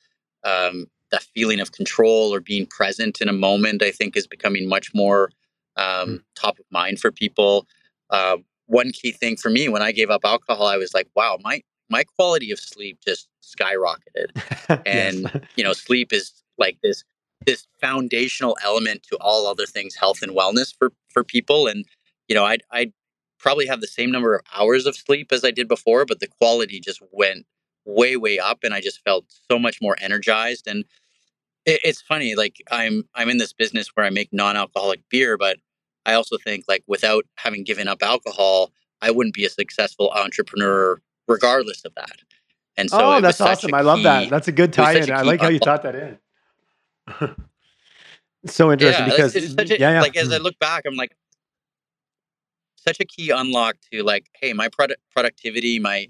Um, 0.44 0.88
that 1.12 1.24
feeling 1.36 1.60
of 1.60 1.74
control 1.74 2.34
or 2.34 2.40
being 2.40 2.66
present 2.66 3.20
in 3.20 3.28
a 3.28 3.34
moment, 3.34 3.84
I 3.84 3.92
think, 3.92 4.16
is 4.16 4.28
becoming 4.28 4.70
much 4.70 4.94
more 4.94 5.32
um, 5.76 5.86
mm. 5.86 6.24
top 6.36 6.58
of 6.58 6.66
mind 6.72 7.00
for 7.00 7.12
people. 7.12 7.68
Uh, 8.10 8.38
one 8.72 8.92
key 8.92 9.12
thing 9.12 9.38
for 9.38 9.50
me 9.50 9.70
when 9.70 9.82
I 9.82 9.92
gave 9.92 10.10
up 10.10 10.22
alcohol, 10.24 10.68
I 10.68 10.78
was 10.78 10.94
like, 10.94 11.08
wow, 11.16 11.38
my 11.42 11.62
my 11.90 12.04
quality 12.04 12.52
of 12.52 12.60
sleep 12.60 13.00
just 13.06 13.28
skyrocketed. 13.44 14.82
and 14.86 15.22
yes. 15.22 15.44
you 15.56 15.64
know, 15.64 15.74
sleep 15.74 16.14
is 16.14 16.44
like 16.58 16.78
this 16.82 17.04
this 17.46 17.68
foundational 17.80 18.58
element 18.64 19.04
to 19.04 19.18
all 19.18 19.48
other 19.48 19.66
things 19.66 19.96
health 19.96 20.22
and 20.22 20.32
wellness 20.32 20.76
for 20.78 20.94
for 21.10 21.24
people 21.24 21.66
and 21.66 21.86
you 22.28 22.36
know 22.36 22.46
i 22.46 22.56
i 22.72 22.92
probably 23.42 23.66
have 23.66 23.82
the 23.82 23.88
same 23.88 24.12
number 24.12 24.36
of 24.36 24.42
hours 24.56 24.86
of 24.86 24.96
sleep 24.96 25.32
as 25.32 25.44
I 25.44 25.52
did 25.52 25.68
before, 25.68 26.06
but 26.06 26.20
the 26.20 26.28
quality 26.28 26.80
just 26.80 27.02
went 27.12 27.46
way, 27.86 28.16
way 28.16 28.40
up, 28.40 28.60
and 28.64 28.74
I 28.74 28.80
just 28.82 29.04
felt 29.04 29.26
so 29.50 29.58
much 29.58 29.80
more 29.82 29.98
energized. 30.00 30.68
And 30.68 30.86
it, 31.66 31.82
it's 31.84 32.02
funny, 32.02 32.36
like 32.36 32.62
I'm 32.72 33.04
I'm 33.16 33.30
in 33.30 33.38
this 33.38 33.54
business 33.54 33.90
where 33.96 34.06
I 34.06 34.12
make 34.12 34.30
non-alcoholic 34.32 35.02
beer, 35.10 35.38
but 35.38 35.58
I 36.06 36.14
also 36.14 36.38
think 36.38 36.66
like 36.68 36.84
without 36.88 37.26
having 37.36 37.64
given 37.64 37.88
up 37.88 38.02
alcohol, 38.02 38.72
I 39.02 39.12
wouldn't 39.12 39.36
be 39.36 39.46
a 39.46 39.50
successful 39.50 40.12
entrepreneur 40.12 41.02
regardless 41.28 41.84
of 41.86 41.94
that. 41.96 42.22
And 42.78 42.90
so, 42.90 43.16
oh, 43.16 43.22
that's 43.22 43.42
awesome! 43.42 43.74
I 43.74 43.82
love 43.82 44.04
that. 44.04 44.30
That's 44.30 44.48
a 44.48 44.52
good 44.52 44.72
tie-in. 44.74 45.12
I 45.12 45.22
like 45.22 45.42
how 45.42 45.50
you 45.50 45.60
taught 45.60 45.84
that 45.84 45.96
in. 45.96 46.18
so 48.46 48.72
interesting 48.72 49.08
yeah, 49.08 49.12
because 49.12 49.36
a, 49.36 49.68
yeah, 49.68 49.92
yeah, 49.92 50.02
like 50.02 50.16
as 50.16 50.32
I 50.32 50.40
mm. 50.40 50.44
look 50.44 50.58
back, 50.60 50.84
I'm 50.86 50.96
like, 50.96 51.16
such 52.76 53.00
a 53.00 53.06
key 53.06 53.30
unlock 53.30 53.76
to 53.92 54.04
like, 54.04 54.28
hey, 54.40 54.54
my 54.54 54.70
product 54.70 55.02
productivity, 55.14 55.80
my 55.80 56.08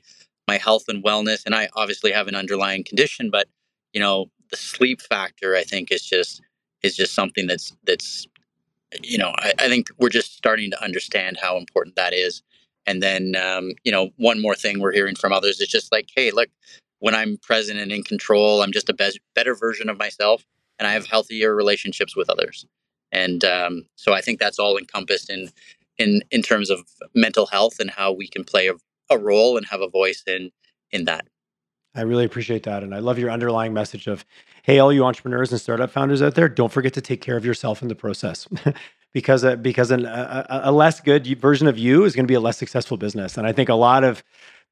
my 0.47 0.57
health 0.57 0.85
and 0.87 1.03
wellness, 1.03 1.45
and 1.45 1.55
I 1.55 1.69
obviously 1.75 2.11
have 2.11 2.27
an 2.27 2.35
underlying 2.35 2.83
condition, 2.83 3.29
but 3.31 3.47
you 3.93 3.99
know, 3.99 4.29
the 4.51 4.57
sleep 4.57 5.01
factor, 5.01 5.55
I 5.55 5.63
think, 5.63 5.91
is 5.91 6.03
just 6.03 6.41
is 6.83 6.95
just 6.95 7.13
something 7.13 7.47
that's 7.47 7.75
that's 7.85 8.27
you 9.03 9.17
know, 9.17 9.33
I, 9.37 9.53
I 9.59 9.67
think 9.67 9.89
we're 9.97 10.09
just 10.09 10.35
starting 10.35 10.71
to 10.71 10.83
understand 10.83 11.37
how 11.41 11.57
important 11.57 11.95
that 11.95 12.13
is. 12.13 12.41
And 12.85 13.01
then, 13.01 13.35
um, 13.35 13.73
you 13.83 13.91
know, 13.91 14.09
one 14.17 14.41
more 14.41 14.55
thing 14.55 14.79
we're 14.79 14.91
hearing 14.91 15.15
from 15.15 15.33
others 15.33 15.61
is 15.61 15.67
just 15.67 15.91
like, 15.91 16.09
hey, 16.15 16.31
look, 16.31 16.49
when 16.99 17.15
I'm 17.15 17.37
present 17.37 17.79
and 17.79 17.91
in 17.91 18.03
control, 18.03 18.61
I'm 18.61 18.71
just 18.71 18.89
a 18.89 18.93
be- 18.93 19.19
better 19.35 19.55
version 19.55 19.89
of 19.89 19.97
myself, 19.97 20.45
and 20.79 20.87
I 20.87 20.93
have 20.93 21.05
healthier 21.05 21.55
relationships 21.55 22.15
with 22.15 22.29
others. 22.29 22.65
And 23.11 23.43
um, 23.43 23.85
so 23.95 24.13
I 24.13 24.21
think 24.21 24.39
that's 24.39 24.59
all 24.59 24.77
encompassed 24.77 25.29
in 25.29 25.49
in 25.97 26.21
in 26.31 26.41
terms 26.41 26.69
of 26.69 26.81
mental 27.13 27.45
health 27.47 27.79
and 27.79 27.89
how 27.89 28.11
we 28.11 28.27
can 28.27 28.43
play 28.43 28.67
a, 28.67 28.73
a 29.09 29.17
role 29.17 29.57
and 29.57 29.65
have 29.67 29.81
a 29.81 29.89
voice 29.89 30.23
in 30.25 30.51
in 30.91 31.05
that. 31.05 31.25
I 31.93 32.01
really 32.01 32.25
appreciate 32.25 32.63
that. 32.63 32.83
And 32.83 32.95
I 32.95 32.99
love 32.99 33.19
your 33.19 33.29
underlying 33.29 33.73
message 33.73 34.07
of, 34.07 34.25
hey, 34.63 34.79
all 34.79 34.93
you 34.93 35.03
entrepreneurs 35.03 35.51
and 35.51 35.59
startup 35.59 35.91
founders 35.91 36.21
out 36.21 36.35
there, 36.35 36.47
don't 36.47 36.71
forget 36.71 36.93
to 36.93 37.01
take 37.01 37.21
care 37.21 37.37
of 37.37 37.45
yourself 37.45 37.81
in 37.81 37.87
the 37.87 37.95
process. 37.95 38.47
because 39.13 39.43
uh, 39.43 39.57
because 39.57 39.91
an, 39.91 40.05
a, 40.05 40.61
a, 40.63 40.71
less 40.71 41.01
good 41.01 41.27
version 41.37 41.67
of 41.67 41.77
you 41.77 42.05
is 42.05 42.15
going 42.15 42.25
to 42.25 42.31
be 42.31 42.35
a 42.35 42.39
less 42.39 42.57
successful 42.57 42.97
business. 42.97 43.37
And 43.37 43.45
I 43.45 43.51
think 43.51 43.67
a 43.69 43.75
lot 43.75 44.03
of 44.03 44.23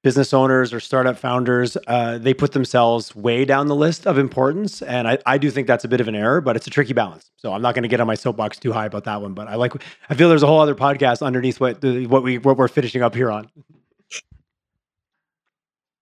business 0.02 0.34
owners 0.34 0.74
or 0.74 0.80
startup 0.80 1.18
founders, 1.18 1.76
uh, 1.88 2.18
they 2.18 2.34
put 2.34 2.54
themselves 2.54 3.14
way 3.16 3.44
down 3.44 3.68
the 3.68 3.76
list 3.76 4.08
of 4.08 4.18
importance. 4.18 4.82
And 4.82 5.08
I, 5.10 5.18
I 5.26 5.38
do 5.38 5.52
think 5.52 5.68
that's 5.68 5.84
a 5.84 5.90
bit 5.90 6.00
of 6.00 6.08
an 6.08 6.16
error, 6.16 6.40
but 6.40 6.56
it's 6.56 6.68
a 6.68 6.70
tricky 6.70 6.94
balance. 6.94 7.32
So 7.36 7.52
I'm 7.52 7.62
not 7.62 7.76
going 7.76 7.84
to 7.84 7.90
get 7.90 8.00
on 8.00 8.08
my 8.08 8.16
soapbox 8.16 8.58
too 8.60 8.72
high 8.72 8.86
about 8.86 9.04
that 9.04 9.22
one. 9.22 9.34
But 9.34 9.50
I 9.50 9.56
like, 9.56 9.74
I 10.10 10.16
feel 10.16 10.30
there's 10.30 10.44
a 10.44 10.48
whole 10.48 10.62
other 10.62 10.76
podcast 10.76 11.22
underneath 11.22 11.60
what 11.60 11.84
what 11.84 12.24
we 12.24 12.38
what 12.38 12.58
we're 12.58 12.70
finishing 12.70 13.02
up 13.02 13.14
here 13.14 13.30
on. 13.30 13.50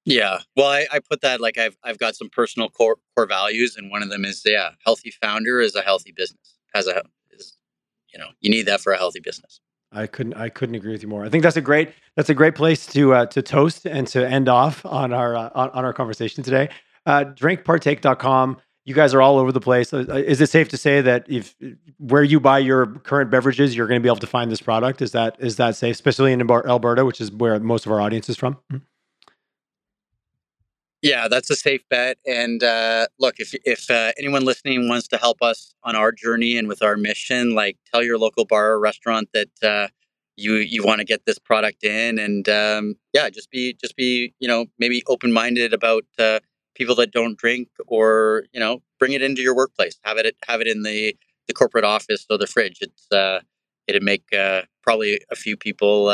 Yeah, 0.08 0.39
well, 0.55 0.68
I, 0.68 0.88
I 0.89 0.99
put 0.99 1.20
that 1.20 1.41
like 1.41 1.58
I've 1.58 1.78
I've 1.84 1.97
got 1.97 2.16
some 2.16 2.30
personal 2.30 2.70
core 2.70 2.95
core 3.14 3.26
values, 3.26 3.76
and 3.76 3.91
one 3.91 4.01
of 4.01 4.10
them 4.10 4.24
is 4.24 4.41
yeah, 4.45 4.70
healthy 4.86 5.12
founder 5.12 5.60
is 5.60 5.76
a 5.76 5.82
healthy 5.82 6.14
business. 6.16 6.55
Has 6.74 6.88
a 6.88 7.03
is, 7.30 7.58
you 8.14 8.18
know 8.18 8.30
you 8.39 8.49
need 8.49 8.68
that 8.68 8.80
for 8.80 8.93
a 8.93 8.97
healthy 8.97 9.20
business. 9.20 9.60
I 9.91 10.08
couldn't 10.08 10.36
I 10.36 10.47
couldn't 10.47 10.76
agree 10.76 10.93
with 10.93 11.03
you 11.03 11.10
more. 11.10 11.26
I 11.26 11.30
think 11.30 11.43
that's 11.43 11.58
a 11.58 11.62
great 11.62 11.91
that's 12.16 12.30
a 12.30 12.34
great 12.34 12.55
place 12.55 12.86
to 12.88 13.16
uh, 13.16 13.26
to 13.26 13.41
toast 13.41 13.86
and 13.86 14.08
to 14.08 14.26
end 14.26 14.47
off 14.47 14.86
on 14.86 15.12
our 15.12 15.36
uh, 15.36 15.49
on, 15.53 15.72
on, 15.72 15.84
our 15.84 15.91
conversation 15.91 16.41
today. 16.41 16.70
Uh, 17.05 17.26
drinkpartake.com. 17.26 18.62
You 18.86 18.93
guys 18.93 19.14
are 19.14 19.22
all 19.22 19.38
over 19.38 19.51
the 19.51 19.60
place. 19.60 19.93
Uh, 19.93 20.05
is 20.26 20.39
it 20.39 20.49
safe 20.49 20.70
to 20.70 20.78
say 20.78 21.01
that 21.01 21.26
if 21.28 21.53
where 21.97 22.24
you 22.24 22.39
buy 22.39 22.60
your 22.60 22.86
current 22.86 23.30
beverages, 23.30 23.76
you're 23.76 23.88
going 23.88 23.99
to 23.99 24.03
be 24.03 24.08
able 24.08 24.16
to 24.20 24.28
find 24.28 24.49
this 24.49 24.62
product? 24.62 25.01
Is 25.01 25.12
that 25.12 25.36
is 25.39 25.58
that 25.58 25.76
safe, 25.76 25.95
especially 25.95 26.32
in 26.32 26.49
Alberta, 26.49 27.03
which 27.03 27.20
is 27.20 27.30
where 27.30 27.60
most 27.60 27.86
of 27.86 27.91
our 27.91 27.99
audience 27.99 28.30
is 28.30 28.38
from? 28.38 28.53
Mm-hmm. 28.72 28.78
Yeah, 31.01 31.27
that's 31.27 31.49
a 31.49 31.55
safe 31.55 31.81
bet. 31.89 32.17
And 32.25 32.63
uh, 32.63 33.07
look, 33.19 33.35
if 33.39 33.53
if 33.65 33.89
uh, 33.89 34.11
anyone 34.17 34.45
listening 34.45 34.89
wants 34.89 35.07
to 35.09 35.17
help 35.17 35.41
us 35.41 35.73
on 35.83 35.95
our 35.95 36.11
journey 36.11 36.57
and 36.57 36.67
with 36.67 36.81
our 36.81 36.97
mission, 36.97 37.53
like 37.53 37.77
tell 37.91 38.01
your 38.03 38.17
local 38.17 38.45
bar 38.45 38.71
or 38.71 38.79
restaurant 38.79 39.29
that 39.33 39.49
uh, 39.63 39.87
you 40.37 40.55
you 40.55 40.83
want 40.83 40.99
to 40.99 41.05
get 41.05 41.25
this 41.25 41.37
product 41.37 41.83
in, 41.83 42.17
and 42.17 42.49
um, 42.49 42.95
yeah, 43.13 43.29
just 43.29 43.51
be 43.51 43.73
just 43.73 43.95
be 43.95 44.33
you 44.39 44.47
know 44.47 44.65
maybe 44.79 45.03
open 45.07 45.31
minded 45.31 45.71
about 45.73 46.03
uh, 46.17 46.39
people 46.73 46.95
that 46.95 47.11
don't 47.11 47.37
drink, 47.37 47.69
or 47.87 48.45
you 48.51 48.59
know 48.59 48.81
bring 48.99 49.13
it 49.13 49.21
into 49.21 49.41
your 49.43 49.55
workplace. 49.55 49.99
Have 50.03 50.17
it 50.17 50.35
have 50.47 50.61
it 50.61 50.67
in 50.67 50.81
the 50.81 51.15
the 51.47 51.53
corporate 51.53 51.85
office 51.85 52.25
or 52.29 52.39
the 52.39 52.47
fridge. 52.47 52.79
It's 52.81 53.11
uh, 53.11 53.41
it'd 53.87 54.01
make 54.01 54.23
uh, 54.33 54.63
probably 54.81 55.21
a 55.29 55.35
few 55.35 55.57
people 55.57 56.11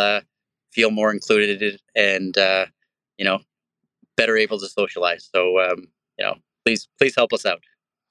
feel 0.73 0.91
more 0.91 1.11
included 1.11 1.79
and 1.95 2.35
you 3.17 3.23
know 3.25 3.39
better 4.17 4.37
able 4.37 4.59
to 4.59 4.67
socialize. 4.67 5.29
So, 5.33 5.59
um, 5.59 5.87
you 6.17 6.25
know, 6.25 6.35
please, 6.65 6.87
please 6.99 7.15
help 7.15 7.33
us 7.33 7.45
out. 7.45 7.61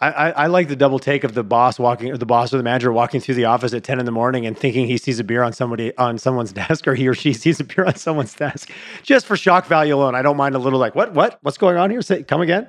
I, 0.02 0.32
I, 0.32 0.46
like 0.48 0.66
the 0.66 0.74
double 0.74 0.98
take 0.98 1.22
of 1.22 1.34
the 1.34 1.44
boss 1.44 1.78
walking, 1.78 2.10
or 2.10 2.16
the 2.16 2.26
boss 2.26 2.52
or 2.52 2.56
the 2.56 2.64
manager 2.64 2.92
walking 2.92 3.20
through 3.20 3.36
the 3.36 3.44
office 3.44 3.72
at 3.72 3.84
ten 3.84 4.00
in 4.00 4.04
the 4.04 4.10
morning 4.10 4.46
and 4.46 4.58
thinking 4.58 4.88
he 4.88 4.96
sees 4.96 5.20
a 5.20 5.24
beer 5.24 5.44
on 5.44 5.52
somebody 5.52 5.96
on 5.96 6.18
someone's 6.18 6.52
desk, 6.64 6.88
or 6.88 6.96
he 6.96 7.06
or 7.06 7.14
she 7.14 7.32
sees 7.32 7.60
a 7.60 7.64
beer 7.64 7.84
on 7.84 7.94
someone's 7.94 8.34
desk, 8.34 8.70
just 9.04 9.26
for 9.26 9.36
shock 9.36 9.66
value 9.66 9.94
alone. 9.94 10.16
I 10.16 10.22
don't 10.22 10.36
mind 10.36 10.56
a 10.56 10.58
little 10.58 10.80
like, 10.80 10.96
what, 10.96 11.14
what, 11.14 11.38
what's 11.42 11.56
going 11.56 11.76
on 11.76 11.90
here? 11.90 12.02
Say, 12.02 12.24
come 12.24 12.40
again. 12.40 12.68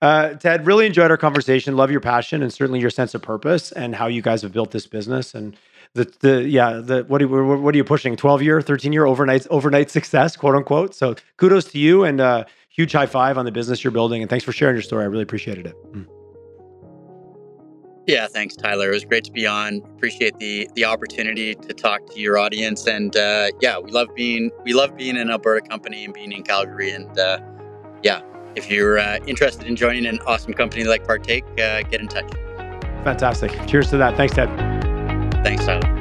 Uh, 0.00 0.30
Ted, 0.34 0.66
really 0.66 0.86
enjoyed 0.86 1.10
our 1.10 1.18
conversation. 1.18 1.76
Love 1.76 1.90
your 1.90 2.00
passion 2.00 2.42
and 2.42 2.50
certainly 2.50 2.80
your 2.80 2.90
sense 2.90 3.14
of 3.14 3.20
purpose 3.20 3.70
and 3.72 3.94
how 3.94 4.06
you 4.06 4.22
guys 4.22 4.40
have 4.40 4.52
built 4.52 4.70
this 4.70 4.86
business 4.86 5.34
and 5.34 5.56
the 5.94 6.10
the 6.20 6.48
yeah 6.48 6.80
the 6.82 7.04
what 7.04 7.20
are 7.20 7.26
you, 7.26 7.58
what 7.60 7.74
are 7.74 7.76
you 7.76 7.84
pushing? 7.84 8.16
Twelve 8.16 8.40
year, 8.40 8.62
thirteen 8.62 8.94
year 8.94 9.04
overnight 9.04 9.46
overnight 9.50 9.90
success, 9.90 10.36
quote 10.36 10.54
unquote. 10.54 10.94
So 10.94 11.16
kudos 11.36 11.66
to 11.66 11.78
you 11.78 12.04
and. 12.04 12.18
Uh, 12.18 12.44
huge 12.72 12.92
high 12.92 13.06
five 13.06 13.38
on 13.38 13.44
the 13.44 13.52
business 13.52 13.84
you're 13.84 13.90
building. 13.90 14.22
And 14.22 14.28
thanks 14.28 14.44
for 14.44 14.52
sharing 14.52 14.74
your 14.74 14.82
story. 14.82 15.04
I 15.04 15.06
really 15.06 15.22
appreciated 15.22 15.66
it. 15.66 15.92
Mm. 15.92 16.06
Yeah, 18.06 18.26
thanks, 18.26 18.56
Tyler. 18.56 18.90
It 18.90 18.94
was 18.94 19.04
great 19.04 19.22
to 19.24 19.32
be 19.32 19.46
on. 19.46 19.80
Appreciate 19.96 20.36
the 20.38 20.68
the 20.74 20.84
opportunity 20.84 21.54
to 21.54 21.72
talk 21.72 22.04
to 22.10 22.18
your 22.18 22.36
audience, 22.36 22.88
and 22.88 23.16
uh, 23.16 23.50
yeah, 23.60 23.78
we 23.78 23.92
love 23.92 24.08
being 24.16 24.50
we 24.64 24.72
love 24.72 24.96
being 24.96 25.16
an 25.16 25.30
Alberta 25.30 25.68
company 25.68 26.04
and 26.04 26.12
being 26.12 26.32
in 26.32 26.42
Calgary. 26.42 26.90
And 26.90 27.16
uh, 27.16 27.38
yeah, 28.02 28.22
if 28.56 28.68
you're 28.68 28.98
uh, 28.98 29.18
interested 29.28 29.68
in 29.68 29.76
joining 29.76 30.06
an 30.06 30.18
awesome 30.26 30.52
company 30.52 30.82
like 30.82 31.06
Partake, 31.06 31.44
uh, 31.60 31.82
get 31.82 32.00
in 32.00 32.08
touch. 32.08 32.28
Fantastic. 33.04 33.52
Cheers 33.68 33.90
to 33.90 33.96
that. 33.98 34.16
Thanks, 34.16 34.34
Ted. 34.34 34.48
Thanks, 35.44 35.64
Tyler. 35.64 35.91